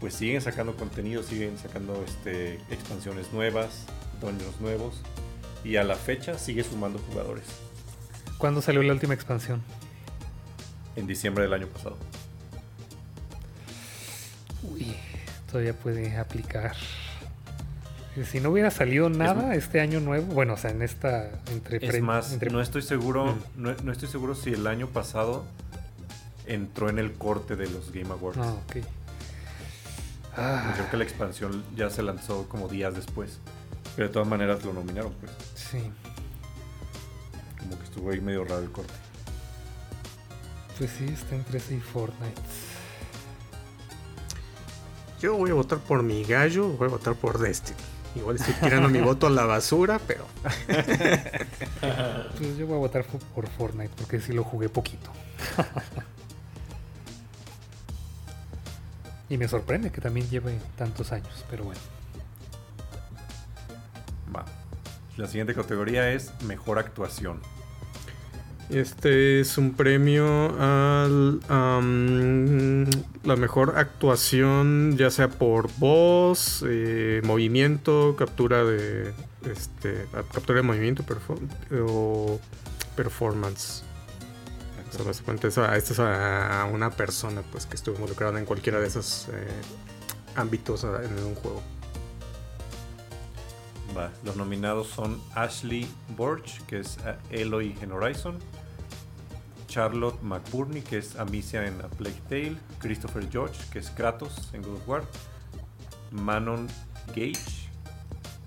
pues 0.00 0.14
siguen 0.14 0.40
sacando 0.40 0.76
contenido, 0.76 1.22
siguen 1.22 1.56
sacando 1.58 2.02
este, 2.06 2.54
expansiones 2.70 3.32
nuevas, 3.32 3.84
dueños 4.20 4.60
nuevos, 4.60 5.00
y 5.64 5.76
a 5.76 5.84
la 5.84 5.96
fecha 5.96 6.38
sigue 6.38 6.64
sumando 6.64 6.98
jugadores. 7.10 7.44
¿Cuándo 8.38 8.60
salió 8.60 8.82
la 8.82 8.92
última 8.92 9.14
expansión? 9.14 9.62
En 10.96 11.06
diciembre 11.06 11.44
del 11.44 11.52
año 11.54 11.66
pasado. 11.68 11.96
Uy, 14.62 14.94
todavía 15.50 15.74
puede 15.74 16.16
aplicar. 16.16 16.74
Si 18.30 18.38
no 18.38 18.50
hubiera 18.50 18.70
salido 18.70 19.08
nada 19.10 19.54
este 19.56 19.80
año 19.80 19.98
nuevo, 20.00 20.26
bueno, 20.34 20.52
o 20.54 20.56
sea, 20.56 20.70
en 20.70 20.82
esta 20.82 21.30
entre 21.50 21.84
Es 21.84 22.00
más, 22.00 22.32
entre- 22.32 22.50
no 22.50 22.60
estoy 22.60 22.82
seguro, 22.82 23.26
Mm. 23.26 23.38
no, 23.62 23.74
no 23.82 23.90
estoy 23.92 24.08
seguro 24.08 24.36
si 24.36 24.52
el 24.52 24.66
año 24.68 24.86
pasado 24.86 25.44
entró 26.46 26.88
en 26.88 26.98
el 27.00 27.14
corte 27.14 27.56
de 27.56 27.68
los 27.68 27.90
Game 27.90 28.10
Awards. 28.10 28.38
Ah, 28.40 28.52
ok. 28.52 28.84
Ah, 30.36 30.72
Creo 30.76 30.90
que 30.90 30.96
la 30.96 31.04
expansión 31.04 31.64
ya 31.76 31.90
se 31.90 32.02
lanzó 32.02 32.48
como 32.48 32.68
días 32.68 32.94
después. 32.94 33.38
Pero 33.96 34.08
de 34.08 34.12
todas 34.12 34.28
maneras 34.28 34.64
lo 34.64 34.72
nominaron, 34.72 35.12
pues. 35.14 35.32
sí. 35.56 35.90
Como 37.58 37.78
que 37.78 37.84
estuvo 37.84 38.10
ahí 38.10 38.20
medio 38.20 38.44
raro 38.44 38.58
el 38.62 38.70
corte. 38.70 38.92
Pues 40.78 40.90
sí, 40.90 41.04
está 41.06 41.34
entre 41.34 41.58
y 41.58 41.80
Fortnite. 41.80 42.42
Yo 45.20 45.36
voy 45.36 45.50
a 45.50 45.54
votar 45.54 45.78
por 45.78 46.02
mi 46.02 46.24
gallo, 46.24 46.68
voy 46.68 46.88
a 46.88 46.90
votar 46.90 47.14
por 47.14 47.38
Destiny. 47.38 47.78
Igual 48.14 48.36
estoy 48.36 48.54
tirando 48.54 48.88
mi 48.88 49.00
voto 49.00 49.26
a 49.26 49.30
la 49.30 49.44
basura, 49.44 50.00
pero 50.06 50.26
Pues 52.38 52.56
yo 52.56 52.66
voy 52.66 52.76
a 52.76 52.78
votar 52.78 53.04
por 53.34 53.48
Fortnite 53.48 53.90
porque 53.96 54.20
sí 54.20 54.32
lo 54.32 54.44
jugué 54.44 54.68
poquito. 54.68 55.10
y 59.28 59.36
me 59.36 59.48
sorprende 59.48 59.90
que 59.90 60.00
también 60.00 60.28
lleve 60.30 60.58
tantos 60.76 61.12
años, 61.12 61.44
pero 61.50 61.64
bueno. 61.64 61.80
Va. 64.34 64.44
La 65.16 65.26
siguiente 65.26 65.54
categoría 65.54 66.12
es 66.12 66.32
mejor 66.42 66.78
actuación. 66.78 67.40
Este 68.70 69.40
es 69.40 69.58
un 69.58 69.74
premio 69.74 70.26
al 70.58 71.40
am, 71.48 72.86
la 73.22 73.36
mejor 73.36 73.74
actuación, 73.76 74.96
ya 74.96 75.10
sea 75.10 75.28
por 75.28 75.68
voz, 75.76 76.64
eh, 76.66 77.20
movimiento, 77.24 78.16
captura 78.16 78.64
de 78.64 79.12
este 79.44 80.06
captura 80.32 80.56
de 80.56 80.62
movimiento 80.62 81.04
o 81.86 82.40
performance. 82.96 83.82
O 84.98 85.50
sea, 85.50 85.70
a- 85.70 85.76
esto 85.76 85.92
es 85.92 85.98
a 85.98 86.68
una 86.72 86.90
persona 86.90 87.42
pues 87.52 87.66
que 87.66 87.74
estuvo 87.76 87.96
involucrada 87.96 88.38
en 88.38 88.46
cualquiera 88.46 88.80
de 88.80 88.86
esos 88.86 89.28
eh, 89.32 89.46
ámbitos 90.36 90.84
en 90.84 91.24
un 91.24 91.34
juego. 91.34 91.62
Va. 93.96 94.10
Los 94.24 94.36
nominados 94.36 94.88
son 94.88 95.20
Ashley 95.34 95.88
Borch, 96.16 96.60
que 96.66 96.80
es 96.80 96.98
eh, 97.04 97.16
Eloy 97.30 97.76
en 97.80 97.92
Horizon. 97.92 98.38
Charlotte 99.68 100.20
McBurney, 100.22 100.82
que 100.82 100.98
es 100.98 101.16
Amicia 101.16 101.66
en 101.66 101.80
A 101.80 101.88
Plague 101.88 102.20
Tale. 102.28 102.56
Christopher 102.78 103.28
George, 103.30 103.58
que 103.72 103.78
es 103.78 103.90
Kratos 103.90 104.50
en 104.52 104.62
God 104.62 104.74
of 104.74 104.88
War. 104.88 105.04
Manon 106.10 106.68
Gage, 107.08 107.68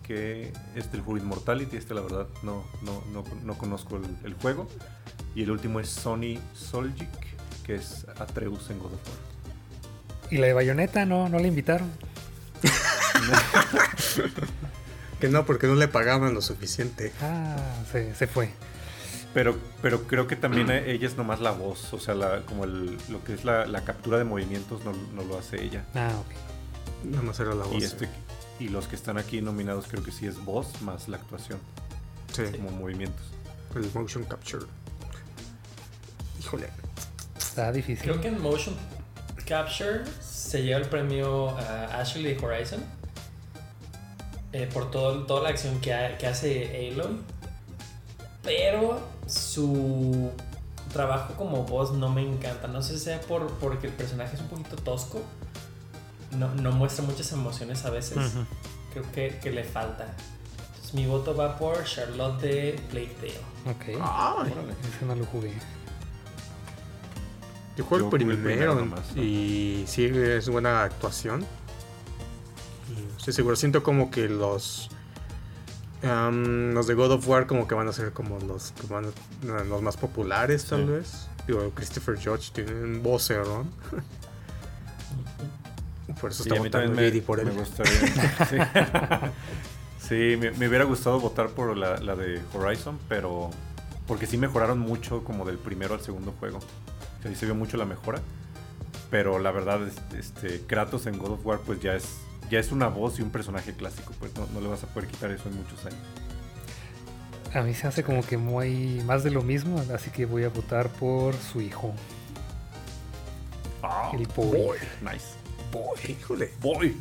que 0.03 0.53
es 0.75 0.91
del 0.91 1.01
juego 1.01 1.23
Immortality. 1.23 1.77
Este, 1.77 1.93
la 1.93 2.01
verdad, 2.01 2.27
no, 2.43 2.65
no, 2.81 3.03
no, 3.11 3.23
no 3.43 3.57
conozco 3.57 3.97
el, 3.97 4.05
el 4.23 4.33
juego. 4.35 4.67
Y 5.35 5.43
el 5.43 5.51
último 5.51 5.79
es 5.79 5.89
Sonny 5.89 6.39
Soljic, 6.53 7.09
que 7.63 7.75
es 7.75 8.05
Atreus 8.19 8.69
en 8.69 8.79
God 8.79 8.93
of 8.93 9.07
War. 9.07 9.17
¿Y 10.31 10.37
la 10.37 10.47
de 10.47 10.53
Bayonetta 10.53 11.05
no, 11.05 11.29
no 11.29 11.39
la 11.39 11.47
invitaron? 11.47 11.91
Que 15.19 15.29
no, 15.29 15.45
porque 15.45 15.67
no 15.67 15.75
le 15.75 15.87
pagaban 15.87 16.33
lo 16.33 16.41
suficiente. 16.41 17.11
Ah, 17.21 17.55
se, 17.91 18.13
se 18.15 18.27
fue. 18.27 18.49
Pero, 19.33 19.57
pero 19.81 20.03
creo 20.03 20.25
que 20.27 20.35
también 20.35 20.69
eh, 20.71 20.91
ella 20.91 21.07
es 21.07 21.15
nomás 21.17 21.39
la 21.41 21.51
voz, 21.51 21.93
o 21.93 21.99
sea, 21.99 22.15
la, 22.15 22.41
como 22.41 22.63
el, 22.63 22.97
lo 23.09 23.23
que 23.23 23.33
es 23.33 23.43
la, 23.45 23.65
la 23.65 23.83
captura 23.83 24.17
de 24.17 24.23
movimientos 24.23 24.83
no, 24.83 24.93
no 25.13 25.23
lo 25.23 25.37
hace 25.37 25.61
ella. 25.63 25.83
Ah, 25.93 26.11
ok. 26.19 27.05
Nada 27.11 27.23
más 27.23 27.39
era 27.39 27.53
la 27.53 27.65
voz. 27.65 27.75
Y, 27.81 27.83
este, 27.83 28.09
y 28.59 28.69
los 28.69 28.87
que 28.87 28.95
están 28.95 29.17
aquí 29.17 29.41
nominados 29.41 29.85
creo 29.87 30.03
que 30.03 30.11
sí 30.11 30.25
es 30.25 30.43
voz 30.43 30.81
más 30.81 31.07
la 31.07 31.17
actuación, 31.17 31.59
Sí, 32.33 32.43
como 32.55 32.71
movimientos. 32.71 33.21
el 33.75 33.91
motion 33.93 34.23
capture. 34.23 34.65
Híjole. 36.39 36.67
Está 37.37 37.71
difícil. 37.71 38.03
Creo 38.03 38.21
que 38.21 38.27
en 38.29 38.41
Motion 38.41 38.75
Capture 39.47 40.03
se 40.21 40.63
lleva 40.63 40.79
el 40.79 40.87
premio 40.87 41.49
a 41.57 41.99
Ashley 42.01 42.23
de 42.23 42.37
Horizon 42.45 42.83
eh, 44.53 44.69
por 44.73 44.89
todo, 44.91 45.23
toda 45.25 45.43
la 45.43 45.49
acción 45.49 45.79
que, 45.81 45.93
ha- 45.93 46.17
que 46.17 46.27
hace 46.27 46.91
Aloy. 46.93 47.17
Pero 48.43 48.99
su 49.25 50.31
trabajo 50.93 51.33
como 51.35 51.63
voz 51.63 51.91
no 51.91 52.09
me 52.09 52.21
encanta. 52.21 52.67
No 52.67 52.81
sé 52.81 52.97
si 52.97 53.05
sea 53.05 53.19
por, 53.21 53.47
porque 53.55 53.87
el 53.87 53.93
personaje 53.93 54.35
es 54.35 54.41
un 54.41 54.47
poquito 54.47 54.75
tosco. 54.77 55.21
No, 56.31 56.53
no 56.55 56.71
muestra 56.71 57.03
muchas 57.05 57.31
emociones 57.31 57.83
a 57.85 57.89
veces. 57.89 58.17
Creo 58.93 59.11
que, 59.13 59.39
que 59.41 59.51
le 59.51 59.63
falta. 59.63 60.13
Entonces 60.69 60.93
mi 60.93 61.05
voto 61.05 61.35
va 61.35 61.57
por 61.57 61.83
Charlotte 61.83 62.41
de 62.41 62.79
Blakedale. 62.91 63.39
Ok. 63.65 64.01
Ay. 64.01 64.53
Ese 64.95 65.05
no 65.05 65.15
lo 65.15 65.25
jugué. 65.25 65.51
yo 67.75 67.83
juego 67.85 68.05
el 68.05 68.11
primero, 68.11 68.41
primero 68.43 68.75
nomás, 68.75 69.13
¿no? 69.15 69.21
y 69.21 69.83
sí 69.87 70.05
es 70.05 70.47
buena 70.49 70.83
actuación. 70.83 71.45
Estoy 73.17 73.33
seguro, 73.33 73.55
siento 73.55 73.83
como 73.83 74.11
que 74.11 74.27
los 74.29 74.89
los 76.01 76.85
de 76.87 76.93
God 76.93 77.11
of 77.13 77.27
War 77.27 77.47
como 77.47 77.67
que 77.67 77.73
van 77.75 77.87
a 77.87 77.93
ser 77.93 78.13
como 78.13 78.37
los 78.39 78.71
que 78.79 78.85
van 78.87 79.05
a- 79.51 79.63
los 79.63 79.81
más 79.81 79.97
populares 79.97 80.65
tal 80.65 80.81
Sí. 80.85 80.91
vez. 80.91 81.27
Digo, 81.47 81.71
Christopher 81.73 82.15
Judge 82.15 82.51
tiene 82.53 82.71
un 82.73 83.01
vocerón. 83.01 83.71
Por 86.21 86.31
eso 86.31 86.43
Sí, 86.43 86.49
está 86.49 86.61
votando 86.61 86.95
me, 87.01 87.11
por 87.21 87.39
él. 87.39 87.45
me 87.47 87.51
gustaría. 87.53 87.93
Sí, 89.99 90.07
Sí, 90.07 90.37
me, 90.39 90.51
me 90.51 90.67
hubiera 90.69 90.85
gustado 90.85 91.19
votar 91.19 91.49
por 91.49 91.75
la, 91.75 91.97
la 91.97 92.15
de 92.15 92.41
Horizon, 92.53 92.97
pero 93.09 93.49
porque 94.07 94.25
sí 94.25 94.37
mejoraron 94.37 94.79
mucho 94.79 95.23
como 95.25 95.43
del 95.45 95.57
primero 95.57 95.95
al 95.95 96.01
segundo 96.01 96.33
juego. 96.39 96.59
O 96.59 97.21
sea, 97.21 97.29
ahí 97.29 97.35
se 97.35 97.45
vio 97.45 97.55
mucho 97.55 97.75
la 97.75 97.85
mejora. 97.85 98.21
Pero 99.11 99.37
la 99.39 99.51
verdad, 99.51 99.79
es- 99.85 100.15
este, 100.17 100.61
Kratos 100.61 101.07
en 101.07 101.17
God 101.17 101.31
of 101.31 101.45
War 101.45 101.59
pues 101.65 101.81
ya 101.81 101.93
es, 101.95 102.05
ya 102.49 102.59
es 102.59 102.71
una 102.71 102.87
voz 102.87 103.19
y 103.19 103.21
un 103.21 103.29
personaje 103.29 103.73
clásico. 103.73 104.13
Pues 104.19 104.35
no, 104.35 104.47
no 104.53 104.61
le 104.61 104.67
vas 104.67 104.83
a 104.83 104.87
poder 104.87 105.09
quitar 105.09 105.31
eso 105.31 105.49
en 105.49 105.55
muchos 105.57 105.85
años. 105.85 105.99
A 107.53 107.61
mí 107.61 107.73
se 107.73 107.87
hace 107.87 108.03
como 108.03 108.23
que 108.23 108.37
muy 108.37 109.01
más 109.05 109.23
de 109.23 109.31
lo 109.31 109.41
mismo, 109.41 109.81
así 109.93 110.11
que 110.11 110.25
voy 110.25 110.43
a 110.43 110.49
votar 110.49 110.89
por 110.89 111.33
su 111.35 111.61
hijo. 111.61 111.93
El 114.13 114.27
boy. 114.27 114.77
Nice. 115.01 115.37
Híjole, 116.07 116.51
Boy. 116.61 116.97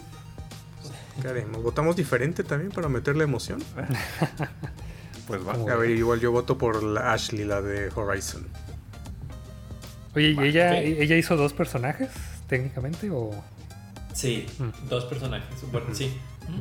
¿qué 1.23 1.29
haremos? 1.29 1.63
¿Votamos 1.63 1.97
diferente 1.97 2.45
también 2.45 2.71
para 2.71 2.89
meterle 2.89 3.25
emoción? 3.25 3.63
Pues 5.27 5.41
va. 5.45 5.55
A 5.55 5.75
ver, 5.75 5.91
igual 5.91 6.21
yo 6.21 6.31
voto 6.31 6.57
por 6.57 6.85
la 6.85 7.13
Ashley, 7.13 7.45
la 7.45 7.61
de 7.61 7.91
Horizon. 7.93 8.47
Oye, 10.15 10.37
¿y 10.39 10.39
ella, 10.39 10.79
ella 10.79 11.17
hizo 11.17 11.37
dos 11.37 11.53
personajes 11.53 12.11
técnicamente 12.47 13.11
o...? 13.11 13.35
Sí, 14.17 14.47
Mm. 14.59 14.89
dos 14.89 15.05
personajes. 15.05 15.49
Bueno, 15.71 15.95
sí. 15.95 16.17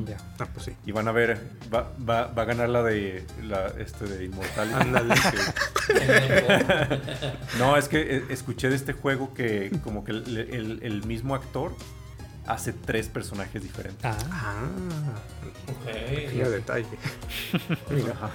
Ya. 0.06 0.18
Ah, 0.39 0.47
pues 0.51 0.66
sí. 0.66 0.72
Y 0.86 0.91
van 0.91 1.08
a 1.08 1.12
ver, 1.12 1.39
va, 1.74 1.91
va, 2.10 2.28
va 2.28 2.41
a 2.41 2.45
ganar 2.45 2.70
la 2.70 2.82
de 2.84 3.26
la 3.43 3.68
este 3.78 4.06
de. 4.06 4.30
Que- 5.88 6.99
No, 7.60 7.78
es 7.78 7.88
que 7.88 8.18
eh, 8.18 8.24
escuché 8.30 8.70
de 8.70 8.76
este 8.76 8.93
juego 8.93 9.34
que 9.34 9.72
como 9.84 10.03
que 10.03 10.12
el, 10.12 10.38
el- 10.38 10.80
el 10.84 11.03
mismo 11.06 11.36
actor 11.36 11.76
hace 12.47 12.74
tres 12.74 13.08
personajes 13.10 13.62
diferentes. 13.64 14.03
Ah, 14.03 14.18
Ah, 14.32 14.64
Ok. 15.72 15.86
qué 15.86 16.45
detalle. 16.49 16.88
Ajá. 18.14 18.30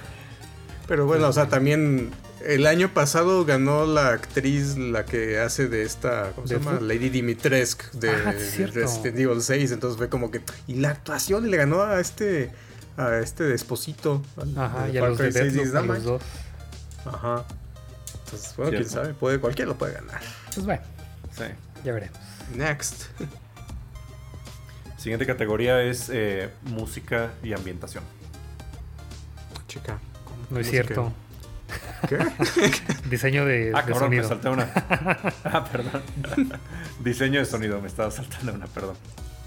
Pero 0.87 1.05
bueno, 1.05 1.27
o 1.27 1.33
sea, 1.33 1.47
también 1.47 2.11
el 2.45 2.65
año 2.67 2.93
pasado 2.93 3.45
ganó 3.45 3.85
la 3.85 4.09
actriz, 4.09 4.77
la 4.77 5.05
que 5.05 5.39
hace 5.39 5.67
de 5.67 5.83
esta, 5.83 6.31
¿cómo 6.35 6.47
se 6.47 6.59
llama? 6.59 6.79
Lady 6.81 7.09
Dimitrescu 7.09 7.97
de, 7.97 8.09
Ah, 8.09 8.33
de. 8.33 8.67
Resident 8.67 9.17
Evil 9.17 9.41
6. 9.41 9.71
Entonces 9.71 9.97
fue 9.97 10.09
como 10.09 10.31
que. 10.31 10.41
Y 10.67 10.75
la 10.75 10.89
actuación, 10.89 11.45
y 11.47 11.49
le 11.49 11.57
ganó 11.57 11.81
a 11.83 11.99
este. 11.99 12.51
A 12.97 13.17
este 13.19 13.53
esposito. 13.53 14.21
al- 14.37 14.57
ajá, 14.57 14.85
de 14.87 14.93
y 14.93 14.97
a 14.97 15.01
los 15.07 15.17
de 15.17 15.23
Cry 15.25 15.33
6, 15.33 15.53
Deathloop, 15.53 15.63
dices, 15.65 15.75
a 15.75 15.81
"No 15.81 15.85
los 15.85 15.87
manches". 15.87 16.05
dos. 16.05 16.21
Ajá. 17.13 17.45
Entonces, 18.25 18.53
bueno, 18.57 18.71
quién 18.71 18.89
sabe, 18.89 19.13
puede, 19.13 19.39
cualquiera 19.39 19.69
lo 19.69 19.77
puede 19.77 19.93
ganar. 19.93 20.21
Pues 20.53 20.65
bueno, 20.65 20.81
Sí. 21.35 21.43
ya 21.83 21.93
veremos. 21.93 22.17
Next. 22.55 23.03
Siguiente 24.97 25.25
categoría 25.25 25.81
es 25.81 26.09
eh, 26.13 26.49
música 26.63 27.31
y 27.43 27.53
ambientación. 27.53 28.03
Chica. 29.67 29.99
No 30.49 30.59
es 30.59 30.67
música. 30.67 30.83
cierto. 30.83 31.11
¿Qué? 32.07 32.17
Diseño 33.09 33.45
de, 33.45 33.71
Ah, 33.75 33.81
de 33.83 33.91
cabrón, 33.91 34.09
me 34.09 34.21
sonido. 34.23 34.27
salté 34.27 34.49
una. 34.49 34.71
ah, 35.45 35.65
perdón. 35.71 36.01
Diseño 37.03 37.39
de 37.39 37.45
sonido, 37.45 37.79
me 37.81 37.87
estaba 37.87 38.11
saltando 38.11 38.53
una, 38.53 38.67
perdón. 38.67 38.95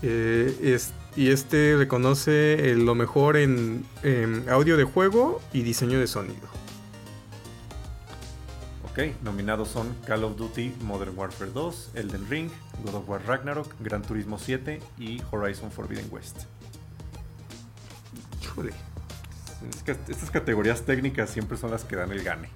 Eh, 0.03 0.57
es- 0.63 0.93
y 1.17 1.31
este 1.31 1.77
reconoce 1.79 2.71
eh, 2.71 2.75
lo 2.75 2.95
mejor 2.97 3.37
en, 3.37 3.85
en 4.03 4.45
audio 4.51 4.77
de 4.77 4.85
juego 4.85 5.41
y 5.53 5.63
diseño 5.63 6.01
de 6.01 6.07
sonido. 6.09 6.49
Ok, 8.91 9.01
nominados 9.23 9.69
son 9.69 9.95
Call 10.07 10.23
of 10.25 10.37
Duty 10.37 10.75
Modern 10.83 11.17
Warfare 11.19 11.51
2, 11.53 11.91
Elden 11.95 12.29
Ring, 12.31 12.49
God 12.85 12.95
of 12.95 13.09
War 13.09 13.21
Ragnarok, 13.27 13.75
Gran 13.81 14.03
Turismo 14.03 14.39
7 14.39 14.81
y 14.99 15.21
Horizon 15.31 15.71
Forbidden 15.73 16.07
West. 16.11 16.43
Híjole. 18.43 18.73
Es 19.71 19.83
que 19.83 19.93
estas 19.93 20.31
categorías 20.31 20.83
técnicas 20.83 21.31
siempre 21.31 21.57
son 21.57 21.71
las 21.71 21.85
que 21.85 21.97
dan 21.97 22.11
el 22.13 22.23
gane. 22.23 22.49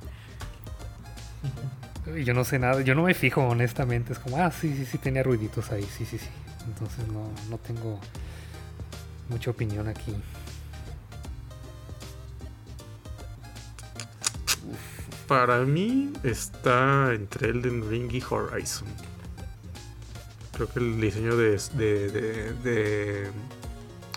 Yo 2.25 2.33
no 2.35 2.45
sé 2.45 2.59
nada, 2.59 2.81
yo 2.83 2.95
no 2.95 3.03
me 3.03 3.15
fijo 3.15 3.43
honestamente, 3.43 4.13
es 4.15 4.19
como, 4.19 4.39
ah, 4.39 4.51
sí, 4.51 4.75
sí, 4.75 4.87
sí, 4.87 4.97
tenía 4.99 5.23
ruiditos 5.23 5.71
ahí, 5.71 5.83
sí, 5.85 6.05
sí, 6.07 6.19
sí. 6.19 6.29
Entonces 6.67 7.07
no, 7.09 7.31
no 7.51 7.59
tengo 7.59 8.01
mucha 9.29 9.51
opinión 9.51 9.89
aquí. 9.89 10.15
Para 15.27 15.59
mí 15.61 16.13
está 16.23 17.13
entre 17.13 17.51
Elden 17.51 17.89
Ring 17.89 18.11
y 18.13 18.23
Horizon. 18.29 18.89
Creo 20.55 20.69
que 20.69 20.79
el 20.81 21.01
diseño 21.01 21.37
de, 21.37 21.51
de- 21.75 22.09
de- 22.11 22.53
de 22.65 23.31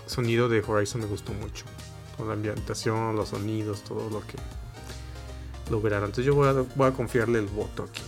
sonido 0.06 0.48
de 0.48 0.60
Horizon 0.66 1.02
me 1.02 1.06
gustó 1.06 1.32
mucho. 1.34 1.66
Con 2.22 2.28
la 2.28 2.34
ambientación, 2.34 3.16
los 3.16 3.30
sonidos, 3.30 3.82
todo 3.82 4.08
lo 4.08 4.20
que 4.24 4.36
lograron. 5.72 6.04
Entonces 6.10 6.24
yo 6.24 6.36
voy 6.36 6.46
a, 6.46 6.52
voy 6.76 6.88
a 6.88 6.92
confiarle 6.92 7.40
el 7.40 7.46
voto 7.46 7.82
aquí. 7.82 8.00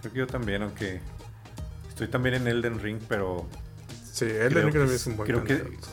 Creo 0.00 0.12
que 0.12 0.18
yo 0.18 0.26
también, 0.26 0.62
aunque 0.62 1.00
estoy 1.88 2.08
también 2.08 2.34
en 2.34 2.48
Elden 2.48 2.80
Ring, 2.80 2.98
pero 3.08 3.46
Sí, 4.12 4.24
Elden 4.24 4.64
Ring 4.64 4.72
también 4.74 4.90
es- 4.90 5.06
un 5.06 5.16
buen 5.16 5.28
creo 5.28 5.44
que- 5.44 5.58
candidato. 5.60 5.88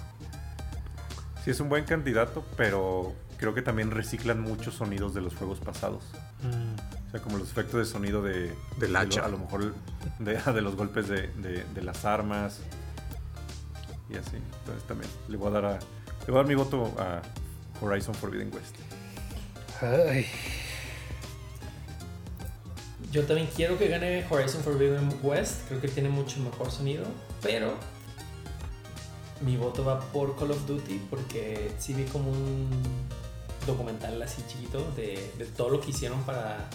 sí 1.45 1.51
es 1.51 1.59
un 1.59 1.69
buen 1.69 1.85
candidato, 1.85 2.43
pero 2.57 3.13
creo 3.37 3.53
que 3.53 3.61
también 3.61 3.91
reciclan 3.91 4.41
muchos 4.41 4.73
sonidos 4.73 5.13
de 5.13 5.21
los 5.21 5.35
juegos 5.35 5.59
pasados. 5.59 6.03
Mm, 6.41 7.07
O 7.07 7.11
sea, 7.11 7.21
como 7.21 7.37
los 7.37 7.51
efectos 7.51 7.77
de 7.79 7.85
sonido 7.85 8.23
de... 8.23 8.55
Del 8.79 8.93
de 8.93 8.97
hacha. 8.97 9.19
lo- 9.21 9.25
a 9.25 9.29
lo 9.29 9.37
mejor 9.37 9.75
de, 10.17 10.33
de 10.53 10.61
los 10.61 10.75
golpes 10.75 11.07
de- 11.07 11.27
de 11.27 11.81
las 11.83 12.05
armas. 12.05 12.59
Y 14.11 14.17
así. 14.17 14.37
Entonces 14.59 14.83
también 14.87 15.09
le 15.27 15.37
voy 15.37 15.47
a 15.47 15.51
dar 15.51 15.65
a... 15.65 15.73
Le 15.73 16.27
voy 16.27 16.35
a 16.35 16.37
dar 16.37 16.47
mi 16.47 16.55
voto 16.55 16.93
a 16.97 17.21
Horizon 17.81 18.13
Forbidden 18.13 18.51
West. 18.53 18.75
Ay, 19.81 20.27
Yo 23.11 23.25
también 23.25 23.49
quiero 23.55 23.77
que 23.77 23.87
gane 23.87 24.25
Horizon 24.29 24.61
Forbidden 24.61 25.19
West. 25.23 25.67
Creo 25.67 25.81
que 25.81 25.87
tiene 25.87 26.09
mucho 26.09 26.39
mejor 26.39 26.71
sonido. 26.71 27.05
Pero 27.41 27.73
mi 29.41 29.57
voto 29.57 29.83
va 29.83 29.99
por 29.99 30.37
Call 30.37 30.51
of 30.51 30.67
Duty 30.67 31.01
porque 31.09 31.71
sí 31.79 31.93
vi 31.93 32.03
como 32.05 32.31
un 32.31 32.69
documental 33.65 34.21
así 34.21 34.43
chiquito 34.47 34.91
de, 34.95 35.31
de 35.37 35.45
todo 35.45 35.69
lo 35.69 35.81
que 35.81 35.91
hicieron 35.91 36.21
para 36.23 36.69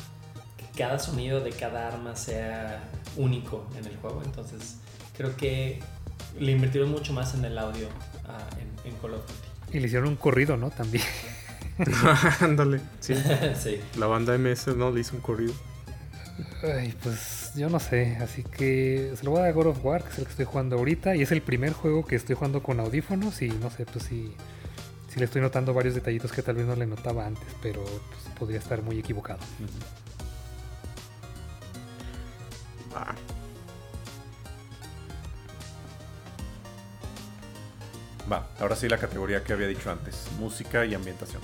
que 0.56 0.64
cada 0.76 0.98
sonido 0.98 1.40
de 1.40 1.50
cada 1.50 1.88
arma 1.88 2.16
sea 2.16 2.90
único 3.16 3.66
en 3.78 3.86
el 3.86 3.96
juego. 3.98 4.22
Entonces 4.24 4.76
creo 5.16 5.36
que 5.36 5.80
le 6.38 6.52
invirtieron 6.52 6.90
mucho 6.90 7.12
más 7.12 7.34
en 7.34 7.44
el 7.44 7.58
audio 7.58 7.88
ah, 8.26 8.48
en, 8.58 8.90
en 8.90 8.98
Call 8.98 9.14
of 9.14 9.22
Duty. 9.22 9.76
y 9.76 9.80
le 9.80 9.86
hicieron 9.86 10.08
un 10.08 10.16
corrido, 10.16 10.56
¿no? 10.56 10.70
También. 10.70 11.04
Ándale, 12.40 12.80
sí. 13.00 13.14
sí. 13.60 13.80
La 13.98 14.06
banda 14.06 14.36
MS 14.38 14.68
no 14.76 14.90
le 14.90 15.00
hizo 15.00 15.14
un 15.14 15.22
corrido. 15.22 15.54
Ay, 16.62 16.94
pues 17.02 17.52
yo 17.54 17.70
no 17.70 17.80
sé, 17.80 18.18
así 18.20 18.42
que 18.42 19.12
se 19.16 19.24
lo 19.24 19.30
voy 19.30 19.40
a 19.40 19.42
dar 19.44 19.50
a 19.50 19.54
God 19.54 19.66
of 19.68 19.84
War, 19.84 20.02
que 20.02 20.10
es 20.10 20.18
el 20.18 20.24
que 20.24 20.30
estoy 20.30 20.44
jugando 20.44 20.76
ahorita, 20.76 21.16
y 21.16 21.22
es 21.22 21.32
el 21.32 21.40
primer 21.40 21.72
juego 21.72 22.04
que 22.04 22.16
estoy 22.16 22.34
jugando 22.34 22.62
con 22.62 22.78
audífonos, 22.80 23.40
y 23.40 23.48
no 23.48 23.70
sé, 23.70 23.86
pues 23.86 24.04
sí, 24.04 24.34
sí 25.08 25.18
le 25.18 25.24
estoy 25.24 25.40
notando 25.40 25.72
varios 25.72 25.94
detallitos 25.94 26.32
que 26.32 26.42
tal 26.42 26.56
vez 26.56 26.66
no 26.66 26.76
le 26.76 26.86
notaba 26.86 27.26
antes, 27.26 27.48
pero 27.62 27.82
pues, 27.82 28.34
podría 28.38 28.58
estar 28.58 28.82
muy 28.82 28.98
equivocado. 28.98 29.40
Ah, 29.40 30.05
Va, 38.30 38.48
ahora 38.60 38.74
sí 38.76 38.88
la 38.88 38.98
categoría 38.98 39.44
que 39.44 39.52
había 39.52 39.68
dicho 39.68 39.90
antes. 39.90 40.26
Música 40.38 40.84
y 40.84 40.94
ambientación. 40.94 41.40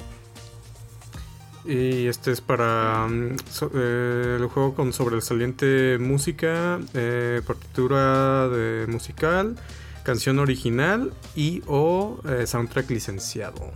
Y 1.65 2.09
este 2.09 2.33
es 2.33 2.41
para 2.41 3.07
mm, 3.09 3.37
so- 3.49 3.71
eh, 3.73 4.37
el 4.41 4.47
juego 4.49 4.75
con 4.75 4.93
sobresaliente 4.93 5.97
música, 6.01 6.81
eh, 6.95 7.41
partitura 7.47 8.49
de 8.49 8.87
musical, 8.89 9.57
canción 10.03 10.41
original 10.41 11.13
y 11.37 11.63
o 11.69 12.19
eh, 12.29 12.49
soundtrack 12.49 12.91
licenciado. 12.91 13.71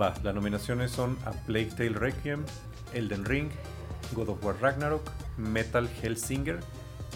Va, 0.00 0.14
las 0.22 0.34
nominaciones 0.34 0.90
son 0.90 1.18
A 1.26 1.32
Plague 1.32 1.72
Tale 1.76 1.90
Requiem, 1.90 2.44
Elden 2.94 3.26
Ring, 3.26 3.50
God 4.14 4.30
of 4.30 4.42
War 4.42 4.56
Ragnarok, 4.62 5.02
Metal 5.36 5.86
Hellsinger 6.02 6.60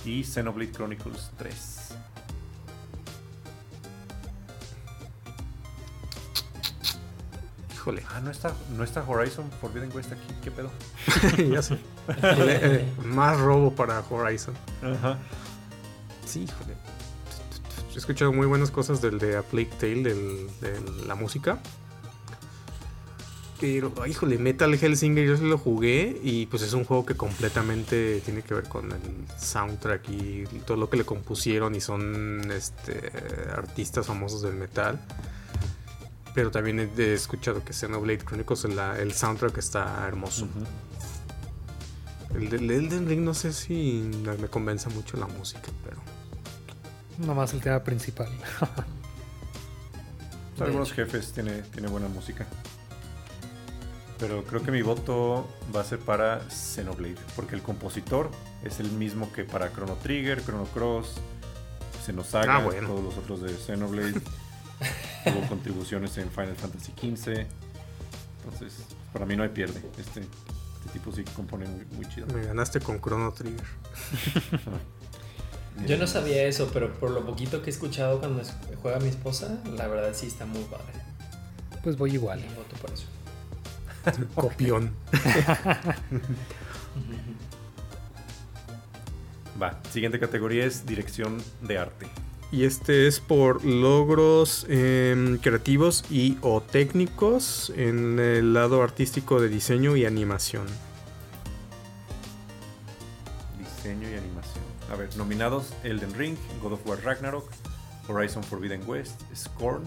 y 0.05 0.23
Xenoblade 0.23 0.73
Chronicles 0.73 1.31
3. 1.39 1.86
Híjole. 7.87 8.03
Ah, 8.11 8.21
no 8.21 8.31
está, 8.33 8.53
no 8.77 8.83
está 8.83 9.05
Horizon 9.09 9.49
Forbidden 9.61 9.91
West 9.95 10.11
aquí, 10.13 10.35
¿qué 10.43 10.51
pedo? 10.51 10.71
ya 11.53 11.63
sé. 11.63 11.79
Eh, 12.23 12.85
más 13.05 13.39
robo 13.39 13.73
para 13.75 14.01
Horizon. 14.11 14.55
Ajá. 14.83 15.19
Sí, 16.25 16.43
híjole. 16.45 16.75
He 17.95 17.99
escuchado 17.99 18.33
muy 18.33 18.47
buenas 18.47 18.71
cosas 18.73 19.01
del 19.01 19.19
de 19.19 19.37
A 19.37 19.43
Plague 19.43 19.71
Tale, 19.79 20.03
del- 20.03 20.49
de 20.61 20.81
la 21.07 21.15
música. 21.15 21.59
Pero, 23.61 23.93
híjole, 24.07 24.37
Metal 24.37 24.73
Hellsinger 24.75 25.27
yo 25.27 25.37
sí 25.39 25.45
lo 25.45 25.57
jugué 25.57 26.21
y 26.23 26.45
pues 26.47 26.63
es 26.63 26.75
un 26.75 26.85
juego 26.85 27.07
que 27.07 27.15
completamente 27.17 28.21
tiene 28.23 28.43
que 28.43 28.53
ver 28.53 28.69
con 28.69 28.93
el 28.93 29.01
soundtrack 29.39 30.11
y 30.11 30.45
todo 30.67 30.77
lo 30.77 30.91
que 30.91 30.99
le 30.99 31.05
compusieron 31.07 31.75
y 31.75 31.81
son 31.81 32.51
este, 32.53 33.11
artistas 33.57 34.07
famosos 34.07 34.43
del 34.43 34.57
metal. 34.57 35.01
Pero 36.37 36.51
también 36.51 36.93
he, 36.99 37.15
escuchado 37.15 37.65
que 37.65 37.73
Xenoblade 37.73 38.19
Chronicles, 38.19 38.67
el, 38.67 38.79
el 38.79 39.15
soundtrack 39.15 39.57
está 39.57 40.07
hermoso. 40.07 40.47
El 42.35 42.51
del 42.51 42.71
Elden 42.71 43.09
Ring 43.09 43.23
no 43.23 43.33
sé 43.33 43.55
si 43.55 44.11
me 44.39 44.47
convence 44.49 44.91
mucho 44.91 45.17
la 45.17 45.29
música, 45.29 45.71
pero... 45.83 45.97
Nomás 47.27 47.55
el 47.55 47.63
tema 47.63 47.83
principal. 47.83 48.29
Algunos 50.61 50.93
jefes 50.93 51.33
tiene, 51.33 51.63
tiene 51.63 51.89
buena 51.89 52.09
música. 52.09 52.47
Pero 54.19 54.45
creo 54.45 54.63
que 54.63 54.71
mi 54.71 54.83
voto 54.83 55.49
va 55.75 55.81
a 55.81 55.85
ser 55.85 56.01
para 56.01 56.43
Xenoblade, 56.51 57.17
porque 57.35 57.55
el 57.55 57.63
compositor 57.63 58.31
es 58.63 58.79
el 58.79 58.91
mismo 58.91 59.33
que 59.33 59.45
para 59.45 59.73
Chrono 59.73 59.95
Trigger, 60.03 60.45
Chrono 60.45 60.65
Cross, 60.65 61.15
Xenosaga, 62.05 62.57
Ah, 62.57 62.63
bueno. 62.63 62.89
todos 62.89 63.03
los 63.03 63.17
otros 63.17 63.41
de 63.41 63.57
Xenoblade. 63.57 64.21
Tuvo 65.25 65.41
contribuciones 65.49 66.17
en 66.19 66.31
Final 66.31 66.55
Fantasy 66.57 66.93
XV. 66.93 67.47
Entonces, 68.45 68.75
para 69.13 69.27
mí 69.27 69.35
no 69.37 69.43
hay 69.43 69.49
pierde. 69.49 69.81
Este, 69.99 70.21
este 70.21 70.91
tipo 70.93 71.11
sí 71.13 71.25
compone 71.35 71.67
muy, 71.67 71.85
muy 71.97 72.09
chido. 72.09 72.29
Me 72.29 72.47
ganaste 72.47 72.79
con 72.81 73.01
Chrono 73.01 73.33
Trigger. 73.33 73.65
Yo 75.87 75.99
no 75.99 76.07
sabía 76.07 76.45
eso, 76.45 76.71
pero 76.73 76.95
por 76.95 77.11
lo 77.11 77.27
poquito 77.27 77.61
que 77.61 77.69
he 77.69 77.73
escuchado 77.73 78.19
cuando 78.19 78.43
juega 78.81 78.99
mi 78.99 79.09
esposa, 79.09 79.59
la 79.77 79.87
verdad 79.89 80.15
sí 80.15 80.27
está 80.27 80.47
muy 80.47 80.63
padre. 80.65 80.95
Pues 81.83 81.99
voy 81.99 82.15
igual. 82.15 82.41
Y 82.41 82.49
voto 82.55 82.77
por 82.81 82.91
eso. 82.93 83.05
Copión. 84.35 84.95
Va, 89.61 89.79
siguiente 89.91 90.19
categoría 90.19 90.65
es 90.65 90.87
dirección 90.87 91.43
de 91.63 91.77
arte. 91.79 92.07
Y 92.53 92.65
este 92.65 93.09
es 93.09 93.19
por 93.19 93.65
logros 93.65 94.67
em, 94.69 95.39
creativos 95.39 96.05
y 96.11 96.39
o 96.43 96.61
técnicos 96.61 97.73
en 97.77 98.19
el 98.19 98.55
lado 98.55 98.83
artístico 98.83 99.41
de 99.41 99.49
diseño 99.49 99.97
y 99.97 100.05
animación. 100.05 100.67
Diseño 103.59 104.09
y 104.09 104.15
animación. 104.15 104.65
A 104.93 104.95
ver, 104.95 105.15
nominados 105.17 105.73
Elden 105.83 106.15
Ring, 106.15 106.37
God 106.63 106.75
of 106.75 106.87
War 106.87 107.03
Ragnarok, 107.03 107.51
Horizon 108.09 108.45
Forbidden 108.45 108.83
West, 108.87 109.21
Scorn 109.35 109.83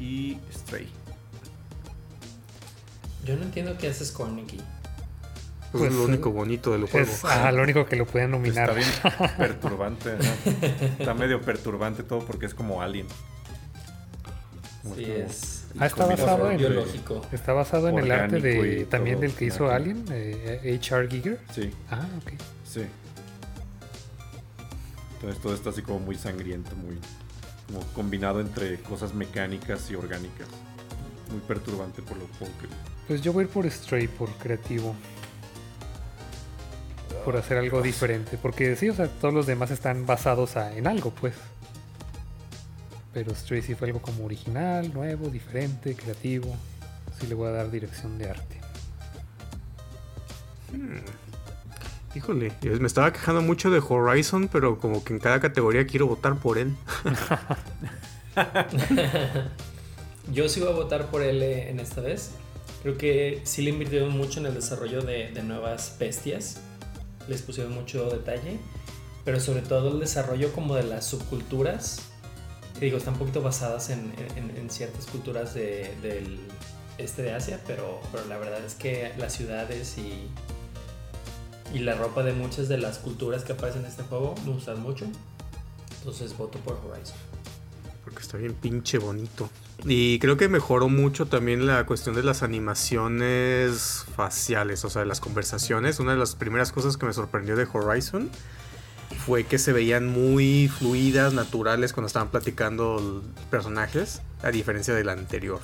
y 0.00 0.38
Stray. 0.52 0.88
Yo 3.24 3.36
no 3.36 3.44
entiendo 3.44 3.78
qué 3.78 3.88
hace 3.88 4.04
Scorn 4.04 4.40
aquí. 4.40 4.58
Pues 5.72 5.84
es 5.84 5.88
Pues, 5.88 5.92
lo 5.94 6.02
eh, 6.02 6.06
único 6.06 6.30
bonito 6.30 6.72
del 6.72 6.84
juego. 6.86 7.06
Es 7.10 7.24
ajá, 7.24 7.50
lo 7.52 7.62
único 7.62 7.86
que 7.86 7.96
lo 7.96 8.06
pueden 8.06 8.30
nominar. 8.32 8.70
Está 8.78 9.08
bien 9.18 9.30
perturbante. 9.38 10.10
¿no? 10.16 10.86
Está 10.98 11.14
medio 11.14 11.40
perturbante 11.40 12.02
todo 12.02 12.20
porque 12.26 12.46
es 12.46 12.54
como 12.54 12.82
Alien. 12.82 13.06
Como 14.82 14.94
Sí, 14.96 15.04
es 15.04 15.58
Ah, 15.78 15.86
está 15.86 16.04
basado 16.04 16.50
en- 16.50 16.58
biológico. 16.58 17.22
Está 17.32 17.54
basado 17.54 17.88
en 17.88 17.98
el 17.98 18.10
arte 18.12 18.40
de 18.40 18.84
también 18.84 19.20
del 19.20 19.32
que 19.32 19.46
hizo. 19.46 19.70
Alien, 19.70 20.04
eh, 20.10 20.76
H.R. 20.78 21.08
Giger. 21.08 21.40
Sí, 21.54 21.70
Ah, 21.90 22.06
ok. 22.18 22.32
sí. 22.68 22.82
Entonces 25.14 25.40
todo 25.40 25.54
está 25.54 25.70
así 25.70 25.82
como 25.82 26.00
muy 26.00 26.16
sangriento, 26.16 26.74
muy 26.76 26.98
como 27.66 27.80
combinado 27.94 28.40
entre 28.40 28.78
cosas 28.80 29.14
mecánicas 29.14 29.90
y 29.90 29.94
orgánicas. 29.94 30.48
Muy 31.30 31.40
perturbante 31.40 32.02
por 32.02 32.18
lo 32.18 32.24
poco 32.26 32.50
que 32.60 32.66
Pues 33.08 33.22
yo 33.22 33.32
voy 33.32 33.44
a 33.44 33.46
ir 33.46 33.52
por 33.52 33.70
Stray, 33.70 34.08
por 34.08 34.28
creativo. 34.32 34.94
Por 37.24 37.36
hacer 37.36 37.58
algo 37.58 37.82
diferente. 37.82 38.38
Porque 38.40 38.76
sí, 38.76 38.88
o 38.88 38.94
sea, 38.94 39.08
todos 39.08 39.34
los 39.34 39.46
demás 39.46 39.70
están 39.70 40.06
basados 40.06 40.56
a- 40.56 40.74
en 40.76 40.86
algo, 40.86 41.10
pues. 41.10 41.34
Pero 43.12 43.34
Stray 43.34 43.60
sí 43.62 43.74
fue 43.74 43.88
algo 43.88 44.00
como 44.00 44.24
original, 44.24 44.92
nuevo, 44.94 45.28
diferente, 45.28 45.94
creativo. 45.94 46.54
Sí 47.20 47.26
le 47.26 47.34
voy 47.34 47.48
a 47.48 47.52
dar 47.52 47.70
dirección 47.70 48.16
de 48.18 48.30
arte. 48.30 48.60
Híjole, 52.14 52.52
yo 52.62 52.72
me 52.80 52.86
estaba 52.86 53.12
quejando 53.12 53.42
mucho 53.42 53.70
de 53.70 53.80
Horizon, 53.86 54.48
pero 54.48 54.78
como 54.78 55.02
que 55.04 55.12
en 55.14 55.18
cada 55.18 55.40
categoría 55.40 55.86
quiero 55.86 56.06
votar 56.06 56.36
por 56.36 56.56
él. 56.58 56.74
Yo 60.32 60.48
sí 60.48 60.60
voy 60.60 60.70
a 60.70 60.72
votar 60.72 61.06
por 61.10 61.22
él 61.22 61.42
eh, 61.42 61.70
en 61.70 61.80
esta 61.80 62.00
vez. 62.00 62.30
Creo 62.82 62.96
que 62.96 63.40
sí 63.44 63.62
le 63.62 63.70
invirtieron 63.70 64.10
mucho 64.10 64.40
en 64.40 64.46
el 64.46 64.54
desarrollo 64.54 65.02
de, 65.02 65.30
de 65.32 65.42
nuevas 65.42 65.96
bestias. 65.98 66.60
Les 67.28 67.42
pusieron 67.42 67.72
mucho 67.72 68.08
detalle. 68.10 68.58
Pero 69.24 69.38
sobre 69.40 69.62
todo 69.62 69.92
el 69.92 70.00
desarrollo 70.00 70.52
como 70.52 70.74
de 70.74 70.82
las 70.84 71.06
subculturas. 71.06 72.00
Que 72.78 72.86
digo, 72.86 72.98
están 72.98 73.14
un 73.14 73.20
poquito 73.20 73.42
basadas 73.42 73.90
en, 73.90 74.12
ciertas 74.70 75.06
culturas 75.06 75.54
de- 75.54 75.94
del 76.02 76.40
este 76.98 77.22
de 77.22 77.32
Asia. 77.34 77.60
Pero, 77.66 78.00
pero 78.10 78.24
la 78.26 78.38
verdad 78.38 78.64
es 78.64 78.74
que 78.74 79.12
las 79.18 79.32
ciudades 79.34 79.96
y, 79.98 80.28
y 81.74 81.78
la 81.80 81.94
ropa 81.94 82.22
de 82.22 82.32
muchas 82.32 82.68
de 82.68 82.78
las 82.78 82.98
culturas 82.98 83.44
que 83.44 83.52
aparecen 83.52 83.82
en 83.82 83.88
este 83.88 84.02
juego 84.02 84.34
me 84.44 84.52
gustan 84.52 84.80
mucho. 84.82 85.06
Entonces 85.98 86.36
voto 86.36 86.58
por 86.60 86.74
Horizon. 86.84 87.16
Porque 88.12 88.22
está 88.26 88.36
bien 88.38 88.54
pinche 88.54 88.98
bonito. 88.98 89.48
Y 89.84 90.18
creo 90.20 90.36
que 90.36 90.48
mejoró 90.48 90.88
mucho 90.88 91.26
también 91.26 91.66
la 91.66 91.84
cuestión 91.86 92.14
de 92.14 92.22
las 92.22 92.42
animaciones 92.42 94.04
faciales, 94.14 94.84
o 94.84 94.90
sea, 94.90 95.00
de 95.02 95.06
las 95.06 95.20
conversaciones. 95.20 95.98
Una 95.98 96.12
de 96.12 96.18
las 96.18 96.36
primeras 96.36 96.70
cosas 96.72 96.96
que 96.96 97.06
me 97.06 97.12
sorprendió 97.12 97.56
de 97.56 97.66
Horizon 97.72 98.30
fue 99.26 99.44
que 99.44 99.58
se 99.58 99.72
veían 99.72 100.06
muy 100.06 100.68
fluidas, 100.68 101.34
naturales 101.34 101.92
cuando 101.92 102.06
estaban 102.06 102.30
platicando 102.30 103.22
personajes, 103.50 104.22
a 104.42 104.50
diferencia 104.50 104.94
del 104.94 105.08
anterior. 105.08 105.60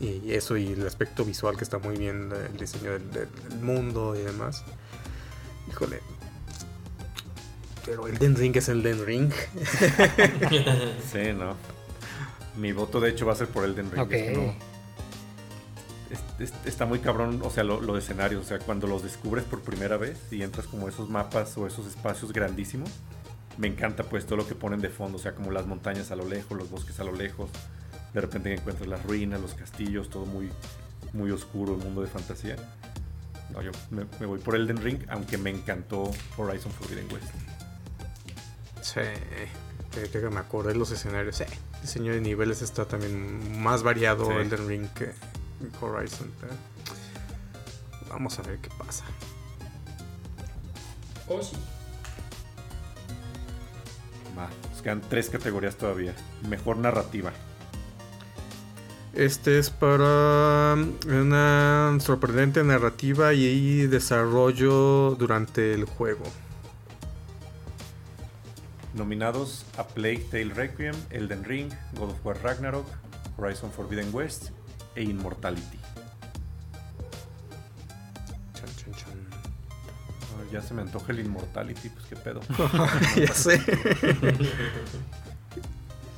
Y 0.00 0.32
eso 0.32 0.56
y 0.56 0.68
el 0.72 0.86
aspecto 0.86 1.24
visual 1.24 1.56
que 1.56 1.64
está 1.64 1.78
muy 1.78 1.96
bien, 1.96 2.30
el 2.32 2.56
diseño 2.56 2.92
del- 2.92 3.10
del 3.10 3.28
mundo 3.62 4.14
y 4.16 4.22
demás. 4.22 4.64
Híjole. 5.68 6.00
Pero 7.88 8.06
Elden 8.06 8.36
Ring 8.36 8.56
es 8.56 8.68
Elden 8.68 9.04
Ring. 9.06 9.32
Sí, 11.12 11.32
no. 11.36 11.56
Mi 12.56 12.72
voto 12.72 13.00
de 13.00 13.10
hecho 13.10 13.24
va 13.26 13.32
a 13.32 13.36
ser 13.36 13.48
por 13.48 13.64
Elden 13.64 13.90
Ring. 13.90 14.00
Ok. 14.02 14.12
es 14.12 14.22
que 14.24 14.36
no- 14.36 14.54
es- 16.10 16.50
es- 16.50 16.54
está 16.66 16.86
muy 16.86 16.98
cabrón, 17.00 17.40
o 17.44 17.50
sea, 17.50 17.64
lo, 17.64 17.80
lo 17.80 17.94
de 17.94 18.00
escenarios, 18.00 18.44
o 18.44 18.48
sea, 18.48 18.58
cuando 18.58 18.86
los 18.86 19.02
descubres 19.02 19.44
por 19.44 19.60
primera 19.60 19.96
vez 19.96 20.18
y 20.30 20.42
entras 20.42 20.66
como 20.66 20.88
esos 20.88 21.08
mapas 21.08 21.56
o 21.58 21.66
esos 21.66 21.86
espacios 21.86 22.32
grandísimos, 22.32 22.90
me 23.58 23.66
encanta 23.68 24.04
pues 24.04 24.24
todo 24.24 24.36
lo 24.36 24.46
que 24.46 24.54
ponen 24.54 24.80
de 24.80 24.88
fondo, 24.88 25.18
o 25.18 25.20
sea, 25.20 25.34
como 25.34 25.50
las 25.50 25.66
montañas 25.66 26.10
a 26.10 26.16
lo 26.16 26.24
lejos, 26.28 26.56
los 26.56 26.70
bosques 26.70 26.98
a 27.00 27.04
lo 27.04 27.12
lejos, 27.12 27.50
de 28.14 28.20
repente 28.20 28.52
encuentras 28.54 28.88
las 28.88 29.02
ruinas, 29.04 29.40
los 29.40 29.54
castillos, 29.54 30.08
todo 30.10 30.24
muy, 30.26 30.48
muy 31.12 31.30
oscuro, 31.30 31.74
el 31.76 31.82
mundo 31.84 32.00
de 32.02 32.08
fantasía. 32.08 32.56
No, 33.52 33.62
yo 33.62 33.70
me, 33.90 34.04
me 34.20 34.26
voy 34.26 34.38
por 34.40 34.54
Elden 34.56 34.76
Ring, 34.78 35.00
aunque 35.08 35.38
me 35.38 35.50
encantó 35.50 36.10
Horizon 36.36 36.70
Forbidden 36.72 37.06
West. 37.12 37.28
Sí, 38.94 39.00
que, 39.92 40.08
que 40.08 40.30
me 40.30 40.40
acordé 40.40 40.72
de 40.72 40.78
los 40.78 40.90
escenarios. 40.90 41.36
Sí, 41.36 41.44
el 41.44 41.80
diseño 41.82 42.12
de 42.12 42.20
niveles 42.20 42.62
está 42.62 42.84
también 42.86 43.60
más 43.60 43.82
variado 43.82 44.26
Sí. 44.26 44.32
Elden 44.32 44.68
Ring 44.68 44.86
que 44.94 45.12
Horizon. 45.80 46.30
Vamos 48.08 48.38
a 48.38 48.42
ver 48.42 48.58
qué 48.58 48.70
pasa. 48.78 49.04
Oh, 51.28 51.42
sí. 51.42 51.56
Va, 54.38 54.48
nos 54.70 54.82
quedan 54.82 55.02
tres 55.08 55.28
categorías 55.28 55.76
todavía. 55.76 56.14
Mejor 56.48 56.78
narrativa. 56.78 57.32
Este 59.12 59.58
es 59.58 59.68
para 59.68 60.76
una 61.06 61.98
sorprendente 62.00 62.62
narrativa 62.62 63.34
y 63.34 63.86
desarrollo 63.86 65.16
durante 65.18 65.74
el 65.74 65.84
juego. 65.84 66.24
Nominados 68.98 69.64
a 69.76 69.86
Plague 69.86 70.26
Tale 70.30 70.52
Requiem, 70.52 70.94
Elden 71.10 71.44
Ring, 71.44 71.70
God 71.94 72.10
of 72.10 72.26
War 72.26 72.36
Ragnarok, 72.42 72.86
Horizon 73.38 73.70
Forbidden 73.70 74.12
West, 74.12 74.50
e 74.96 75.04
Immortality. 75.04 75.78
Chan, 78.54 78.68
chan, 78.76 78.94
chan. 78.94 79.28
Ay, 80.40 80.48
ya 80.52 80.60
se 80.60 80.74
me 80.74 80.82
antoja 80.82 81.12
el 81.12 81.20
Immortality, 81.20 81.88
pues 81.88 82.06
qué 82.06 82.16
pedo. 82.16 82.40
ya 83.16 83.32
sé. 83.32 83.62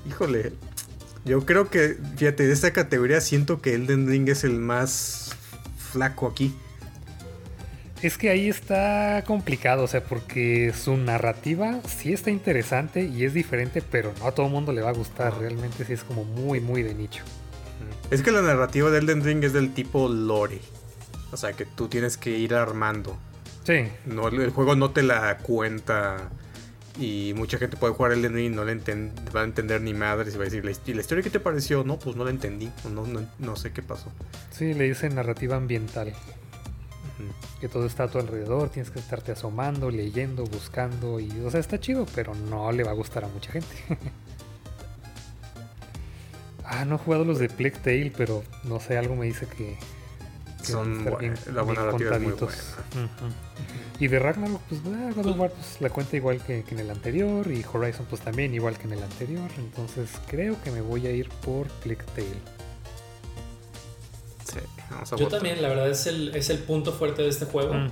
Híjole. 0.09 0.55
Yo 1.26 1.45
creo 1.45 1.68
que, 1.68 1.99
fíjate, 2.16 2.47
de 2.47 2.53
esta 2.55 2.72
categoría 2.72 3.20
siento 3.20 3.61
que 3.61 3.74
Elden 3.74 4.09
Ring 4.09 4.28
es 4.31 4.45
el 4.45 4.59
más 4.59 5.37
flaco 5.76 6.26
aquí. 6.26 6.55
Es 8.03 8.16
que 8.16 8.30
ahí 8.30 8.48
está 8.48 9.22
complicado, 9.26 9.84
o 9.84 9.86
sea, 9.86 10.03
porque 10.03 10.72
su 10.72 10.96
narrativa 10.96 11.80
sí 11.86 12.12
está 12.14 12.30
interesante 12.30 13.03
y 13.05 13.24
es 13.24 13.34
diferente, 13.34 13.82
pero 13.82 14.12
no 14.18 14.26
a 14.26 14.32
todo 14.32 14.46
el 14.46 14.53
mundo 14.53 14.72
le 14.72 14.80
va 14.80 14.88
a 14.88 14.94
gustar. 14.94 15.38
Realmente 15.38 15.84
sí 15.84 15.92
es 15.92 16.03
como 16.05 16.24
muy, 16.24 16.61
muy 16.61 16.82
de 16.82 16.94
nicho. 16.94 17.22
Es 18.11 18.22
que 18.22 18.30
la 18.32 18.40
narrativa 18.42 18.90
de 18.90 18.98
Elden 18.98 19.22
Ring 19.22 19.44
es 19.44 19.53
del 19.53 19.72
tipo 19.74 20.09
lore. 20.09 20.61
O 21.30 21.36
sea, 21.36 21.53
que 21.53 21.66
tú 21.66 21.88
tienes 21.88 22.16
que 22.16 22.30
ir 22.30 22.55
armando. 22.55 23.18
Sí, 23.64 23.84
No, 24.07 24.28
el 24.28 24.51
juego 24.51 24.74
no 24.76 24.90
te 24.90 25.03
la 25.03 25.36
cuenta. 25.38 26.30
Y 26.98 27.34
mucha 27.36 27.57
gente 27.59 27.76
puede 27.76 27.92
jugar 27.94 28.12
Elden 28.12 28.32
Ring 28.34 28.53
y 28.53 28.57
no 28.57 28.64
le 28.64 28.74
va 29.34 29.42
a 29.42 29.44
entender 29.44 29.80
ni 29.82 29.92
madres. 29.94 30.34
Y 30.34 30.38
va 30.38 30.44
a 30.44 30.46
decir, 30.46 30.64
¿la, 30.64 30.70
hist- 30.72 30.92
la 30.94 31.01
historia 31.03 31.22
qué 31.22 31.30
te 31.30 31.38
pareció? 31.40 31.84
No, 31.84 31.98
pues 31.98 32.16
no 32.16 32.24
la 32.24 32.30
entendí. 32.30 32.70
No, 32.90 33.07
no, 33.07 33.20
no 33.38 33.57
sé 33.57 33.72
qué 33.72 33.82
pasó. 33.82 34.11
sí, 34.51 34.72
le 34.74 34.84
dicen 34.88 35.14
narrativa 35.14 35.57
ambiental. 35.57 36.12
Que 37.60 37.68
todo 37.68 37.86
está 37.86 38.04
a 38.04 38.08
tu 38.08 38.18
alrededor, 38.18 38.70
tienes 38.70 38.90
que 38.90 38.98
estarte 38.98 39.32
asomando, 39.32 39.90
leyendo, 39.90 40.44
buscando. 40.44 41.20
y 41.20 41.30
O 41.44 41.50
sea, 41.50 41.60
está 41.60 41.78
chido, 41.78 42.06
pero 42.14 42.34
no 42.34 42.70
le 42.72 42.84
va 42.84 42.90
a 42.90 42.94
gustar 42.94 43.24
a 43.24 43.28
mucha 43.28 43.52
gente. 43.52 43.68
ah, 46.64 46.84
no 46.84 46.96
he 46.96 46.98
jugado 46.98 47.24
los 47.24 47.38
de 47.38 47.48
Plague 47.48 47.78
Tale, 47.82 48.12
pero 48.16 48.42
no 48.64 48.80
sé, 48.80 48.96
algo 48.96 49.16
me 49.16 49.26
dice 49.26 49.46
que. 49.46 49.76
que 50.58 50.72
Son 50.72 51.04
buenas, 51.04 51.46
la 51.48 51.62
buena 51.62 51.84
narrativa 51.84 52.16
es 52.16 52.22
muy 52.22 52.32
Ujú. 52.32 52.48
Y 53.98 54.08
de 54.08 54.18
Ragnarok, 54.18 54.62
pues 54.62 54.80
ah, 54.86 55.10
God 55.14 55.26
of 55.26 55.38
War 55.38 55.50
pues, 55.50 55.80
la 55.80 55.90
cuenta 55.90 56.16
igual 56.16 56.42
que, 56.42 56.64
que 56.64 56.74
en 56.74 56.80
el 56.80 56.90
anterior. 56.90 57.50
Y 57.50 57.64
Horizon, 57.70 58.06
pues 58.08 58.22
también 58.22 58.54
igual 58.54 58.78
que 58.78 58.84
en 58.84 58.92
el 58.92 59.02
anterior. 59.02 59.50
Entonces 59.58 60.10
creo 60.28 60.60
que 60.62 60.70
me 60.70 60.80
voy 60.80 61.06
a 61.06 61.10
ir 61.10 61.28
por 61.28 61.68
Plague 61.68 62.04
Tale. 62.14 62.59
Sí, 64.53 64.59
vamos 64.90 65.12
a 65.12 65.16
Yo 65.16 65.24
votar. 65.24 65.38
también, 65.40 65.62
la 65.62 65.68
verdad, 65.68 65.88
es 65.90 66.07
el, 66.07 66.34
es 66.34 66.51
el 66.51 66.59
punto 66.59 66.92
fuerte 66.92 67.22
de 67.22 67.28
este 67.28 67.44
juego. 67.46 67.74
Mm. 67.74 67.90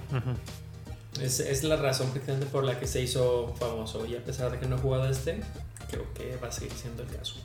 Es, 1.22 1.40
es 1.40 1.64
la 1.64 1.76
razón 1.76 2.10
precisamente 2.10 2.46
por 2.46 2.64
la 2.64 2.78
que 2.78 2.86
se 2.86 3.00
hizo 3.02 3.54
famoso. 3.58 4.06
Y 4.06 4.16
a 4.16 4.24
pesar 4.24 4.50
de 4.50 4.58
que 4.58 4.66
no 4.66 4.76
he 4.76 4.78
jugado 4.78 5.08
este, 5.08 5.40
creo 5.90 6.12
que 6.14 6.36
va 6.42 6.48
a 6.48 6.52
seguir 6.52 6.72
siendo 6.72 7.02
el 7.02 7.08
caso. 7.08 7.36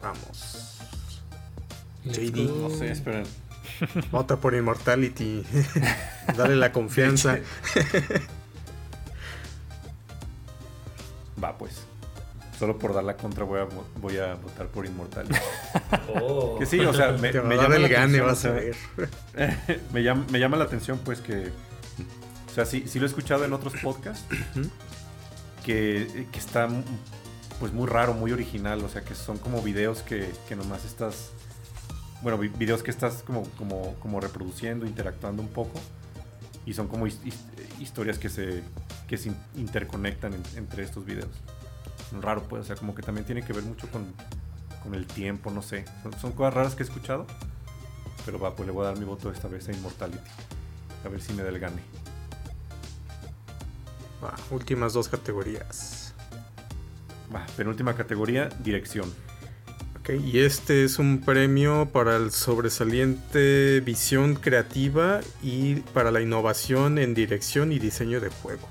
Vamos. 0.00 0.78
JD. 2.04 2.36
No 2.36 2.70
sé, 2.70 2.92
esperen. 2.92 3.24
Vota 4.10 4.36
por 4.36 4.54
Immortality. 4.54 5.44
Dale 6.36 6.56
la 6.56 6.72
confianza. 6.72 7.38
Solo 12.58 12.76
por 12.78 12.92
dar 12.92 13.04
la 13.04 13.16
contra 13.16 13.44
voy 13.44 13.60
a, 13.60 13.64
vo- 13.66 13.84
voy 14.00 14.16
a 14.18 14.34
votar 14.34 14.66
por 14.68 14.84
Immortality. 14.86 15.34
Oh. 16.20 16.56
Que 16.58 16.66
sí, 16.66 16.80
o 16.80 16.92
sea, 16.92 17.12
me, 17.12 17.32
llama 17.32 17.76
el 17.76 17.82
la 17.82 17.88
gane, 17.88 18.18
atención, 18.18 18.26
vas 18.26 18.44
a 18.44 18.50
ver. 18.50 18.76
me, 19.92 20.02
llama, 20.02 20.24
me 20.30 20.40
llama 20.40 20.56
la 20.56 20.64
atención, 20.64 20.98
pues, 21.04 21.20
que... 21.20 21.50
O 22.50 22.54
sea, 22.54 22.64
sí, 22.64 22.84
sí 22.88 22.98
lo 22.98 23.04
he 23.06 23.08
escuchado 23.08 23.44
en 23.44 23.52
otros 23.52 23.74
podcasts, 23.82 24.24
que, 25.64 26.26
que 26.32 26.38
está, 26.38 26.68
pues, 27.60 27.72
muy 27.72 27.86
raro, 27.86 28.14
muy 28.14 28.32
original. 28.32 28.82
O 28.84 28.88
sea, 28.88 29.02
que 29.02 29.14
son 29.14 29.38
como 29.38 29.62
videos 29.62 30.02
que, 30.02 30.30
que 30.48 30.56
nomás 30.56 30.84
estás... 30.84 31.30
Bueno, 32.22 32.38
vi- 32.38 32.48
videos 32.48 32.82
que 32.82 32.90
estás 32.90 33.22
como, 33.22 33.44
como, 33.50 33.94
como 34.00 34.20
reproduciendo, 34.20 34.86
interactuando 34.86 35.42
un 35.42 35.48
poco. 35.48 35.78
Y 36.66 36.74
son 36.74 36.88
como 36.88 37.06
his- 37.06 37.20
his- 37.24 37.80
historias 37.80 38.18
que 38.18 38.28
se, 38.28 38.62
que 39.06 39.16
se 39.16 39.28
in- 39.28 39.36
interconectan 39.56 40.34
en- 40.34 40.42
entre 40.56 40.82
estos 40.82 41.04
videos. 41.04 41.28
Raro, 42.12 42.42
pues, 42.44 42.62
o 42.62 42.64
sea, 42.64 42.76
como 42.76 42.94
que 42.94 43.02
también 43.02 43.26
tiene 43.26 43.42
que 43.42 43.52
ver 43.52 43.64
mucho 43.64 43.88
con, 43.90 44.14
con 44.82 44.94
el 44.94 45.06
tiempo, 45.06 45.50
no 45.50 45.62
sé. 45.62 45.84
Son, 46.02 46.12
son 46.18 46.32
cosas 46.32 46.54
raras 46.54 46.74
que 46.74 46.82
he 46.82 46.86
escuchado. 46.86 47.26
Pero 48.24 48.38
va, 48.38 48.54
pues 48.54 48.66
le 48.66 48.72
voy 48.72 48.84
a 48.84 48.88
dar 48.88 48.98
mi 48.98 49.04
voto 49.04 49.30
esta 49.30 49.48
vez 49.48 49.68
a 49.68 49.72
Immortality. 49.72 50.18
A 51.04 51.08
ver 51.08 51.20
si 51.20 51.32
me 51.32 51.42
da 51.42 51.48
el 51.48 51.58
gane. 51.58 51.82
Va, 54.22 54.34
últimas 54.50 54.92
dos 54.92 55.08
categorías. 55.08 56.12
Va, 57.34 57.46
penúltima 57.56 57.94
categoría, 57.94 58.48
dirección. 58.62 59.12
Ok, 60.00 60.10
y 60.24 60.40
este 60.40 60.84
es 60.84 60.98
un 60.98 61.20
premio 61.20 61.90
para 61.92 62.16
el 62.16 62.32
sobresaliente 62.32 63.80
visión 63.80 64.34
creativa 64.34 65.20
y 65.42 65.76
para 65.76 66.10
la 66.10 66.20
innovación 66.20 66.98
en 66.98 67.14
dirección 67.14 67.72
y 67.72 67.78
diseño 67.78 68.20
de 68.20 68.30
juego. 68.30 68.68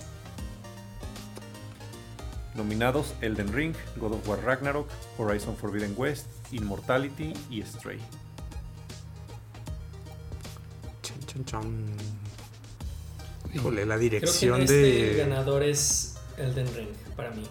Nominados 2.58 3.14
Elden 3.22 3.54
Ring, 3.54 3.74
God 3.98 4.14
of 4.14 4.28
War 4.28 4.40
Ragnarok, 4.44 4.90
Horizon 5.18 5.56
Forbidden 5.56 5.94
West, 5.96 6.28
Immortality 6.52 7.34
y 7.50 7.62
Stray. 7.62 8.00
Chan, 11.04 11.20
chan, 11.28 11.46
chan. 11.46 11.86
Híjole, 13.54 13.86
la 13.86 13.96
Creo 13.96 14.00
que 14.00 14.04
dirección 14.04 14.62
este 14.62 14.74
de. 14.74 15.16
ganador 15.18 15.64
es 15.64 16.18
Elden 16.38 16.68
Ring 16.76 16.90
para 17.16 17.32
mí. 17.32 17.44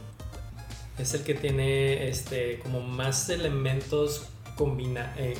Es 0.99 1.15
el 1.15 1.23
que 1.23 1.35
tiene 1.35 2.09
este 2.09 2.59
como 2.61 2.81
más 2.81 3.29
elementos 3.29 4.27
combina 4.57 5.15
eh, 5.19 5.37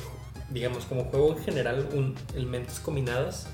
digamos 0.49 0.85
como 0.85 1.05
juego 1.05 1.35
en 1.35 1.43
general 1.43 1.89
un, 1.93 2.15
elementos 2.35 2.79
combinados 2.79 3.47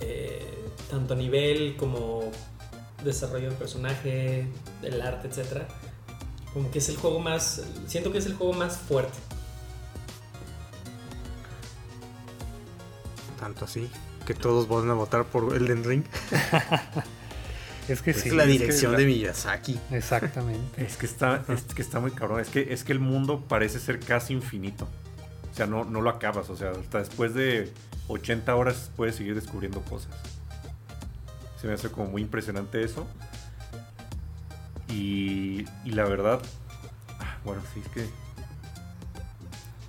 eh, 0.00 0.46
tanto 0.90 1.14
a 1.14 1.16
nivel 1.16 1.76
como 1.76 2.30
desarrollo 3.04 3.48
del 3.48 3.56
personaje, 3.58 4.46
del 4.82 5.00
arte, 5.02 5.28
etcétera. 5.28 5.66
Como 6.52 6.70
que 6.70 6.78
es 6.80 6.88
el 6.88 6.96
juego 6.96 7.20
más 7.20 7.62
siento 7.86 8.10
que 8.12 8.18
es 8.18 8.26
el 8.26 8.34
juego 8.34 8.52
más 8.54 8.76
fuerte. 8.76 9.18
Tanto 13.38 13.64
así. 13.64 13.88
Que 14.26 14.34
todos 14.34 14.68
van 14.68 14.90
a 14.90 14.94
votar 14.94 15.24
por 15.24 15.54
Elden 15.54 15.84
Ring. 15.84 16.04
Es 17.88 18.02
que 18.02 18.12
Es 18.12 18.20
sí. 18.20 18.30
la 18.30 18.44
es 18.44 18.46
que 18.46 18.52
dirección 18.52 18.92
la- 18.92 18.98
de 18.98 19.06
Miyazaki. 19.06 19.80
Exactamente. 19.90 20.84
Es 20.84 20.96
que 20.96 21.06
está, 21.06 21.42
es 21.48 21.62
que 21.74 21.82
está 21.82 21.98
muy 21.98 22.12
cabrón. 22.12 22.38
Es 22.38 22.48
que, 22.48 22.72
es 22.72 22.84
que 22.84 22.92
el 22.92 23.00
mundo 23.00 23.44
parece 23.48 23.80
ser 23.80 23.98
casi 23.98 24.32
infinito. 24.32 24.86
O 25.52 25.56
sea, 25.56 25.66
no, 25.66 25.84
no 25.84 26.00
lo 26.00 26.08
acabas. 26.08 26.50
O 26.50 26.56
sea, 26.56 26.70
hasta 26.70 26.98
después 26.98 27.34
de 27.34 27.72
80 28.06 28.54
horas 28.54 28.92
puedes 28.96 29.16
seguir 29.16 29.34
descubriendo 29.34 29.80
cosas. 29.82 30.12
Se 31.60 31.66
me 31.66 31.74
hace 31.74 31.90
como 31.90 32.08
muy 32.08 32.22
impresionante 32.22 32.82
eso. 32.82 33.06
Y, 34.88 35.64
y 35.84 35.90
la 35.92 36.04
verdad, 36.04 36.40
ah, 37.20 37.36
bueno, 37.44 37.62
sí, 37.74 37.80
es 37.84 37.88
que 37.92 38.06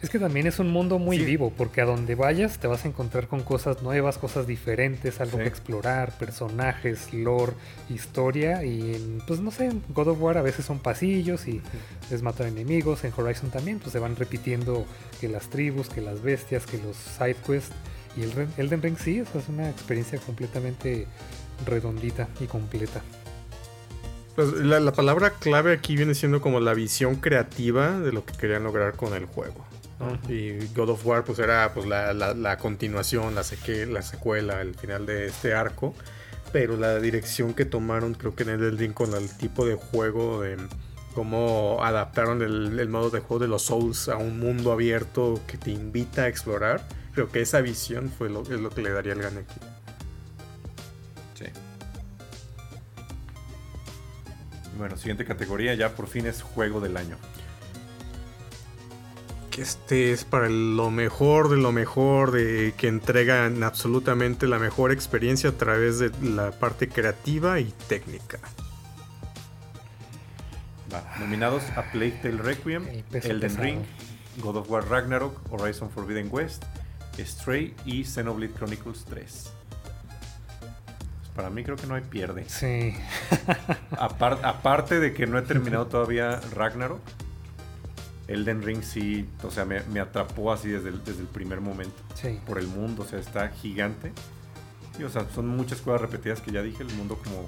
Es 0.03 0.09
que 0.09 0.17
también 0.17 0.47
es 0.47 0.57
un 0.57 0.71
mundo 0.71 0.97
muy 0.97 1.19
Sí. 1.19 1.25
vivo, 1.25 1.53
porque 1.55 1.79
a 1.81 1.85
donde 1.85 2.15
vayas 2.15 2.57
te 2.57 2.65
vas 2.65 2.85
a 2.85 2.87
encontrar 2.87 3.27
con 3.27 3.43
cosas 3.43 3.83
nuevas, 3.83 4.17
cosas 4.17 4.47
diferentes, 4.47 5.21
algo 5.21 5.37
Sí. 5.37 5.43
que 5.43 5.49
explorar, 5.49 6.11
personajes, 6.17 7.13
lore, 7.13 7.53
historia. 7.87 8.63
Y 8.65 9.21
pues 9.27 9.39
no 9.41 9.51
sé, 9.51 9.67
en 9.67 9.83
God 9.89 10.07
of 10.07 10.21
War 10.21 10.39
a 10.39 10.41
veces 10.41 10.65
son 10.65 10.79
pasillos 10.79 11.47
y 11.47 11.61
es 12.09 12.23
matar 12.23 12.47
enemigos. 12.47 13.03
En 13.03 13.13
Horizon 13.15 13.51
también, 13.51 13.77
pues 13.77 13.91
se 13.91 13.99
van 13.99 14.15
repitiendo 14.15 14.85
que 15.19 15.29
las 15.29 15.49
tribus, 15.51 15.87
que 15.87 16.01
las 16.01 16.23
bestias, 16.23 16.65
que 16.65 16.79
los 16.79 16.95
side 16.97 17.35
quests. 17.45 17.71
Y 18.17 18.23
el 18.23 18.31
Elden 18.57 18.81
Ring 18.81 18.97
sí, 18.97 19.19
es 19.19 19.29
una 19.49 19.69
experiencia 19.69 20.17
completamente 20.19 21.05
redondita 21.65 22.27
y 22.39 22.45
completa. 22.45 23.01
Pues 24.35 24.53
la, 24.53 24.79
la 24.79 24.93
palabra 24.93 25.31
clave 25.31 25.73
aquí 25.73 25.95
viene 25.95 26.15
siendo 26.15 26.41
como 26.41 26.59
la 26.59 26.73
visión 26.73 27.17
creativa 27.17 27.99
de 27.99 28.11
lo 28.13 28.25
que 28.25 28.33
querían 28.33 28.63
lograr 28.63 28.93
con 28.95 29.13
el 29.13 29.25
juego. 29.25 29.65
¿no? 29.99 30.17
Y 30.33 30.57
God 30.75 30.89
of 30.91 31.05
War 31.05 31.23
pues 31.23 31.37
era 31.39 31.73
pues 31.73 31.85
la, 31.85 32.13
la- 32.13 32.33
la 32.33 32.57
continuación, 32.57 33.35
la, 33.35 33.43
secuela, 33.43 34.61
el 34.61 34.73
final 34.75 35.05
de 35.05 35.27
este 35.27 35.53
arco. 35.53 35.93
Pero 36.53 36.75
la 36.75 36.99
dirección 36.99 37.53
que 37.53 37.65
tomaron 37.65 38.13
creo 38.13 38.35
que 38.35 38.43
en 38.43 38.49
el 38.49 38.77
Ring 38.77 38.93
con 38.93 39.13
el 39.13 39.29
tipo 39.37 39.65
de 39.65 39.75
juego, 39.75 40.41
de 40.41 40.57
cómo 41.13 41.79
adaptaron 41.81 42.41
el, 42.41 42.77
el 42.79 42.89
modo 42.89 43.09
de 43.09 43.19
juego 43.19 43.39
de 43.43 43.47
los 43.47 43.63
Souls 43.63 44.09
a 44.09 44.17
un 44.17 44.39
mundo 44.39 44.71
abierto 44.71 45.39
que 45.47 45.57
te 45.57 45.71
invita 45.71 46.23
a 46.23 46.27
explorar. 46.27 46.85
Creo 47.13 47.29
que 47.29 47.41
esa 47.41 47.61
visión 47.61 48.09
fue 48.17 48.29
lo, 48.29 48.41
es 48.43 48.49
lo 48.49 48.69
que 48.69 48.81
le 48.81 48.91
daría 48.91 49.13
el 49.13 49.21
gane 49.21 49.41
aquí. 49.41 49.59
Bueno, 54.81 54.97
siguiente 54.97 55.25
categoría 55.25 55.75
ya 55.75 55.93
por 55.93 56.07
fin 56.07 56.25
es 56.25 56.41
juego 56.41 56.81
del 56.81 56.97
año. 56.97 57.15
que 59.51 59.61
este 59.61 60.11
es 60.11 60.23
para 60.25 60.49
lo 60.49 60.89
mejor 60.89 61.49
de 61.49 61.57
lo 61.57 61.71
mejor, 61.71 62.31
de 62.31 62.73
que 62.77 62.87
entregan 62.87 63.61
absolutamente 63.61 64.47
la 64.47 64.57
mejor 64.57 64.91
experiencia 64.91 65.51
a 65.51 65.53
través 65.53 65.99
de 65.99 66.09
la 66.23 66.49
parte 66.49 66.89
creativa 66.89 67.59
y 67.59 67.71
técnica. 67.87 68.39
Va. 70.91 71.03
Nominados 71.19 71.61
a 71.75 71.83
Plague 71.91 72.17
Tale 72.23 72.37
Requiem, 72.37 72.87
Elden 72.87 73.03
pesado. 73.03 73.61
Ring, 73.61 73.81
God 74.37 74.55
of 74.55 74.71
War 74.71 74.83
Ragnarok, 74.89 75.37
Horizon 75.51 75.91
Forbidden 75.91 76.29
West, 76.31 76.63
Stray 77.19 77.75
y 77.85 78.03
Xenoblade 78.03 78.53
Chronicles 78.53 79.05
3. 79.05 79.60
Para 81.35 81.49
mí 81.49 81.63
creo 81.63 81.77
que 81.77 81.87
no 81.87 81.95
hay 81.95 82.01
pierde. 82.01 82.45
Sí. 82.49 82.93
Apar- 83.91 84.39
aparte 84.43 84.99
de 84.99 85.13
que 85.13 85.25
no 85.27 85.37
he 85.37 85.41
terminado 85.43 85.87
todavía 85.87 86.39
Ragnarok, 86.55 86.99
Elden 88.27 88.61
Ring 88.63 88.83
sí, 88.83 89.27
o 89.43 89.49
sea, 89.51 89.65
me, 89.65 89.81
me 89.83 89.99
atrapó 89.99 90.51
así 90.53 90.69
desde 90.69 90.89
el, 90.89 91.03
desde 91.03 91.21
el 91.21 91.27
primer 91.27 91.61
momento. 91.61 91.95
Sí. 92.15 92.39
Por 92.45 92.59
el 92.59 92.67
mundo, 92.67 93.03
o 93.03 93.05
sea, 93.05 93.19
está 93.19 93.49
gigante. 93.49 94.11
Y, 94.99 95.03
o 95.03 95.09
sea, 95.09 95.25
son 95.33 95.47
muchas 95.47 95.79
cosas 95.81 96.01
repetidas 96.01 96.41
que 96.41 96.51
ya 96.51 96.61
dije, 96.61 96.83
el 96.83 96.93
mundo 96.95 97.17
como 97.23 97.47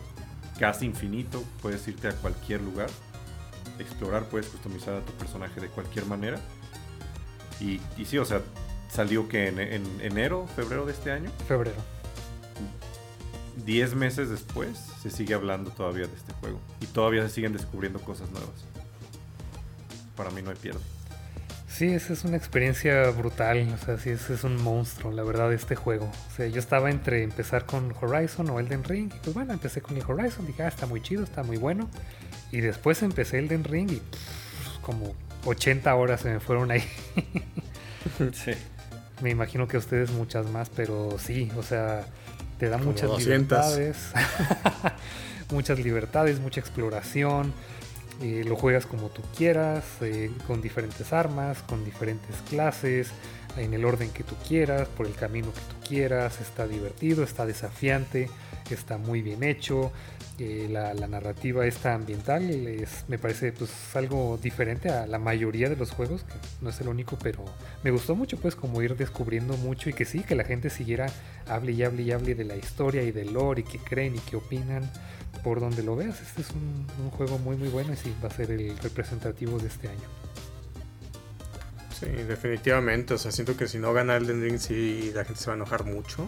casi 0.60 0.86
infinito, 0.86 1.44
puedes 1.62 1.86
irte 1.88 2.08
a 2.08 2.12
cualquier 2.14 2.62
lugar, 2.62 2.90
explorar, 3.80 4.24
puedes 4.26 4.48
customizar 4.48 4.94
a 4.96 5.02
tu 5.02 5.12
personaje 5.14 5.60
de 5.60 5.68
cualquier 5.68 6.06
manera. 6.06 6.40
Y, 7.60 7.82
y 7.98 8.06
sí, 8.06 8.18
o 8.18 8.26
sea, 8.26 8.42
salió 8.90 9.28
que 9.28 9.48
en, 9.48 9.60
en 9.60 9.84
enero, 10.02 10.48
febrero 10.56 10.86
de 10.86 10.94
este 10.94 11.12
año, 11.12 11.32
Febrero. 11.48 11.78
10 13.66 13.96
meses 13.96 14.30
después, 14.30 14.78
se 15.02 15.10
sigue 15.10 15.34
hablando 15.34 15.72
todavía 15.72 16.08
de 16.08 16.16
este 16.16 16.34
juego. 16.34 16.60
Y 16.82 16.88
todavía 16.88 17.24
se 17.24 17.30
siguen 17.30 17.54
descubriendo 17.54 18.00
cosas 18.00 18.30
nuevas. 18.32 18.66
Para 20.16 20.30
mí 20.32 20.42
no 20.42 20.52
hay 20.52 20.58
pierde. 20.58 20.80
Sí, 21.68 21.88
esa 21.88 22.14
es 22.14 22.24
una 22.24 22.38
experiencia 22.38 23.10
brutal. 23.10 23.68
O 23.74 23.84
sea, 23.84 23.98
sí, 23.98 24.12
ese 24.12 24.36
es 24.36 24.44
un 24.44 24.62
monstruo, 24.62 25.12
la 25.12 25.24
verdad, 25.24 25.52
este 25.52 25.76
juego. 25.76 26.06
O 26.06 26.36
sea, 26.36 26.46
yo 26.48 26.60
estaba 26.60 26.92
entre 26.92 27.24
empezar 27.24 27.66
con 27.66 27.94
Horizon 28.00 28.48
o 28.52 28.60
Elden 28.60 28.84
Ring. 28.84 29.12
Y 29.16 29.20
pues 29.20 29.34
bueno, 29.34 29.54
empecé 29.54 29.82
con 29.82 29.98
el 29.98 30.04
Horizon. 30.04 30.46
Dije, 30.46 30.64
ah, 30.64 30.68
está 30.68 30.86
muy 30.86 31.02
chido, 31.02 31.24
está 31.24 31.42
muy 31.42 31.58
bueno. 31.58 31.90
Y 32.52 32.62
después 32.62 33.02
empecé 33.02 33.40
Elden 33.40 33.64
Ring 33.64 33.90
y 33.90 33.96
pff, 33.96 34.80
como 34.82 35.16
80 35.46 35.96
horas 35.96 36.22
se 36.22 36.30
me 36.30 36.40
fueron 36.40 36.72
ahí. 36.72 36.84
Sí. 38.34 38.52
Me 39.22 39.30
imagino 39.30 39.68
que 39.68 39.78
a 39.78 39.80
ustedes 39.80 40.12
muchas 40.12 40.50
más, 40.50 40.70
pero 40.70 41.18
sí, 41.18 41.50
o 41.56 41.64
sea, 41.64 42.06
te 42.58 42.70
da 42.70 42.78
Como 42.78 42.92
muchas 42.92 43.10
200. 43.10 43.78
libertades. 43.78 43.98
muchas 45.52 45.80
libertades, 45.80 46.40
mucha 46.40 46.60
exploración. 46.60 47.54
eh, 48.22 48.44
lo 48.46 48.56
juegas 48.56 48.86
como 48.86 49.10
tú 49.10 49.22
quieras, 49.36 49.84
eh, 50.02 50.32
con 50.48 50.62
diferentes 50.62 51.12
armas, 51.14 51.58
con 51.64 51.84
diferentes 51.84 52.36
clases, 52.50 53.10
en 53.58 53.74
el 53.74 53.86
orden 53.86 54.10
que 54.12 54.24
tú 54.24 54.36
quieras, 54.48 54.88
por 54.88 55.06
el 55.08 55.14
camino 55.16 55.48
que 55.54 55.60
tú 55.62 55.88
quieras. 55.88 56.40
Está 56.42 56.68
divertido, 56.68 57.24
está 57.24 57.46
desafiante, 57.46 58.30
está 58.70 58.98
muy 58.98 59.22
bien 59.22 59.44
hecho. 59.44 59.92
Eh, 60.40 60.68
la, 60.70 60.94
narrativa 61.08 61.66
esta 61.66 61.94
ambiental 61.94 62.50
es, 62.50 63.06
me 63.08 63.18
parece 63.18 63.52
pues 63.52 63.72
algo 63.96 64.40
diferente 64.42 64.90
a 64.90 65.06
la 65.06 65.20
mayoría 65.20 65.70
de 65.70 65.76
los 65.76 65.92
juegos, 65.92 66.24
que 66.24 66.34
no 66.62 66.70
es 66.70 66.82
el 66.82 66.88
único, 66.88 67.18
pero 67.22 67.46
me 67.84 67.92
gustó 67.92 68.16
mucho 68.16 68.38
pues 68.38 68.56
como 68.56 68.82
ir 68.82 68.96
descubriendo 68.96 69.58
mucho 69.58 69.90
y 69.90 69.94
que 69.94 70.06
sí, 70.06 70.22
que 70.22 70.36
la 70.36 70.44
gente 70.44 70.70
siguiera, 70.70 71.08
hable 71.48 71.74
y 71.74 71.84
hable 71.84 72.04
y 72.04 72.12
hable 72.12 72.36
de 72.36 72.46
la 72.46 72.56
historia 72.56 73.04
y 73.04 73.12
del 73.12 73.34
lore 73.34 73.62
y 73.62 73.64
qué 73.64 73.78
creen 73.78 74.16
y 74.16 74.20
qué 74.20 74.36
opinan 74.36 74.90
por 75.44 75.60
donde 75.60 75.84
lo 75.84 75.96
veas. 75.96 76.22
Este 76.22 76.42
es 76.42 76.50
un, 76.52 76.88
un 77.04 77.12
juego 77.12 77.38
muy 77.38 77.56
muy 77.56 77.70
bueno 77.70 77.94
y 77.94 77.96
sí, 77.96 78.14
va 78.24 78.30
a 78.30 78.32
ser 78.32 78.52
el 78.52 78.78
representativo 78.80 79.60
de 79.60 79.68
este 79.68 79.88
año. 79.88 80.24
Sí, 82.00 82.08
definitivamente. 82.08 83.14
O 83.14 83.18
sea, 83.18 83.32
siento 83.32 83.56
que 83.56 83.68
si 83.68 83.78
no 83.78 83.94
gana 83.94 84.18
Elden 84.18 84.42
Ring, 84.42 84.60
sí, 84.60 85.12
la 85.14 85.26
gente 85.26 85.40
se 85.40 85.48
va 85.48 85.54
a 85.54 85.56
enojar 85.56 85.86
mucho. 85.86 86.28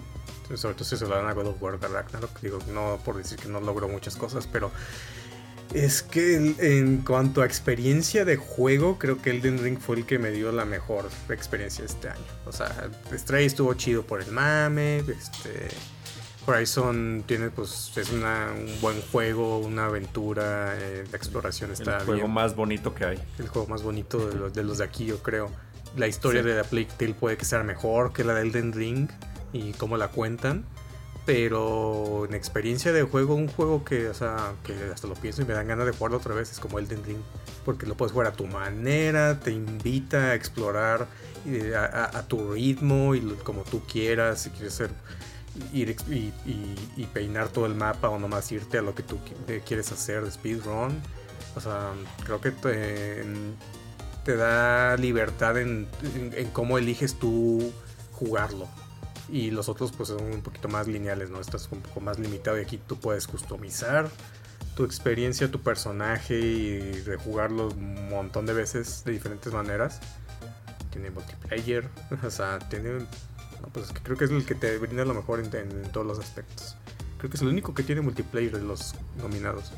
Sobre 0.54 0.76
todo 0.76 0.86
si 0.86 0.98
se 0.98 1.06
lo 1.08 1.16
dan 1.16 1.28
a 1.28 1.34
God 1.34 1.48
of 1.48 1.62
War 1.62 1.80
de 1.80 1.88
Ragnarok. 1.88 2.40
Digo, 2.42 2.60
no 2.74 3.00
por 3.04 3.18
decir 3.18 3.38
que 3.38 3.48
no 3.48 3.60
logró 3.60 3.88
muchas 3.88 4.16
cosas, 4.16 4.48
pero 4.52 4.72
es 5.74 6.04
que 6.04 6.36
en 6.60 6.98
cuanto 7.00 7.42
a 7.42 7.46
experiencia 7.46 8.24
de 8.26 8.38
juego, 8.38 8.98
creo 9.00 9.22
que 9.22 9.32
Elden 9.32 9.58
Ring 9.64 9.80
fue 9.80 9.98
el 9.98 10.06
que 10.06 10.20
me 10.20 10.30
dio 10.32 10.52
la 10.52 10.64
mejor 10.66 11.10
experiencia 11.30 11.84
este 11.84 12.10
año. 12.10 12.22
O 12.46 12.52
sea, 12.52 12.90
Stray 13.14 13.46
estuvo 13.48 13.74
chido 13.74 14.04
por 14.04 14.22
el 14.22 14.32
mame. 14.32 15.00
Este. 15.00 15.68
Horizon 16.48 17.24
tiene, 17.26 17.50
pues, 17.50 17.92
es 17.98 18.12
una- 18.12 18.52
un 18.56 18.80
buen 18.80 19.02
juego, 19.12 19.58
una 19.58 19.88
aventura, 19.88 20.76
eh, 20.80 21.04
la 21.12 21.18
exploración 21.18 21.72
está 21.72 21.98
el 21.98 22.04
juego 22.06 22.22
bien 22.22 22.32
más 22.32 22.56
bonito 22.56 22.94
que 22.94 23.04
hay. 23.06 23.20
el 23.40 23.48
juego 23.48 23.68
más 23.68 23.82
bonito 23.82 24.28
de 24.30 24.36
los 24.36 24.54
de, 24.54 24.64
los 24.64 24.78
de 24.78 24.84
aquí, 24.84 25.06
yo 25.08 25.24
creo. 25.24 25.50
La 25.98 26.08
historia 26.08 26.44
Sí. 26.44 26.48
de 26.50 26.56
la 26.56 26.64
Plague 26.64 26.90
Tale 27.00 27.16
puede 27.16 27.36
que 27.38 27.46
sea 27.46 27.64
mejor 27.64 28.14
que 28.14 28.24
la 28.24 28.36
de 28.36 28.42
Elden 28.44 28.74
Ring 28.74 29.10
y 29.56 29.74
cómo 29.74 29.98
la 29.98 30.10
cuentan. 30.10 30.66
Pero 31.26 32.26
en 32.26 32.36
experiencia 32.36 32.94
de 32.94 33.02
juego, 33.02 33.34
un 33.34 33.48
juego 33.48 33.84
que, 33.84 34.10
o 34.10 34.14
sea, 34.14 34.54
que 34.64 34.74
hasta 34.94 35.08
lo 35.08 35.16
pienso 35.16 35.42
y 35.42 35.46
me 35.46 35.54
dan 35.54 35.68
ganas 35.68 35.88
de 35.88 35.92
jugarlo 35.92 36.18
otra 36.18 36.36
vez 36.36 36.52
es 36.52 36.60
como 36.60 36.78
Elden 36.78 37.04
Ring. 37.04 37.18
Porque 37.64 37.88
lo 37.88 37.96
puedes 37.96 38.12
jugar 38.12 38.28
a 38.28 38.34
tu 38.34 38.46
manera, 38.46 39.40
te 39.40 39.52
invita 39.52 40.18
a 40.18 40.36
explorar 40.36 41.08
eh, 41.48 41.74
a, 41.76 42.22
tu 42.28 42.54
ritmo 42.54 43.16
y 43.16 43.22
como 43.44 43.64
tú 43.64 43.82
quieras. 43.92 44.44
Si 44.44 44.52
quieres 44.52 44.74
ser, 44.76 44.92
ir 45.74 45.96
y, 46.06 47.06
peinar 47.08 47.50
todo 47.50 47.66
el 47.66 47.74
mapa 47.74 48.10
o 48.10 48.20
nomás 48.20 48.52
irte 48.52 48.78
a 48.78 48.84
lo 48.84 48.94
que 48.94 49.02
tú 49.02 49.18
eh, 49.48 49.64
quieres 49.66 49.92
hacer 49.92 50.24
de 50.24 50.30
speedrun. 50.30 51.02
O 51.56 51.60
sea, 51.60 51.92
creo 52.24 52.40
que 52.40 52.52
te, 52.52 54.36
da 54.36 54.96
libertad 54.98 55.58
en, 55.58 55.88
en- 56.16 56.34
en 56.36 56.52
cómo 56.52 56.78
eliges 56.78 57.16
tú 57.18 57.72
jugarlo. 58.12 58.68
Y 59.30 59.52
los 59.52 59.70
otros 59.70 59.92
pues 59.92 60.10
son 60.10 60.24
un 60.24 60.42
poquito 60.42 60.68
más 60.68 60.88
lineales, 60.88 61.30
¿no? 61.30 61.40
Estás 61.40 61.68
un 61.72 61.82
poco 61.82 62.00
más 62.00 62.20
limitado 62.20 62.60
y 62.60 62.62
aquí 62.62 62.78
tú 62.78 63.00
puedes 63.00 63.28
customizar 63.28 64.10
tu 64.76 64.84
experiencia, 64.84 65.50
tu 65.50 65.62
personaje 65.62 66.38
y 66.38 67.02
rejugarlo 67.04 67.70
un 67.70 68.10
montón 68.10 68.46
de 68.46 68.54
veces 68.54 69.04
de 69.06 69.14
diferentes 69.14 69.52
maneras. 69.52 70.00
Tiene 70.92 71.10
multiplayer, 71.10 71.90
o 72.24 72.30
sea, 72.30 72.60
tiene... 72.60 73.00
no, 73.62 73.68
pues 73.74 73.92
creo 74.04 74.18
que 74.18 74.26
es 74.26 74.32
el 74.32 74.46
que 74.46 74.56
te 74.56 74.78
brinda 74.78 75.06
lo 75.06 75.14
mejor 75.14 75.40
en 75.40 75.92
todos 75.92 76.06
los 76.06 76.20
aspectos. 76.20 76.76
Creo 77.18 77.30
que 77.30 77.38
es 77.38 77.42
el 77.42 77.48
único 77.48 77.74
que 77.74 77.84
tiene 77.84 78.02
multiplayer 78.02 78.52
de 78.52 78.64
los 78.64 78.94
nominados. 79.18 79.72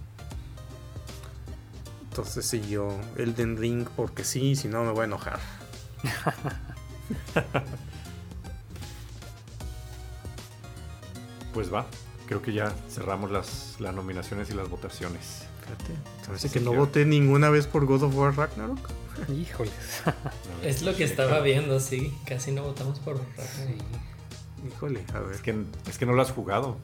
Entonces 2.09 2.45
sí, 2.47 2.67
yo 2.67 2.89
Elden 3.15 3.57
Ring 3.57 3.87
porque 3.95 4.23
sí, 4.23 4.55
si 4.55 4.67
no 4.67 4.83
me 4.83 4.91
voy 4.91 5.01
a 5.01 5.05
enojar. 5.05 5.39
Pues 11.57 11.73
va. 11.73 11.87
Creo 12.27 12.43
que 12.43 12.53
ya 12.53 12.71
cerramos 12.87 13.31
las, 13.31 13.77
las 13.79 13.91
nominaciones 13.91 14.51
y 14.51 14.53
las 14.53 14.69
votaciones. 14.69 15.47
Fíjate, 15.63 15.95
parece 16.27 16.51
que 16.51 16.59
no 16.59 16.71
voté 16.71 17.03
ninguna 17.03 17.49
vez 17.49 17.65
por 17.65 17.87
God 17.87 18.03
of 18.03 18.15
War 18.15 18.37
Ragnarok. 18.37 18.77
Híjoles. 19.35 19.73
Es 20.61 20.83
lo 20.83 20.95
que 20.95 21.03
estaba 21.03 21.39
viendo, 21.39 21.79
sí. 21.79 22.13
Casi 22.27 22.51
no 22.51 22.61
votamos 22.61 22.99
por 22.99 23.17
Ragnarok. 23.17 23.49
Sí. 23.55 24.67
Híjole, 24.67 25.03
a 25.15 25.19
ver. 25.21 25.33
Es 25.33 25.41
que, 25.41 25.63
es 25.89 25.97
que 25.97 26.05
no 26.05 26.13
lo 26.13 26.21
has 26.21 26.29
jugado. 26.29 26.77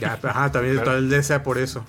Ya, 0.00 0.18
ajá, 0.22 0.52
también 0.52 0.76
Pero- 0.78 0.90
tal 0.92 1.08
vez 1.08 1.26
sea 1.26 1.42
por 1.42 1.58
eso. 1.58 1.84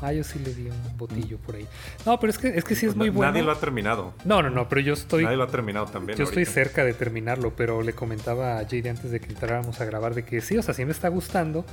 Ah, 0.00 0.12
yo 0.12 0.22
sí 0.24 0.38
le 0.38 0.54
di 0.54 0.68
un 0.68 0.96
botillo 0.98 1.38
por 1.38 1.56
ahí. 1.56 1.66
No, 2.06 2.18
pero 2.20 2.30
es 2.30 2.38
que, 2.38 2.48
es 2.48 2.64
que 2.64 2.74
sí 2.74 2.86
es 2.86 2.96
muy 2.96 3.08
bueno. 3.10 3.32
Nadie 3.32 3.44
lo 3.44 3.52
ha 3.52 3.58
terminado. 3.60 4.14
No, 4.24 4.42
no, 4.42 4.50
no, 4.50 4.68
pero 4.68 4.80
yo 4.80 4.94
estoy 4.94 5.24
Nadie 5.24 5.36
lo 5.36 5.44
ha 5.44 5.48
terminado 5.48 5.86
también. 5.86 6.18
Yo 6.18 6.24
estoy 6.24 6.42
ahorita. 6.44 6.52
cerca 6.52 6.84
de 6.84 6.94
terminarlo, 6.94 7.52
pero 7.56 7.82
le 7.82 7.92
comentaba 7.92 8.58
a 8.58 8.62
JD 8.62 8.88
antes 8.88 9.10
de 9.10 9.20
que 9.20 9.28
entráramos 9.30 9.80
a 9.80 9.84
grabar 9.84 10.14
de 10.14 10.24
que 10.24 10.40
sí, 10.40 10.56
o 10.58 10.62
sea, 10.62 10.74
sí 10.74 10.84
me 10.84 10.92
está 10.92 11.08
gustando, 11.08 11.64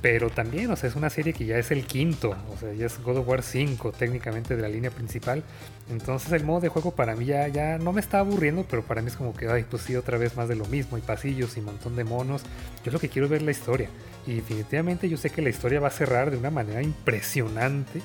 pero 0.00 0.30
también, 0.30 0.68
o 0.70 0.74
sea, 0.76 0.88
es 0.88 0.96
una 0.96 1.10
serie 1.10 1.32
que 1.32 1.44
ya 1.46 1.58
es 1.58 1.70
el 1.70 1.86
quinto, 1.86 2.34
o 2.52 2.56
sea, 2.58 2.72
ya 2.72 2.86
es 2.86 3.00
God 3.02 3.18
of 3.18 3.28
War 3.28 3.42
5 3.42 3.92
técnicamente 3.92 4.56
de 4.56 4.62
la 4.62 4.68
línea 4.68 4.90
principal. 4.90 5.44
Entonces 5.90 6.32
el 6.32 6.44
modo 6.44 6.60
de 6.60 6.68
juego 6.68 6.90
para 6.92 7.14
mí 7.14 7.26
ya, 7.26 7.46
ya 7.48 7.78
no 7.78 7.92
me 7.92 8.00
está 8.00 8.18
aburriendo, 8.18 8.66
pero 8.68 8.82
para 8.82 9.00
mí 9.02 9.08
es 9.08 9.16
como 9.16 9.32
que, 9.34 9.48
ay, 9.48 9.64
pues 9.68 9.82
sí, 9.82 9.94
otra 9.94 10.18
vez 10.18 10.36
más 10.36 10.48
de 10.48 10.56
lo 10.56 10.64
mismo, 10.66 10.98
y 10.98 11.02
pasillos 11.02 11.56
y 11.56 11.60
un 11.60 11.66
montón 11.66 11.94
de 11.94 12.02
monos. 12.04 12.42
Yo 12.84 12.90
lo 12.90 12.98
que 12.98 13.08
quiero 13.08 13.26
es 13.26 13.30
ver 13.30 13.42
la 13.42 13.50
historia. 13.52 13.90
Y 14.26 14.34
definitivamente 14.34 15.08
yo 15.08 15.16
sé 15.16 15.30
que 15.30 15.42
la 15.42 15.48
historia 15.50 15.80
va 15.80 15.88
a 15.88 15.92
cerrar 15.92 16.30
de 16.30 16.36
una 16.36 16.50
manera 16.50 16.82
impresionante, 16.82 18.00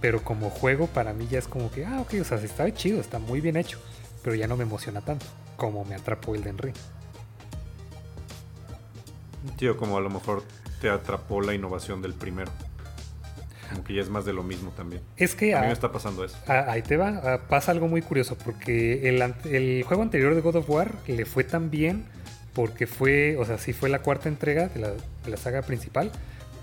pero 0.00 0.22
como 0.22 0.50
juego 0.50 0.86
para 0.88 1.12
mí 1.12 1.28
ya 1.30 1.38
es 1.38 1.46
como 1.46 1.70
que, 1.70 1.84
ah, 1.84 2.00
ok, 2.00 2.14
o 2.20 2.24
sea, 2.24 2.38
sí 2.38 2.46
está 2.46 2.72
chido, 2.74 3.00
está 3.00 3.18
muy 3.18 3.40
bien 3.40 3.56
hecho 3.56 3.78
pero 4.22 4.36
ya 4.36 4.46
no 4.46 4.56
me 4.56 4.62
emociona 4.62 5.00
tanto 5.00 5.26
como 5.56 5.84
me 5.84 5.94
atrapó 5.94 6.34
el 6.34 6.42
Ring. 6.58 6.74
Tío, 9.56 9.76
como 9.76 9.96
a 9.96 10.00
lo 10.00 10.10
mejor 10.10 10.42
te 10.80 10.88
atrapó 10.88 11.40
la 11.40 11.54
innovación 11.54 12.02
del 12.02 12.14
primero. 12.14 12.50
Como 13.70 13.84
que 13.84 13.94
ya 13.94 14.02
es 14.02 14.08
más 14.10 14.24
de 14.24 14.32
lo 14.32 14.42
mismo 14.42 14.70
también. 14.70 15.02
Es 15.16 15.34
que 15.34 15.54
A 15.54 15.60
mí 15.60 15.66
me 15.68 15.72
está 15.72 15.90
pasando 15.92 16.24
eso. 16.24 16.36
ah, 16.46 16.66
ahí 16.68 16.82
te 16.82 16.96
va, 16.96 17.20
ah, 17.24 17.40
pasa 17.48 17.72
algo 17.72 17.88
muy 17.88 18.02
curioso, 18.02 18.36
porque 18.36 19.08
el, 19.08 19.22
el 19.50 19.82
juego 19.84 20.02
anterior 20.02 20.34
de 20.34 20.40
God 20.40 20.56
of 20.56 20.70
War 20.70 20.94
le 21.06 21.24
fue 21.24 21.44
tan 21.44 21.70
bien 21.70 22.04
porque 22.54 22.86
fue, 22.86 23.36
o 23.38 23.44
sea, 23.44 23.58
sí 23.58 23.72
fue 23.72 23.88
la 23.88 24.00
cuarta 24.00 24.28
entrega 24.28 24.68
de 24.68 24.80
la, 24.80 24.90
de 24.90 25.30
la 25.30 25.36
saga 25.36 25.62
principal, 25.62 26.10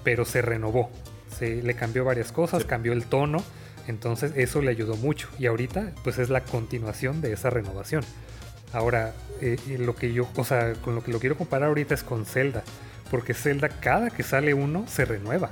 pero 0.03 0.25
se 0.25 0.41
renovó, 0.41 0.89
se 1.37 1.61
le 1.63 1.73
cambió 1.75 2.05
varias 2.05 2.31
cosas, 2.31 2.61
Sí. 2.63 2.67
cambió 2.67 2.93
el 2.93 3.05
tono, 3.05 3.43
entonces 3.87 4.33
eso 4.35 4.61
le 4.61 4.69
ayudó 4.71 4.95
mucho 4.97 5.27
y 5.39 5.47
ahorita 5.47 5.93
pues 6.03 6.19
es 6.19 6.29
la 6.29 6.41
continuación 6.41 7.21
de 7.21 7.33
esa 7.33 7.49
renovación. 7.49 8.03
Ahora, 8.71 9.13
eh, 9.41 9.57
eh, 9.67 9.77
lo 9.79 9.95
que 9.95 10.13
yo, 10.13 10.27
o 10.35 10.43
sea, 10.45 10.73
con 10.73 10.93
lo 10.93 11.03
que 11.03 11.11
lo 11.11 11.19
quiero 11.19 11.35
comparar 11.35 11.69
ahorita 11.69 11.95
es 11.95 12.03
con 12.03 12.25
Zelda, 12.25 12.63
porque 13.09 13.33
Zelda 13.33 13.69
cada 13.69 14.11
que 14.11 14.21
sale 14.21 14.53
uno 14.53 14.85
se 14.87 15.05
renueva. 15.05 15.49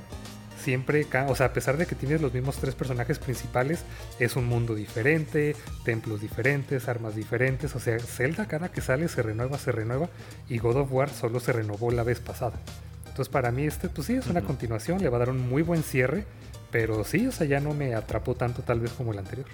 Siempre, 0.58 1.06
o 1.28 1.36
sea, 1.36 1.48
a 1.48 1.54
pesar 1.54 1.78
de 1.78 1.86
que 1.86 1.96
tienes 1.96 2.22
los 2.22 2.34
mismos 2.34 2.58
tres 2.58 2.76
personajes 2.76 3.20
principales, 3.20 3.84
es 4.20 4.36
un 4.36 4.46
mundo 4.46 4.76
diferente, 4.76 5.56
templos 5.84 6.22
diferentes, 6.22 6.88
armas 6.88 7.16
diferentes, 7.16 7.76
o 7.76 7.80
sea, 7.80 8.00
Zelda 8.00 8.48
cada 8.48 8.70
que 8.70 8.82
sale 8.82 9.08
se 9.08 9.22
renueva, 9.22 9.58
se 9.58 9.72
renueva, 9.72 10.10
y 10.50 10.58
God 10.58 10.78
of 10.78 10.92
War 10.92 11.10
solo 11.10 11.40
se 11.40 11.54
renovó 11.54 11.92
la 11.92 12.04
vez 12.04 12.20
pasada. 12.20 12.60
Entonces 13.08 13.30
para 13.30 13.52
mí 13.52 13.66
este, 13.66 13.90
pues 13.90 14.08
sí, 14.08 14.16
es 14.16 14.28
una 14.28 14.42
continuación, 14.42 15.02
le 15.02 15.10
va 15.10 15.18
a 15.18 15.20
dar 15.20 15.30
un 15.30 15.48
muy 15.48 15.62
buen 15.62 15.84
cierre, 15.84 16.26
pero 16.72 17.04
sí, 17.04 17.28
o 17.28 17.32
sea, 17.32 17.48
ya 17.48 17.60
no 17.60 17.74
me 17.74 17.96
atrapó 17.96 18.36
tanto 18.36 18.62
tal 18.62 18.80
vez 18.80 18.92
como 18.92 19.14
el 19.14 19.20
anterior 19.20 19.48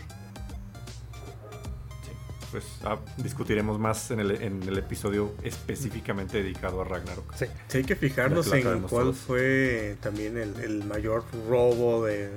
pues 2.53 2.65
ah, 2.85 2.99
discutiremos 3.17 3.79
más 3.79 4.11
en 4.11 4.19
el, 4.19 4.77
episodio 4.77 5.33
específicamente 5.41 6.37
dedicado 6.37 6.81
a 6.81 6.83
Ragnarok. 6.83 7.33
Sí, 7.35 7.45
hay 7.73 7.83
que 7.83 7.95
fijarnos 7.95 8.53
en 8.53 8.81
cuál 8.81 9.15
fue 9.15 9.97
también 10.01 10.37
el, 10.37 10.83
mayor 10.83 11.25
robo 11.49 12.05
de, 12.05 12.29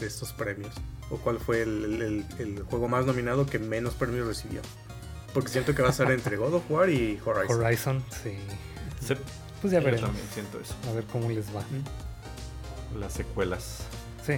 estos 0.00 0.32
premios. 0.32 0.72
O 1.10 1.16
cuál 1.16 1.40
fue 1.40 1.62
el, 1.62 2.24
juego 2.70 2.86
más 2.86 3.04
nominado 3.04 3.46
que 3.46 3.58
menos 3.58 3.94
premios 3.94 4.28
recibió. 4.28 4.60
Porque 5.34 5.50
siento 5.50 5.74
que 5.74 5.82
va 5.82 5.88
a 5.88 5.92
ser 5.92 6.12
entre 6.12 6.36
God 6.36 6.54
of 6.54 6.70
War 6.70 6.88
y 6.88 7.20
Horizon. 7.24 7.60
Horizon, 7.60 8.04
sí. 8.22 8.38
Pues 9.60 9.72
ya 9.72 9.80
veremos. 9.80 10.02
también 10.02 10.26
siento 10.32 10.60
eso. 10.60 10.74
A 10.88 10.94
ver 10.94 11.04
cómo 11.04 11.28
les 11.30 11.46
va. 11.54 11.64
Las 12.96 13.14
secuelas. 13.14 13.80
Sí. 14.24 14.34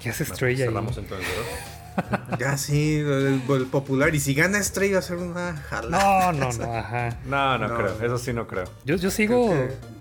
¿Y 0.00 0.02
qué 0.02 0.10
hace 0.10 0.24
Stray 0.24 0.62
ahí? 0.62 0.68
Ya 2.38 2.56
sí, 2.56 2.96
el, 2.96 3.42
popular. 3.70 4.14
Y 4.14 4.20
si 4.20 4.32
gana 4.32 4.62
Stray 4.62 4.92
va 4.92 5.00
a 5.00 5.02
ser 5.02 5.18
una 5.18 5.56
jalada. 5.56 6.32
No, 6.32 6.38
no, 6.38 6.52
no, 6.52 6.74
ajá. 6.74 7.18
No, 7.26 7.58
no, 7.58 7.76
creo. 7.76 8.02
Eso 8.02 8.16
sí 8.16 8.32
no 8.32 8.46
creo. 8.46 8.64
Yo, 8.86 8.96
yo 8.96 9.10
sigo 9.10 9.52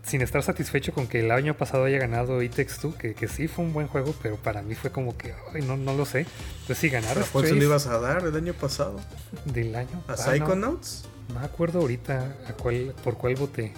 sin 0.03 0.21
estar 0.21 0.41
satisfecho 0.41 0.93
con 0.93 1.07
que 1.07 1.19
el 1.19 1.31
año 1.31 1.55
pasado 1.55 1.83
haya 1.83 1.97
ganado 1.97 2.41
It 2.41 2.55
Takes 2.55 2.75
que, 2.97 3.15
que 3.15 3.27
sí 3.27 3.49
fue 3.49 3.65
un 3.65 3.73
buen 3.73 3.87
juego, 3.87 4.15
pero 4.21 4.37
para 4.37 4.61
mí 4.61 4.75
fue 4.75 4.91
como 4.91 5.17
que, 5.17 5.33
ay, 5.53 5.63
no, 5.63 5.75
no 5.75 5.93
lo 5.93 6.05
sé. 6.05 6.25
Entonces 6.61 6.77
si 6.77 6.89
ganara 6.89 7.19
¿A 7.19 7.25
cuál 7.25 7.59
le 7.59 7.65
ibas 7.65 7.87
a 7.87 7.99
dar 7.99 8.23
el 8.25 8.35
año 8.35 8.53
pasado? 8.53 9.01
Del 9.45 9.75
año 9.75 10.01
¿A 10.07 10.15
Psychonauts? 10.15 11.03
No, 11.27 11.39
me 11.39 11.45
acuerdo 11.45 11.79
ahorita 11.79 12.37
a 12.47 12.53
cuál, 12.53 12.93
por 13.03 13.17
cuál 13.17 13.35
voté. 13.35 13.73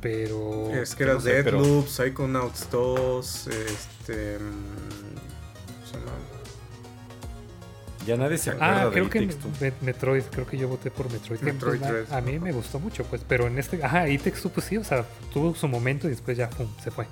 Pero... 0.00 0.70
Es 0.70 0.94
que 0.94 1.02
era 1.02 1.16
Deadloop, 1.16 1.88
Psychonauts 1.88 2.68
2, 2.70 3.48
este... 3.48 4.38
Ya 8.06 8.16
nadie 8.18 8.36
se 8.36 8.50
acuerda 8.50 8.82
ah, 8.82 8.90
creo 8.92 9.08
que 9.08 9.28
Metroid, 9.80 10.24
creo 10.24 10.46
que 10.46 10.58
yo 10.58 10.68
voté 10.68 10.90
por 10.90 11.10
Metroid. 11.10 11.40
Metroid 11.40 11.82
a, 12.10 12.20
mí 12.20 12.38
me 12.38 12.52
gustó 12.52 12.78
mucho, 12.78 13.04
pues, 13.04 13.22
pero 13.26 13.46
en 13.46 13.58
este, 13.58 13.82
ajá, 13.82 14.08
y 14.08 14.18
Textu 14.18 14.50
pues 14.50 14.66
sí, 14.66 14.76
o 14.76 14.84
sea, 14.84 15.06
tuvo 15.32 15.54
su 15.54 15.68
momento 15.68 16.06
y 16.06 16.10
después 16.10 16.36
ya, 16.36 16.50
pum, 16.50 16.68
se 16.82 16.90
fue. 16.90 17.06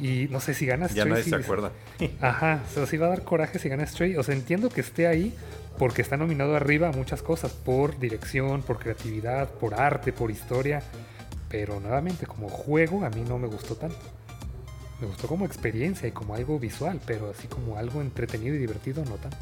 Y 0.00 0.26
no 0.30 0.40
sé 0.40 0.54
si 0.54 0.66
gana 0.66 0.88
Stray. 0.88 1.04
Ya 1.04 1.10
nadie 1.10 1.22
se 1.22 1.36
acuerda. 1.36 1.70
Ajá, 2.20 2.60
o 2.68 2.74
sea, 2.74 2.86
sí 2.86 2.96
va 2.96 3.06
a 3.06 3.10
dar 3.10 3.22
coraje 3.22 3.60
si 3.60 3.68
gana 3.68 3.86
Stray. 3.86 4.16
O 4.16 4.22
sea, 4.24 4.34
entiendo 4.34 4.68
que 4.68 4.80
esté 4.80 5.06
ahí 5.06 5.32
porque 5.78 6.02
está 6.02 6.16
nominado 6.16 6.56
arriba 6.56 6.88
a 6.88 6.92
muchas 6.92 7.22
cosas, 7.22 7.52
por 7.52 7.98
dirección, 8.00 8.62
por 8.62 8.78
creatividad, 8.78 9.48
por 9.48 9.74
arte, 9.74 10.12
por 10.12 10.32
historia. 10.32 10.82
Pero 11.48 11.78
nuevamente, 11.78 12.26
como 12.26 12.48
juego, 12.48 13.04
a 13.04 13.10
mí 13.10 13.22
no 13.28 13.38
me 13.38 13.46
gustó 13.46 13.76
tanto. 13.76 14.00
Me 15.02 15.08
gustó 15.08 15.26
como 15.26 15.44
experiencia 15.44 16.06
y 16.06 16.12
como 16.12 16.36
algo 16.36 16.60
visual, 16.60 17.00
pero 17.04 17.28
así 17.28 17.48
como 17.48 17.76
algo 17.76 18.00
entretenido 18.00 18.54
y 18.54 18.58
divertido, 18.58 19.04
no 19.04 19.16
tanto. 19.16 19.36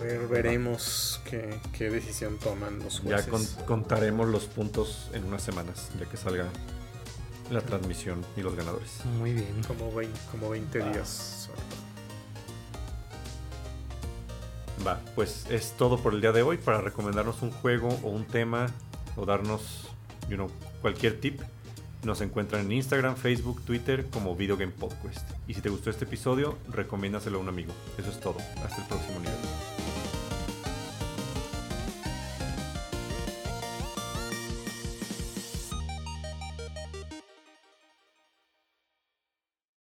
A 0.00 0.02
ver, 0.02 0.26
veremos 0.26 1.20
qué, 1.30 1.88
decisión 1.88 2.36
toman 2.38 2.80
los 2.80 2.98
jueces. 2.98 3.56
Ya 3.56 3.64
contaremos 3.64 4.26
los 4.26 4.46
puntos 4.46 5.08
en 5.12 5.22
unas 5.22 5.44
semanas, 5.44 5.88
ya 6.00 6.06
que 6.06 6.16
salga 6.16 6.48
la 7.52 7.60
transmisión 7.60 8.26
y 8.36 8.40
los 8.40 8.56
ganadores. 8.56 9.04
Muy 9.18 9.34
bien. 9.34 9.62
Como 9.68 9.94
20, 9.94 10.18
como 10.32 10.50
20 10.50 10.78
días. 10.80 11.48
Va, 14.84 15.00
pues 15.14 15.46
es 15.48 15.74
todo 15.76 16.00
por 16.00 16.12
el 16.12 16.20
día 16.20 16.32
de 16.32 16.42
hoy. 16.42 16.56
Para 16.56 16.80
recomendarnos 16.80 17.40
un 17.42 17.52
juego 17.52 17.88
o 18.02 18.08
un 18.08 18.24
tema 18.24 18.66
o 19.16 19.26
darnos 19.26 19.88
cualquier 20.80 21.20
tip, 21.20 21.40
nos 22.04 22.20
encuentran 22.20 22.66
en 22.66 22.72
Instagram, 22.72 23.16
Facebook, 23.16 23.62
Twitter 23.64 24.06
como 24.10 24.36
Video 24.36 24.56
Game 24.56 24.72
Podcast. 24.72 25.28
Y 25.48 25.54
si 25.54 25.60
te 25.60 25.68
gustó 25.68 25.90
este 25.90 26.04
episodio, 26.04 26.56
recomiéndaselo 26.68 27.38
a 27.38 27.40
un 27.40 27.48
amigo. 27.48 27.72
Eso 27.98 28.10
es 28.10 28.20
todo. 28.20 28.36
Hasta 28.64 28.82
el 28.82 28.88
próximo 28.88 29.18
nivel. 29.18 29.85